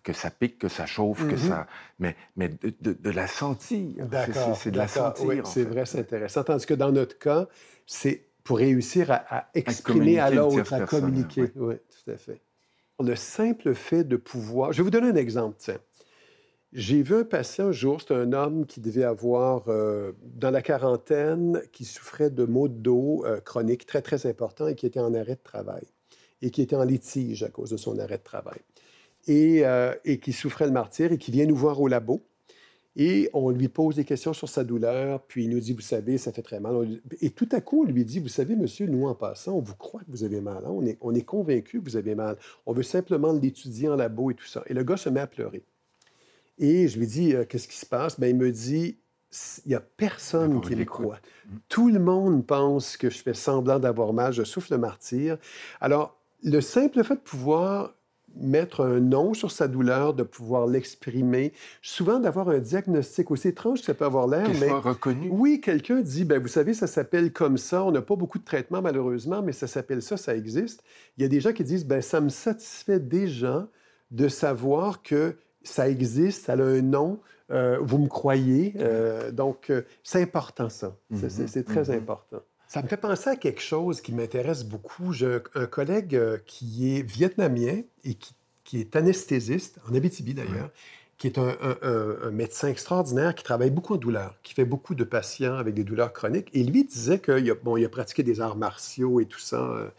que 0.04 0.12
ça 0.12 0.30
pique, 0.30 0.58
que 0.58 0.68
ça 0.68 0.86
chauffe, 0.86 1.26
que 1.26 1.34
Mhm. 1.34 1.48
ça. 1.48 1.66
Mais, 1.98 2.14
mais 2.36 2.48
de, 2.48 2.72
de- 2.80 2.92
de 2.92 3.10
la 3.10 3.26
sentir. 3.26 4.06
D'accord. 4.06 4.56
C'est 4.56 4.70
de 4.70 4.76
la 4.76 4.86
sentir. 4.86 5.26
Oui, 5.26 5.40
c'est 5.44 5.64
vrai, 5.64 5.86
c'est 5.86 5.98
intéressant. 5.98 6.44
Tandis 6.44 6.66
que 6.66 6.74
dans 6.74 6.92
notre 6.92 7.18
cas, 7.18 7.48
c'est 7.86 8.26
pour 8.44 8.58
réussir 8.58 9.10
à, 9.10 9.24
à 9.38 9.48
exprimer 9.54 10.18
à 10.20 10.30
l'autre, 10.30 10.72
à 10.74 10.78
personne, 10.78 11.00
communiquer. 11.00 11.40
oui. 11.42 11.50
Oui, 11.56 11.74
tout 12.04 12.10
à 12.10 12.16
fait. 12.18 12.40
Le 13.02 13.16
simple 13.16 13.74
fait 13.74 14.04
de 14.04 14.16
pouvoir. 14.16 14.72
Je 14.72 14.78
vais 14.78 14.84
vous 14.84 14.90
donner 14.90 15.08
un 15.08 15.16
exemple. 15.16 15.56
tiens. 15.58 15.78
J'ai 16.72 17.02
vu 17.02 17.14
un 17.14 17.24
patient 17.24 17.68
un 17.68 17.72
jour, 17.72 18.00
c'est 18.00 18.12
un 18.14 18.32
homme 18.32 18.66
qui 18.66 18.80
devait 18.80 19.04
avoir, 19.04 19.62
euh, 19.68 20.12
dans 20.22 20.50
la 20.50 20.60
quarantaine, 20.60 21.62
qui 21.72 21.84
souffrait 21.84 22.30
de 22.30 22.44
maux 22.44 22.66
de 22.68 22.74
dos 22.74 23.24
euh, 23.24 23.40
chroniques 23.40 23.86
très, 23.86 24.02
très 24.02 24.26
importants 24.26 24.66
et 24.66 24.74
qui 24.74 24.84
était 24.84 24.98
en 25.00 25.14
arrêt 25.14 25.36
de 25.36 25.42
travail 25.42 25.84
et 26.42 26.50
qui 26.50 26.62
était 26.62 26.74
en 26.76 26.82
litige 26.82 27.44
à 27.44 27.48
cause 27.48 27.70
de 27.70 27.76
son 27.76 27.98
arrêt 28.00 28.18
de 28.18 28.24
travail 28.24 28.58
et, 29.26 29.64
euh, 29.64 29.94
et 30.04 30.18
qui 30.18 30.32
souffrait 30.32 30.66
le 30.66 30.72
martyr 30.72 31.12
et 31.12 31.18
qui 31.18 31.30
vient 31.30 31.46
nous 31.46 31.56
voir 31.56 31.80
au 31.80 31.88
labo. 31.88 32.22
Et 32.96 33.28
on 33.32 33.50
lui 33.50 33.68
pose 33.68 33.96
des 33.96 34.04
questions 34.04 34.32
sur 34.32 34.48
sa 34.48 34.62
douleur, 34.62 35.20
puis 35.22 35.44
il 35.44 35.50
nous 35.50 35.58
dit, 35.58 35.72
vous 35.72 35.80
savez, 35.80 36.16
ça 36.16 36.30
fait 36.30 36.42
très 36.42 36.60
mal. 36.60 37.00
Et 37.20 37.30
tout 37.30 37.48
à 37.50 37.60
coup, 37.60 37.82
on 37.82 37.84
lui 37.84 38.04
dit, 38.04 38.20
vous 38.20 38.28
savez, 38.28 38.54
monsieur, 38.54 38.86
nous, 38.86 39.08
en 39.08 39.16
passant, 39.16 39.54
on 39.54 39.60
vous 39.60 39.74
croit 39.74 40.00
que 40.02 40.10
vous 40.10 40.22
avez 40.22 40.40
mal. 40.40 40.62
Hein? 40.64 40.70
On 40.70 40.86
est, 40.86 40.96
on 41.00 41.12
est 41.12 41.22
convaincu 41.22 41.80
que 41.80 41.84
vous 41.84 41.96
avez 41.96 42.14
mal. 42.14 42.36
On 42.66 42.72
veut 42.72 42.84
simplement 42.84 43.32
l'étudier 43.32 43.88
en 43.88 43.96
labo 43.96 44.30
et 44.30 44.34
tout 44.34 44.46
ça. 44.46 44.62
Et 44.66 44.74
le 44.74 44.84
gars 44.84 44.96
se 44.96 45.08
met 45.08 45.20
à 45.20 45.26
pleurer. 45.26 45.64
Et 46.58 46.86
je 46.86 47.00
lui 47.00 47.08
dis, 47.08 47.34
euh, 47.34 47.44
qu'est-ce 47.44 47.66
qui 47.66 47.76
se 47.76 47.86
passe? 47.86 48.20
Bien, 48.20 48.28
il 48.28 48.36
me 48.36 48.52
dit, 48.52 48.96
il 49.64 49.68
n'y 49.70 49.74
a 49.74 49.80
personne 49.80 50.60
qui 50.60 50.76
le 50.76 50.84
croit. 50.84 51.18
Mm. 51.46 51.56
Tout 51.68 51.88
le 51.88 51.98
monde 51.98 52.46
pense 52.46 52.96
que 52.96 53.10
je 53.10 53.18
fais 53.18 53.34
semblant 53.34 53.80
d'avoir 53.80 54.12
mal, 54.12 54.32
je 54.32 54.44
souffle 54.44 54.72
le 54.72 54.78
martyr. 54.78 55.36
Alors, 55.80 56.16
le 56.44 56.60
simple 56.60 57.02
fait 57.02 57.16
de 57.16 57.20
pouvoir 57.20 57.94
mettre 58.36 58.84
un 58.84 59.00
nom 59.00 59.34
sur 59.34 59.50
sa 59.50 59.68
douleur, 59.68 60.14
de 60.14 60.22
pouvoir 60.22 60.66
l'exprimer, 60.66 61.52
souvent 61.82 62.18
d'avoir 62.18 62.48
un 62.48 62.58
diagnostic 62.58 63.30
aussi 63.30 63.48
étrange 63.48 63.80
que 63.80 63.86
ça 63.86 63.94
peut 63.94 64.04
avoir 64.04 64.26
l'air, 64.26 64.48
mais 64.60 64.70
reconnu. 64.70 65.28
Oui, 65.30 65.60
quelqu'un 65.60 66.00
dit, 66.00 66.24
ben 66.24 66.40
vous 66.40 66.48
savez, 66.48 66.74
ça 66.74 66.86
s'appelle 66.86 67.32
comme 67.32 67.56
ça. 67.56 67.84
On 67.84 67.92
n'a 67.92 68.02
pas 68.02 68.16
beaucoup 68.16 68.38
de 68.38 68.44
traitements 68.44 68.82
malheureusement, 68.82 69.42
mais 69.42 69.52
ça 69.52 69.66
s'appelle 69.66 70.02
ça, 70.02 70.16
ça 70.16 70.34
existe. 70.34 70.82
Il 71.16 71.22
y 71.22 71.24
a 71.24 71.28
des 71.28 71.40
gens 71.40 71.52
qui 71.52 71.64
disent, 71.64 71.86
ben 71.86 72.00
ça 72.00 72.20
me 72.20 72.28
satisfait 72.28 73.00
déjà 73.00 73.68
de 74.10 74.28
savoir 74.28 75.02
que 75.02 75.36
ça 75.62 75.88
existe, 75.88 76.44
ça 76.44 76.52
a 76.52 76.62
un 76.62 76.82
nom, 76.82 77.20
euh, 77.50 77.78
vous 77.80 77.98
me 77.98 78.08
croyez. 78.08 78.74
Euh, 78.78 79.30
donc, 79.32 79.70
euh, 79.70 79.82
c'est 80.02 80.22
important, 80.22 80.68
ça. 80.68 80.96
C'est 81.12 81.64
très 81.64 81.84
mm-hmm. 81.84 81.96
important. 81.96 82.40
Ça 82.68 82.82
me 82.82 82.88
fait 82.88 82.96
penser 82.96 83.30
à 83.30 83.36
quelque 83.36 83.60
chose 83.60 84.00
qui 84.00 84.12
m'intéresse 84.12 84.64
beaucoup. 84.64 85.12
J'ai 85.12 85.38
un 85.54 85.66
collègue 85.66 86.20
qui 86.46 86.96
est 86.96 87.02
vietnamien 87.02 87.82
et 88.04 88.14
qui, 88.14 88.80
est 88.80 88.96
anesthésiste, 88.96 89.78
en 89.88 89.94
Abitibi 89.94 90.34
d'ailleurs, 90.34 90.70
qui 91.18 91.28
est 91.28 91.38
un, 91.38 92.30
médecin 92.32 92.68
extraordinaire 92.68 93.34
qui 93.34 93.44
travaille 93.44 93.70
beaucoup 93.70 93.94
en 93.94 93.98
douleur, 93.98 94.38
qui 94.42 94.54
fait 94.54 94.64
beaucoup 94.64 94.94
de 94.94 95.04
patients 95.04 95.54
avec 95.54 95.74
des 95.74 95.84
douleurs 95.84 96.12
chroniques. 96.12 96.48
Et 96.52 96.64
lui 96.64 96.84
disait 96.84 97.20
qu'il 97.20 97.50
a, 97.50 97.54
bon, 97.54 97.76
il 97.76 97.84
a 97.84 97.88
pratiqué 97.88 98.22
des 98.22 98.40
arts 98.40 98.56
martiaux 98.56 99.20
et 99.20 99.26
tout 99.26 99.38
ça, 99.38 99.92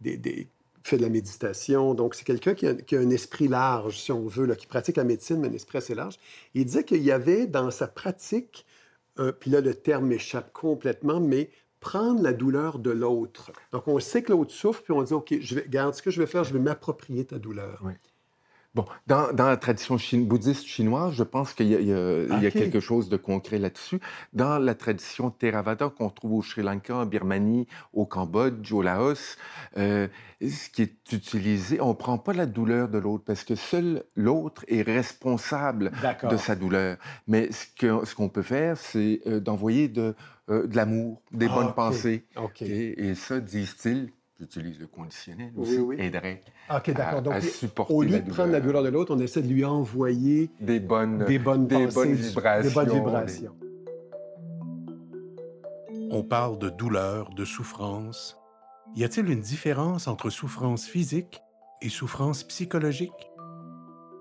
des, 0.00 0.16
des, 0.16 0.48
fait 0.84 0.96
de 0.96 1.02
la 1.02 1.08
méditation. 1.08 1.94
Donc, 1.94 2.14
c'est 2.14 2.24
quelqu'un 2.24 2.54
qui, 2.54 2.66
a 2.66 2.98
un 2.98 3.10
esprit 3.10 3.48
large, 3.48 3.98
si 3.98 4.12
on 4.12 4.26
veut, 4.26 4.46
là, 4.46 4.56
qui 4.56 4.66
pratique 4.66 4.96
la 4.96 5.04
médecine, 5.04 5.38
mais 5.40 5.48
un 5.48 5.52
esprit 5.52 5.78
assez 5.78 5.94
large. 5.94 6.18
Il 6.54 6.64
disait 6.64 6.84
qu'il 6.84 7.02
y 7.02 7.12
avait 7.12 7.46
dans 7.46 7.70
sa 7.70 7.86
pratique, 7.86 8.66
puis 9.40 9.50
là, 9.50 9.60
le 9.60 9.74
terme 9.74 10.06
m'échappe 10.06 10.52
complètement, 10.52 11.20
mais 11.20 11.50
prendre 11.82 12.22
la 12.22 12.32
douleur 12.32 12.78
de 12.78 12.90
l'autre. 12.90 13.50
Donc, 13.72 13.88
on 13.88 13.98
sait 14.00 14.22
que 14.22 14.32
l'autre 14.32 14.52
souffre, 14.52 14.82
puis 14.82 14.92
on 14.92 15.02
dit, 15.02 15.12
OK, 15.12 15.34
je 15.38 15.54
vais, 15.56 15.62
regarde, 15.62 15.94
ce 15.94 16.00
que 16.00 16.10
je 16.10 16.20
vais 16.20 16.26
faire, 16.26 16.44
je 16.44 16.54
vais 16.54 16.60
m'approprier 16.60 17.26
ta 17.26 17.38
douleur. 17.38 17.82
Oui. 17.84 17.92
Bon, 18.74 18.86
dans, 19.06 19.30
la 19.36 19.58
tradition 19.58 19.98
bouddhiste 20.20 20.64
chinoise, 20.64 21.12
je 21.12 21.24
pense 21.24 21.52
qu'il 21.52 21.68
y, 21.68 21.92
a 21.92 22.50
quelque 22.50 22.80
chose 22.80 23.10
de 23.10 23.18
concret 23.18 23.58
là-dessus. 23.58 24.00
Dans 24.32 24.58
la 24.58 24.74
tradition 24.74 25.30
Theravada 25.30 25.90
qu'on 25.90 26.08
trouve 26.08 26.32
au 26.32 26.42
Sri 26.42 26.62
Lanka, 26.62 26.96
en 26.96 27.04
Birmanie, 27.04 27.66
au 27.92 28.06
Cambodge, 28.06 28.72
au 28.72 28.80
Laos, 28.80 29.36
euh, 29.76 30.08
ce 30.40 30.70
qui 30.70 30.82
est 30.82 31.12
utilisé, 31.12 31.82
on 31.82 31.90
ne 31.90 31.94
prend 31.94 32.16
pas 32.16 32.32
la 32.32 32.46
douleur 32.46 32.88
de 32.88 32.96
l'autre 32.96 33.24
parce 33.26 33.44
que 33.44 33.56
seul 33.56 34.04
l'autre 34.16 34.64
est 34.68 34.80
responsable 34.80 35.92
de 36.30 36.36
sa 36.38 36.56
douleur. 36.56 36.96
Mais 37.28 37.50
ce 37.52 38.14
qu'on 38.14 38.30
peut 38.30 38.40
faire, 38.40 38.78
c'est 38.78 39.20
euh, 39.26 39.38
d'envoyer 39.38 39.88
de, 39.88 40.14
euh, 40.48 40.66
de 40.66 40.76
l'amour, 40.76 41.20
des 41.30 41.46
ah, 41.50 41.54
bonnes 41.54 41.74
pensées. 41.74 42.24
Et 42.60 43.14
ça, 43.14 43.38
disent-ils, 43.38 44.10
j'utilise 44.42 44.80
le 44.80 44.88
conditionnel 44.88 45.52
aussi, 45.56 45.78
aiderait 45.98 46.42
OK, 46.68 46.92
d'accord. 46.92 47.32
à, 47.32 47.40
supporter 47.40 47.94
Au 47.94 48.02
lieu 48.02 48.18
de 48.18 48.28
prendre 48.28 48.50
la 48.50 48.60
douleur 48.60 48.82
de 48.82 48.88
l'autre, 48.88 49.14
on 49.14 49.20
essaie 49.20 49.40
de 49.40 49.46
lui 49.46 49.64
envoyer 49.64 50.50
des 50.60 50.80
bonnes, 50.80 51.24
des 51.24 51.38
bonnes, 51.38 51.68
des 51.68 51.86
bonnes 51.86 52.14
vibrations. 52.14 52.68
Des 52.68 52.74
bonnes 52.74 52.90
vibrations. 52.90 53.56
On 56.10 56.24
parle 56.24 56.58
de 56.58 56.70
douleur, 56.70 57.30
de 57.30 57.44
souffrance. 57.44 58.36
Y 58.96 59.04
a-t-il 59.04 59.30
une 59.30 59.40
différence 59.40 60.08
entre 60.08 60.28
souffrance 60.28 60.86
physique 60.86 61.40
et 61.80 61.88
souffrance 61.88 62.42
psychologique? 62.42 63.30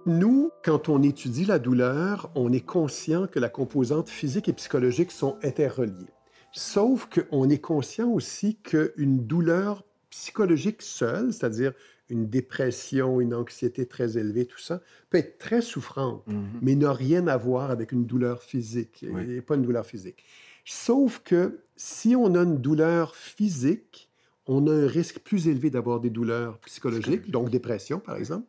Nous, 0.05 0.51
quand 0.63 0.87
on 0.87 1.01
étudie 1.01 1.45
la 1.45 1.57
douleur, 1.57 2.29
on 2.35 2.53
est 2.53 2.65
conscient 2.65 3.25
que 3.25 3.39
la 3.39 3.49
composante 3.49 4.09
physique 4.09 4.47
et 4.49 4.53
psychologique 4.53 5.11
sont 5.11 5.37
interreliées. 5.43 6.13
Sauf 6.53 7.07
qu'on 7.09 7.49
est 7.49 7.59
conscient 7.59 8.09
aussi 8.09 8.57
qu'une 8.57 9.25
douleur 9.25 9.83
psychologique 10.11 10.81
seule, 10.81 11.33
c'est-à-dire 11.33 11.73
une 12.09 12.27
dépression, 12.27 13.21
une 13.21 13.33
anxiété 13.33 13.85
très 13.87 14.17
élevée, 14.17 14.45
tout 14.45 14.59
ça, 14.59 14.81
peut 15.09 15.17
être 15.17 15.37
très 15.37 15.61
souffrante, 15.61 16.27
mm-hmm. 16.27 16.59
mais 16.61 16.75
n'a 16.75 16.93
rien 16.93 17.25
à 17.27 17.37
voir 17.37 17.71
avec 17.71 17.91
une 17.91 18.05
douleur 18.05 18.43
physique, 18.43 19.03
et 19.03 19.41
pas 19.41 19.55
une 19.55 19.63
douleur 19.63 19.85
physique. 19.85 20.23
Sauf 20.65 21.21
que 21.23 21.61
si 21.75 22.15
on 22.15 22.35
a 22.35 22.43
une 22.43 22.57
douleur 22.57 23.15
physique, 23.15 24.09
on 24.45 24.67
a 24.67 24.71
un 24.71 24.87
risque 24.87 25.19
plus 25.19 25.47
élevé 25.47 25.69
d'avoir 25.69 25.99
des 25.99 26.09
douleurs 26.09 26.59
psychologiques, 26.59 27.31
donc 27.31 27.49
dépression 27.49 27.99
par 27.99 28.17
exemple, 28.17 28.45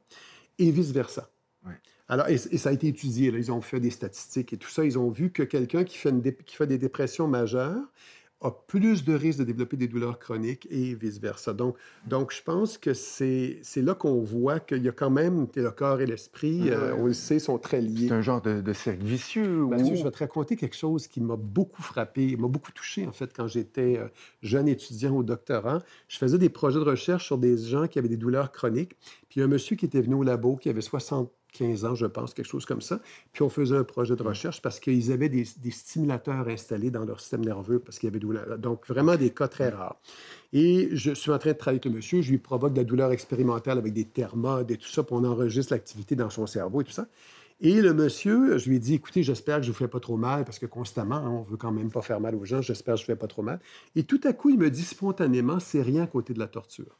et 0.59 0.71
vice-versa. 0.71 1.31
Alors, 2.09 2.29
et, 2.29 2.37
ça 2.37 2.69
a 2.69 2.73
été 2.73 2.89
étudié, 2.89 3.31
là, 3.31 3.39
ils 3.39 3.51
ont 3.51 3.63
fait 3.63 3.81
des 3.81 3.89
statistiques 3.89 4.53
et 4.53 4.59
tout 4.59 4.69
ça, 4.69 4.85
ils 4.85 4.99
ont 4.99 5.09
vu 5.09 5.31
que 5.31 5.43
quelqu'un 5.43 5.83
qui, 5.83 5.97
qui 6.45 6.57
fait 6.57 6.67
des 6.67 6.77
dépressions 6.77 7.27
majeures, 7.27 7.91
a 8.43 8.51
plus 8.51 9.05
de 9.05 9.15
risques 9.15 9.39
de 9.39 9.45
développer 9.45 9.77
des 9.77 9.89
douleurs 9.89 10.19
chroniques 10.19 10.67
et 10.71 10.95
vice-versa. 10.95 11.53
Donc, 11.53 11.77
donc, 12.07 12.33
je 12.33 12.43
pense 12.43 12.79
que 12.79 12.93
c'est 12.95 13.63
là 13.77 13.95
qu'on 13.95 14.21
voit 14.21 14.61
qu'il 14.61 14.83
y 14.83 14.89
a 14.89 14.93
quand 14.93 15.11
même 15.11 15.47
le 15.55 15.71
corps 15.71 16.01
et 16.01 16.07
l'esprit, 16.07 16.71
euh, 16.71 16.95
on 16.99 17.07
le 17.07 17.13
sait, 17.13 17.39
sont 17.39 17.59
très 17.59 17.81
liés. 17.81 18.09
C'est 18.09 18.15
un 18.15 18.23
genre 18.23 18.43
de, 18.43 18.73
cercle 18.73 19.05
vicieux. 19.05 19.67
Mathieu, 19.67 19.95
je 19.95 20.05
vais 20.05 20.11
te 20.11 20.19
raconter 20.19 20.57
quelque 20.57 20.77
chose 20.77 21.07
qui 21.07 21.21
m'a 21.21 21.37
beaucoup 21.37 21.83
frappé, 21.83 22.37
m'a 22.37 22.49
beaucoup 22.49 22.73
touché, 22.73 23.07
en 23.07 23.13
fait, 23.13 23.33
quand 23.35 23.47
j'étais 23.47 23.99
euh, 23.99 24.09
jeune 24.43 24.69
étudiant 24.69 25.17
au 25.17 25.23
doctorat. 25.23 25.83
Je 26.09 26.19
faisais 26.19 26.39
des 26.39 26.49
projets 26.49 26.79
de 26.79 26.85
recherche 26.85 27.27
sur 27.27 27.39
des 27.39 27.57
gens 27.57 27.87
qui 27.87 27.99
avaient 27.99 28.09
des 28.09 28.17
douleurs 28.17 28.53
chroniques. 28.53 28.97
Puis 29.29 29.37
il 29.37 29.41
y 29.41 29.43
a 29.43 29.45
un 29.47 29.49
monsieur 29.49 29.77
qui 29.77 29.85
était 29.85 30.01
venu 30.01 30.15
au 30.15 30.23
labo, 30.23 30.57
qui 30.57 30.69
avait 30.69 30.81
60 30.81 31.31
15 31.53 31.85
ans, 31.85 31.95
je 31.95 32.07
pense, 32.07 32.35
quelque 32.35 32.47
chose 32.47 32.65
comme 32.65 32.81
ça. 32.81 33.01
Puis 33.33 33.43
on 33.43 33.49
faisait 33.49 33.77
un 33.77 33.85
projet 33.85 34.17
de 34.17 34.23
recherche 34.23 34.61
parce 34.63 34.81
qu'ils 34.81 35.13
avaient 35.13 35.29
des, 35.29 35.45
stimulateurs 35.45 36.49
installés 36.49 36.91
dans 36.91 37.05
leur 37.05 37.21
système 37.21 37.45
nerveux 37.45 37.79
parce 37.79 37.99
qu'il 37.99 38.09
y 38.09 38.11
avait 38.11 38.19
douleur. 38.19 38.59
Donc, 38.59 38.87
vraiment 38.89 39.17
des 39.17 39.31
cas 39.31 39.49
très 39.49 39.69
rares. 39.69 40.01
Et 40.53 40.89
je 40.93 41.13
suis 41.13 41.31
en 41.31 41.39
train 41.39 41.53
de 41.53 41.57
travailler 41.57 41.81
le 41.85 41.91
monsieur. 41.91 42.23
Je 42.23 42.31
lui 42.31 42.39
provoque 42.39 42.73
de 42.73 42.79
la 42.79 42.85
douleur 42.85 43.13
expérimentale 43.13 43.79
avec 43.79 43.93
des 43.93 44.05
thermodes 44.05 44.71
et 44.71 44.77
tout 44.77 44.89
ça, 44.89 45.03
puis 45.03 45.15
on 45.15 45.25
enregistre 45.25 45.73
l'activité 45.73 46.17
dans 46.17 46.31
son 46.31 46.47
cerveau 46.47 46.81
et 46.81 46.85
tout 46.85 46.93
ça. 46.93 47.07
Et 47.65 47.81
le 47.81 47.95
monsieur, 47.95 48.59
je 48.59 48.69
lui 48.69 48.77
ai 48.77 48.79
dit, 48.81 48.95
écoutez, 48.95 49.23
j'espère 49.23 49.59
que 49.59 49.63
je 49.63 49.69
ne 49.69 49.73
vous 49.73 49.79
fais 49.79 49.89
pas 49.89 50.01
trop 50.01 50.17
mal, 50.17 50.45
parce 50.45 50.59
que 50.59 50.67
constamment, 50.67 51.15
hein, 51.15 51.31
on 51.31 51.43
veut 51.43 51.57
quand 51.57 51.71
même 51.71 51.93
pas 51.93 52.03
faire 52.03 52.19
mal 52.19 52.35
aux 52.35 52.45
gens, 52.45 52.61
j'espère 52.61 52.95
que 52.95 53.01
je 53.01 53.05
ne 53.05 53.07
fais 53.07 53.17
pas 53.17 53.29
trop 53.29 53.43
mal. 53.43 53.61
Et 53.95 54.03
tout 54.03 54.21
à 54.25 54.33
coup, 54.33 54.51
il 54.51 54.59
me 54.59 54.69
dit 54.69 54.83
spontanément, 54.83 55.61
c'est 55.61 55.81
rien 55.81 56.03
à 56.03 56.07
côté 56.09 56.35
de 56.35 56.41
la 56.41 56.49
torture. 56.49 56.99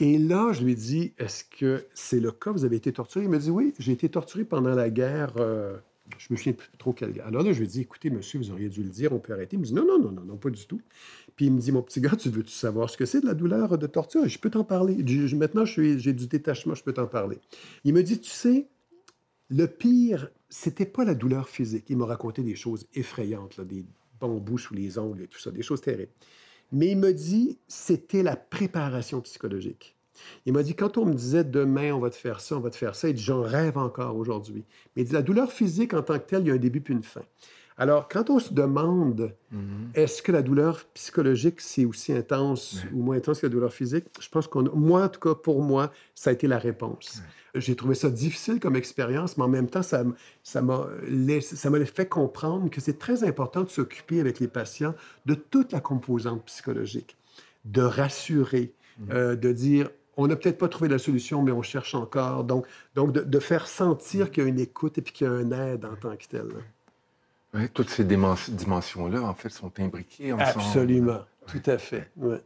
Et 0.00 0.18
là, 0.18 0.52
je 0.52 0.62
lui 0.62 0.74
dit, 0.74 1.12
est-ce 1.18 1.44
que 1.44 1.86
c'est 1.94 2.20
le 2.20 2.30
cas? 2.30 2.52
Vous 2.52 2.64
avez 2.64 2.76
été 2.76 2.92
torturé? 2.92 3.24
Il 3.24 3.30
me 3.30 3.38
dit, 3.38 3.50
oui, 3.50 3.72
j'ai 3.78 3.92
été 3.92 4.08
torturé 4.08 4.44
pendant 4.44 4.74
la 4.74 4.90
guerre. 4.90 5.32
Euh, 5.38 5.76
je 6.18 6.26
me 6.30 6.36
souviens 6.36 6.52
plus 6.52 6.68
trop 6.78 6.92
quelle 6.92 7.12
guerre. 7.12 7.26
Alors 7.26 7.42
là, 7.42 7.52
je 7.52 7.60
lui 7.60 7.66
dit, 7.66 7.80
écoutez, 7.80 8.10
monsieur, 8.10 8.38
vous 8.38 8.50
auriez 8.50 8.68
dû 8.68 8.82
le 8.82 8.90
dire, 8.90 9.12
on 9.12 9.18
peut 9.18 9.32
arrêter. 9.32 9.56
Il 9.56 9.60
me 9.60 9.64
dit, 9.64 9.74
non, 9.74 9.86
non, 9.86 9.98
non, 9.98 10.12
non, 10.12 10.36
pas 10.36 10.50
du 10.50 10.66
tout. 10.66 10.80
Puis 11.34 11.46
il 11.46 11.52
me 11.52 11.60
dit, 11.60 11.72
mon 11.72 11.82
petit 11.82 12.00
gars, 12.00 12.16
tu 12.16 12.28
veux-tu 12.30 12.52
savoir 12.52 12.90
ce 12.90 12.96
que 12.96 13.06
c'est 13.06 13.20
de 13.20 13.26
la 13.26 13.34
douleur 13.34 13.78
de 13.78 13.86
torture? 13.86 14.26
Je 14.28 14.38
peux 14.38 14.50
t'en 14.50 14.64
parler. 14.64 14.96
maintenant, 15.34 15.64
j'ai 15.64 16.12
du 16.12 16.26
détachement, 16.26 16.74
je 16.74 16.82
peux 16.82 16.92
t'en 16.92 17.06
parler. 17.06 17.38
Il 17.84 17.94
me 17.94 18.02
dit, 18.02 18.20
tu 18.20 18.30
sais, 18.30 18.66
le 19.48 19.66
pire, 19.66 20.30
c'était 20.48 20.86
pas 20.86 21.04
la 21.04 21.14
douleur 21.14 21.48
physique. 21.48 21.86
Il 21.88 21.96
m'a 21.96 22.06
raconté 22.06 22.42
des 22.42 22.54
choses 22.54 22.86
effrayantes, 22.94 23.60
des 23.60 23.84
bambous 24.20 24.58
sous 24.58 24.74
les 24.74 24.98
ongles 24.98 25.22
et 25.22 25.26
tout 25.26 25.38
ça, 25.38 25.50
des 25.50 25.62
choses 25.62 25.80
terribles. 25.80 26.12
Mais 26.72 26.88
il 26.88 26.98
me 26.98 27.12
dit, 27.12 27.58
c'était 27.68 28.22
la 28.22 28.36
préparation 28.36 29.20
psychologique. 29.20 29.96
Il 30.46 30.52
m'a 30.52 30.62
dit, 30.62 30.74
quand 30.74 30.98
on 30.98 31.04
me 31.06 31.14
disait 31.14 31.44
demain, 31.44 31.92
on 31.92 32.00
va 32.00 32.10
te 32.10 32.16
faire 32.16 32.40
ça, 32.40 32.56
on 32.56 32.60
va 32.60 32.70
te 32.70 32.76
faire 32.76 32.94
ça, 32.94 33.08
il 33.08 33.14
dit, 33.14 33.22
j'en 33.22 33.42
rêve 33.42 33.78
encore 33.78 34.16
aujourd'hui. 34.16 34.64
Mais 34.94 35.02
il 35.02 35.04
dit, 35.06 35.12
la 35.12 35.22
douleur 35.22 35.52
physique 35.52 35.94
en 35.94 36.02
tant 36.02 36.18
que 36.18 36.26
telle, 36.26 36.42
il 36.42 36.48
y 36.48 36.50
a 36.50 36.54
un 36.54 36.58
début 36.58 36.80
puis 36.80 36.94
une 36.94 37.02
fin. 37.02 37.22
Alors, 37.78 38.08
quand 38.08 38.30
on 38.30 38.38
se 38.38 38.54
demande, 38.54 39.34
mm-hmm. 39.52 39.58
est-ce 39.94 40.22
que 40.22 40.32
la 40.32 40.40
douleur 40.40 40.82
psychologique, 40.94 41.60
c'est 41.60 41.84
aussi 41.84 42.12
intense 42.12 42.82
ou 42.94 43.02
moins 43.02 43.16
intense 43.16 43.40
que 43.40 43.46
la 43.46 43.52
douleur 43.52 43.72
physique, 43.72 44.06
je 44.18 44.28
pense 44.30 44.46
qu'on, 44.46 44.62
moi, 44.74 45.04
en 45.04 45.08
tout 45.08 45.20
cas, 45.20 45.34
pour 45.34 45.62
moi, 45.62 45.92
ça 46.14 46.30
a 46.30 46.32
été 46.32 46.46
la 46.46 46.58
réponse. 46.58 47.22
J'ai 47.56 47.76
trouvé 47.76 47.94
ça 47.94 48.10
difficile 48.10 48.60
comme 48.60 48.76
expérience, 48.76 49.36
mais 49.36 49.44
en 49.44 49.48
même 49.48 49.68
temps, 49.68 49.82
ça, 49.82 50.04
ça 50.42 50.60
m'a 50.62 51.84
fait 51.84 52.06
comprendre 52.06 52.70
que 52.70 52.80
c'est 52.80 52.98
très 52.98 53.24
important 53.24 53.62
de 53.62 53.68
s'occuper 53.68 54.20
avec 54.20 54.40
les 54.40 54.48
patients 54.48 54.94
de 55.26 55.34
toute 55.34 55.72
la 55.72 55.80
composante 55.80 56.44
psychologique, 56.44 57.16
de 57.64 57.82
rassurer, 57.82 58.72
mm-hmm. 59.00 59.12
euh, 59.12 59.36
de 59.36 59.52
dire, 59.52 59.88
on 60.16 60.26
n'a 60.26 60.36
peut-être 60.36 60.58
pas 60.58 60.68
trouvé 60.68 60.88
la 60.88 60.98
solution, 60.98 61.42
mais 61.42 61.52
on 61.52 61.62
cherche 61.62 61.94
encore. 61.94 62.44
Donc, 62.44 62.66
donc 62.94 63.12
de, 63.12 63.38
faire 63.38 63.68
sentir 63.68 64.30
qu'il 64.30 64.42
y 64.42 64.46
a 64.46 64.48
une 64.48 64.60
écoute 64.60 64.98
et 64.98 65.02
puis 65.02 65.12
qu'il 65.12 65.26
y 65.26 65.30
a 65.30 65.32
un 65.32 65.50
aide 65.52 65.84
en 65.84 65.94
tant 65.96 66.16
que 66.16 66.26
tel. 66.28 66.48
Oui, 67.54 67.68
toutes 67.72 67.90
ces 67.90 68.04
dimensions-là, 68.04 69.22
en 69.22 69.34
fait, 69.34 69.50
sont 69.50 69.72
imbriquées 69.78 70.32
ensemble. 70.32 70.50
Absolument, 70.50 71.20
tout 71.46 71.62
à 71.66 71.78
fait. 71.78 72.10
Ouais. 72.16 72.40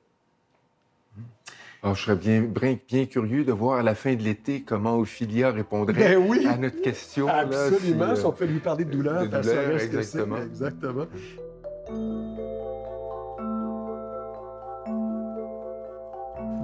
Alors, 1.83 1.97
je 1.97 2.03
serais 2.03 2.17
bien, 2.17 2.43
bien, 2.43 3.07
curieux 3.07 3.43
de 3.43 3.53
voir 3.53 3.79
à 3.79 3.83
la 3.83 3.95
fin 3.95 4.15
de 4.15 4.23
l'été 4.23 4.63
comment 4.63 4.99
Ophilia 4.99 5.51
répondrait 5.51 5.95
ben 5.95 6.47
à 6.47 6.57
notre 6.59 6.83
question. 6.83 7.27
Absolument, 7.27 8.15
si, 8.15 8.25
on 8.27 8.33
peut 8.33 8.45
lui 8.45 8.59
parler 8.59 8.85
de 8.85 8.91
douleur. 8.91 9.23
De 9.23 9.29
douleur 9.29 9.81
exactement. 9.81 10.37
exactement. 10.37 11.07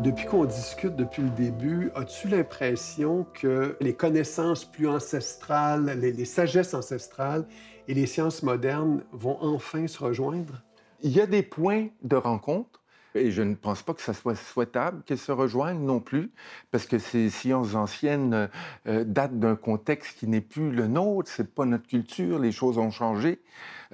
Depuis 0.03 0.27
qu'on 0.27 0.45
discute 0.45 0.95
depuis 0.95 1.23
le 1.23 1.31
début, 1.31 1.91
as-tu 1.95 2.29
l'impression 2.29 3.27
que 3.33 3.77
les 3.81 3.95
connaissances 3.95 4.67
plus 4.67 4.87
ancestrales, 4.87 5.99
les, 5.99 6.25
sagesses 6.27 6.75
ancestrales 6.75 7.47
et 7.89 7.95
les 7.95 8.07
sciences 8.07 8.43
modernes 8.43 9.03
vont 9.13 9.39
enfin 9.41 9.87
se 9.87 9.99
rejoindre? 9.99 10.63
Il 11.03 11.11
y 11.11 11.21
a 11.21 11.27
des 11.27 11.43
points 11.43 11.89
de 12.03 12.17
rencontre. 12.17 12.76
Et 13.17 13.31
je 13.31 13.43
ne 13.43 13.55
pense 13.55 13.83
pas 13.83 13.95
que 13.95 14.03
ça 14.03 14.15
soit 14.15 14.35
souhaitable 14.35 15.03
qu'elles 15.05 15.19
se 15.19 15.33
rejoignent 15.33 15.85
non 15.85 16.01
plus, 16.01 16.31
parce 16.71 16.87
que 16.87 16.99
ces 16.99 17.31
sciences 17.31 17.75
anciennes 17.75 18.49
euh, 18.87 19.05
datent 19.05 19.39
d'un 19.39 19.57
contexte 19.57 20.19
qui 20.19 20.27
n'est 20.27 20.41
plus 20.41 20.71
le 20.71 20.87
nôtre, 20.87 21.31
c'est 21.31 21.55
pas 21.55 21.65
notre 21.65 21.87
culture, 21.87 22.39
les 22.39 22.53
choses 22.53 22.79
ont 22.79 22.91
changé. 22.91 23.41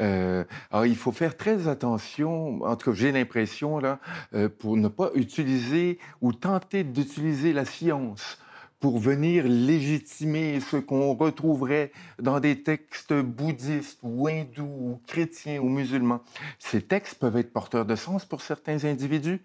Euh, 0.00 0.44
alors, 0.70 0.86
il 0.86 0.96
faut 0.96 1.12
faire 1.12 1.36
très 1.36 1.68
attention, 1.68 2.62
en 2.62 2.76
tout 2.76 2.90
cas, 2.90 2.96
j'ai 2.96 3.12
l'impression, 3.12 3.78
là, 3.78 3.98
euh, 4.34 4.48
pour 4.48 4.76
ne 4.76 4.88
pas 4.88 5.10
utiliser 5.14 5.98
ou 6.20 6.32
tenter 6.32 6.84
d'utiliser 6.84 7.52
la 7.52 7.64
science 7.64 8.38
pour 8.82 8.98
venir 8.98 9.44
légitimer 9.46 10.58
ce 10.58 10.76
qu'on 10.76 11.14
retrouverait 11.14 11.92
dans 12.18 12.40
des 12.40 12.64
textes 12.64 13.14
bouddhistes 13.14 14.00
ou 14.02 14.26
hindous 14.26 14.64
ou 14.64 15.00
chrétiens 15.06 15.60
ou 15.60 15.68
musulmans. 15.68 16.20
Ces 16.58 16.82
textes 16.82 17.14
peuvent 17.14 17.36
être 17.36 17.52
porteurs 17.52 17.86
de 17.86 17.94
sens 17.94 18.24
pour 18.24 18.42
certains 18.42 18.84
individus. 18.84 19.40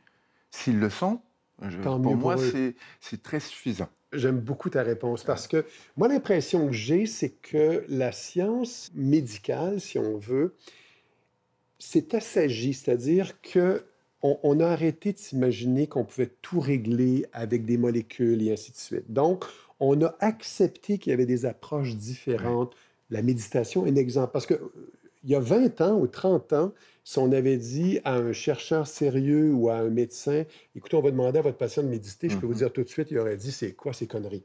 S'ils 0.50 0.80
le 0.80 0.90
sont, 0.90 1.22
pour 1.84 2.16
moi, 2.16 2.36
c'est 3.00 3.22
très 3.22 3.40
suffisant. 3.40 3.88
J'aime 4.12 4.40
beaucoup 4.40 4.72
ta 4.72 4.82
réponse 4.82 5.24
parce 5.24 5.48
que 5.48 5.66
moi, 5.98 6.08
l'impression 6.08 6.66
que 6.66 6.74
j'ai, 6.74 7.06
c'est 7.06 7.30
que 7.30 7.86
la 7.90 8.12
science 8.12 8.90
médicale, 8.96 9.80
si 9.80 10.00
on 10.00 10.18
veut, 10.18 10.56
s'est 11.78 12.16
assagie, 12.16 12.74
c'est-à-dire 12.74 13.40
que 13.42 13.86
on, 14.24 14.60
a 14.60 14.68
arrêté 14.68 15.14
de 15.14 15.18
s'imaginer 15.18 15.88
qu'on 15.88 16.04
pouvait 16.04 16.32
tout 16.42 16.60
régler 16.60 17.26
avec 17.34 17.66
des 17.66 17.78
molécules 17.78 18.42
et 18.42 18.52
ainsi 18.52 18.72
de 18.72 18.78
suite. 18.78 19.12
Donc, 19.12 19.46
on 19.80 20.02
a 20.02 20.16
accepté 20.20 20.98
qu'il 20.98 21.12
y 21.12 21.14
avait 21.14 21.28
des 21.28 21.46
approches 21.46 21.96
différentes. 21.96 22.76
La 23.10 23.22
méditation 23.22 23.86
est 23.86 23.92
un 23.92 23.96
exemple. 23.96 24.32
Parce 24.34 24.48
que 24.48 24.56
euh, 24.56 24.92
y 25.24 25.36
a 25.36 25.40
20 25.40 25.82
ans 25.82 26.00
ou 26.00 26.08
30 26.08 26.54
ans, 26.54 26.74
si 27.08 27.20
on 27.20 27.32
avait 27.32 27.56
dit 27.56 28.02
à 28.04 28.16
un 28.16 28.34
chercheur 28.34 28.86
sérieux 28.86 29.54
ou 29.54 29.70
à 29.70 29.78
un 29.78 29.90
médecin, 29.90 30.44
écoutez, 30.76 30.98
on 30.98 31.02
va 31.02 31.12
demander 31.12 31.40
à 31.40 31.42
votre 31.42 31.56
patient 31.56 31.82
de 31.82 31.88
méditer, 31.88 32.28
je 32.28 32.36
peux 32.36 32.46
vous 32.46 32.52
mm-hmm. 32.52 32.58
dire 32.58 32.74
tout 32.74 32.84
de 32.84 32.90
suite, 32.90 33.08
il 33.12 33.18
aurait 33.18 33.38
dit, 33.38 33.54
c'est 33.54 33.72
quoi 33.72 33.94
ces 33.94 34.08
conneries? 34.08 34.44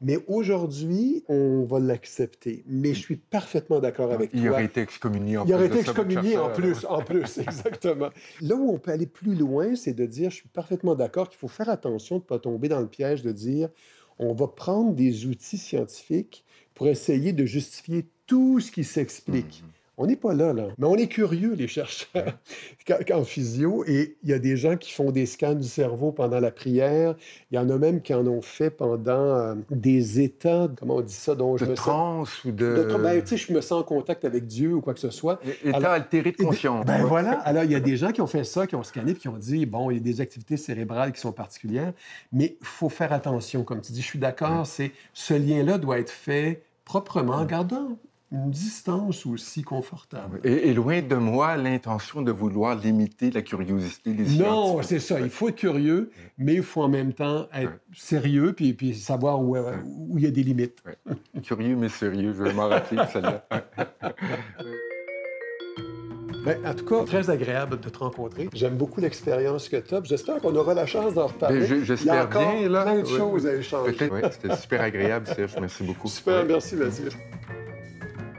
Mais 0.00 0.16
aujourd'hui, 0.28 1.24
on 1.26 1.64
va 1.64 1.80
l'accepter. 1.80 2.62
Mais 2.68 2.94
je 2.94 3.00
suis 3.00 3.16
parfaitement 3.16 3.80
d'accord 3.80 4.12
avec 4.12 4.30
toi. 4.30 4.40
Il 4.40 4.48
aurait 4.48 4.66
été 4.66 4.82
excommunié 4.82 5.36
en 5.36 5.42
plus. 5.42 5.50
Il 5.50 5.54
aurait 5.56 5.66
été 5.66 5.80
excommunié 5.80 6.38
en 6.38 6.50
plus, 6.50 6.84
en 6.84 7.02
plus, 7.02 7.38
exactement. 7.38 8.10
Là 8.40 8.54
où 8.54 8.70
on 8.70 8.78
peut 8.78 8.92
aller 8.92 9.06
plus 9.06 9.34
loin, 9.34 9.74
c'est 9.74 9.94
de 9.94 10.06
dire, 10.06 10.30
je 10.30 10.36
suis 10.36 10.48
parfaitement 10.48 10.94
d'accord 10.94 11.28
qu'il 11.28 11.38
faut 11.40 11.48
faire 11.48 11.68
attention 11.68 12.18
de 12.18 12.22
ne 12.22 12.26
pas 12.26 12.38
tomber 12.38 12.68
dans 12.68 12.80
le 12.80 12.86
piège 12.86 13.22
de 13.22 13.32
dire, 13.32 13.68
on 14.20 14.32
va 14.32 14.46
prendre 14.46 14.94
des 14.94 15.26
outils 15.26 15.58
scientifiques 15.58 16.44
pour 16.72 16.86
essayer 16.86 17.32
de 17.32 17.44
justifier 17.44 18.06
tout 18.28 18.60
ce 18.60 18.70
qui 18.70 18.84
s'explique. 18.84 19.64
Mm-hmm. 19.64 19.85
On 19.98 20.06
n'est 20.06 20.16
pas 20.16 20.34
là, 20.34 20.52
là. 20.52 20.68
Mais 20.76 20.86
on 20.86 20.96
est 20.96 21.06
curieux, 21.06 21.54
les 21.54 21.68
chercheurs, 21.68 22.38
en 23.14 23.24
physio. 23.24 23.82
Et 23.86 24.18
il 24.22 24.28
y 24.28 24.34
a 24.34 24.38
des 24.38 24.58
gens 24.58 24.76
qui 24.76 24.92
font 24.92 25.10
des 25.10 25.24
scans 25.24 25.54
du 25.54 25.66
cerveau 25.66 26.12
pendant 26.12 26.38
la 26.38 26.50
prière. 26.50 27.14
Il 27.50 27.56
y 27.56 27.58
en 27.58 27.70
a 27.70 27.78
même 27.78 28.02
qui 28.02 28.12
en 28.12 28.26
ont 28.26 28.42
fait 28.42 28.68
pendant 28.68 29.12
euh, 29.12 29.54
des 29.70 30.20
états, 30.20 30.68
comment 30.78 30.96
on 30.96 31.00
dit 31.00 31.14
ça? 31.14 31.34
Donc, 31.34 31.58
je 31.58 31.64
de 31.64 31.70
me 31.70 31.76
trans 31.76 32.26
sens... 32.26 32.44
ou 32.44 32.52
de... 32.52 32.88
de 32.90 32.96
ben, 32.96 33.22
tu 33.22 33.28
sais, 33.28 33.36
je 33.38 33.52
me 33.54 33.62
sens 33.62 33.80
en 33.80 33.84
contact 33.84 34.26
avec 34.26 34.46
Dieu 34.46 34.74
ou 34.74 34.82
quoi 34.82 34.92
que 34.92 35.00
ce 35.00 35.10
soit. 35.10 35.40
État 35.64 35.92
altéré 35.92 36.32
de 36.32 36.36
conscience. 36.36 36.84
Ben 36.84 37.04
voilà. 37.04 37.30
Alors, 37.44 37.64
il 37.64 37.72
y 37.72 37.76
a 37.76 37.80
des 37.80 37.96
gens 37.96 38.12
qui 38.12 38.20
ont 38.20 38.26
fait 38.26 38.44
ça, 38.44 38.66
qui 38.66 38.74
ont 38.74 38.82
scanné, 38.82 39.12
puis 39.12 39.22
qui 39.22 39.28
ont 39.28 39.38
dit, 39.38 39.64
bon, 39.64 39.90
il 39.90 39.94
y 39.94 40.00
a 40.00 40.02
des 40.02 40.20
activités 40.20 40.58
cérébrales 40.58 41.12
qui 41.12 41.20
sont 41.20 41.32
particulières, 41.32 41.94
mais 42.32 42.58
il 42.60 42.66
faut 42.66 42.90
faire 42.90 43.14
attention. 43.14 43.64
Comme 43.64 43.80
tu 43.80 43.92
dis, 43.92 44.02
je 44.02 44.06
suis 44.06 44.18
d'accord, 44.18 44.66
c'est 44.66 44.92
ce 45.14 45.32
lien-là 45.32 45.78
doit 45.78 45.98
être 45.98 46.10
fait 46.10 46.64
proprement, 46.84 47.36
en 47.36 47.44
gardant 47.44 47.98
une 48.32 48.50
distance 48.50 49.24
aussi 49.24 49.62
confortable. 49.62 50.40
Et, 50.42 50.74
loin 50.74 51.00
de 51.00 51.14
moi 51.14 51.56
l'intention 51.56 52.22
de 52.22 52.32
vouloir 52.32 52.74
limiter 52.76 53.30
la 53.30 53.42
curiosité 53.42 54.12
des 54.12 54.36
Non, 54.36 54.82
c'est 54.82 54.98
ça. 54.98 55.20
Il 55.20 55.30
faut 55.30 55.48
être 55.48 55.56
curieux, 55.56 56.10
mais 56.36 56.54
il 56.54 56.62
faut 56.62 56.82
en 56.82 56.88
même 56.88 57.12
temps 57.12 57.46
être 57.54 57.78
sérieux 57.94 58.52
puis, 58.52 58.72
puis 58.72 58.94
savoir 58.94 59.40
où, 59.40 59.56
euh, 59.56 59.76
où, 59.84 60.18
il 60.18 60.24
y 60.24 60.26
a 60.26 60.30
des 60.30 60.42
limites. 60.42 60.82
Curieux 61.42 61.76
mais 61.76 61.88
sérieux, 61.88 62.34
je 62.36 62.42
vais 62.42 62.52
m'en 62.52 62.68
rappeler 62.68 63.00
celle-là. 63.12 63.46
Ben, 66.44 66.64
en 66.64 66.74
tout 66.74 66.84
cas, 66.84 67.02
très 67.04 67.28
agréable 67.28 67.80
de 67.80 67.88
te 67.88 67.98
rencontrer. 67.98 68.48
J'aime 68.54 68.76
beaucoup 68.76 69.00
l'expérience 69.00 69.68
que 69.68 69.76
tu 69.76 69.96
as. 69.96 70.02
J'espère 70.04 70.40
qu'on 70.40 70.54
aura 70.54 70.74
la 70.74 70.86
chance 70.86 71.14
d'en 71.14 71.26
reparler. 71.26 71.66
Ben, 71.66 71.84
j'espère 71.84 72.28
bien. 72.28 72.68
Là. 72.68 72.82
plein 72.82 73.02
de 73.02 73.06
choses 73.06 73.46
à 73.46 73.54
échanger. 73.54 73.96
Oui, 74.12 74.20
c'était 74.30 74.54
super 74.54 74.80
agréable, 74.80 75.26
Serge. 75.26 75.56
Merci 75.60 75.82
beaucoup. 75.82 76.06
Super, 76.06 76.44
merci, 76.44 76.76
Vasile. 76.76 77.10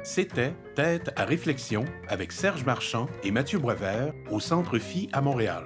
C'était 0.08 0.56
Tête 0.74 1.12
à 1.18 1.26
réflexion 1.26 1.84
avec 2.08 2.32
Serge 2.32 2.64
Marchand 2.64 3.08
et 3.24 3.32
Mathieu 3.32 3.60
Boisvert 3.60 4.14
au 4.32 4.40
Centre 4.40 4.80
Phi 4.80 5.10
à 5.12 5.20
Montréal. 5.20 5.66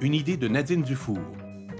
Une 0.00 0.12
idée 0.12 0.36
de 0.36 0.48
Nadine 0.48 0.82
Dufour. 0.82 1.20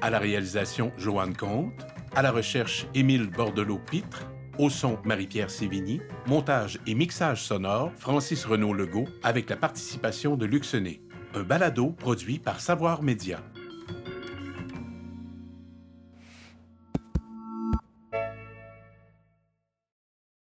À 0.03 0.11
la 0.11 0.21
réalisation, 0.21 0.93
Joanne 0.99 1.37
Comte. 1.37 1.85
À 2.15 2.23
la 2.23 2.31
recherche, 2.31 2.87
Émile 2.95 3.29
Bordelot-Pitre. 3.29 4.31
Au 4.57 4.71
son, 4.71 5.01
Marie-Pierre 5.05 5.51
Sévigny. 5.51 6.01
Montage 6.29 6.79
et 6.87 6.95
mixage 6.95 7.43
sonore, 7.43 7.91
Francis 7.97 8.45
Renaud 8.45 8.73
Legault, 8.73 9.09
avec 9.25 9.51
la 9.51 9.57
participation 9.57 10.37
de 10.37 10.47
Luxené. 10.47 11.03
Un 11.35 11.43
balado 11.43 11.91
produit 11.91 12.39
par 12.39 12.61
Savoir 12.61 13.03
Média. 13.03 13.43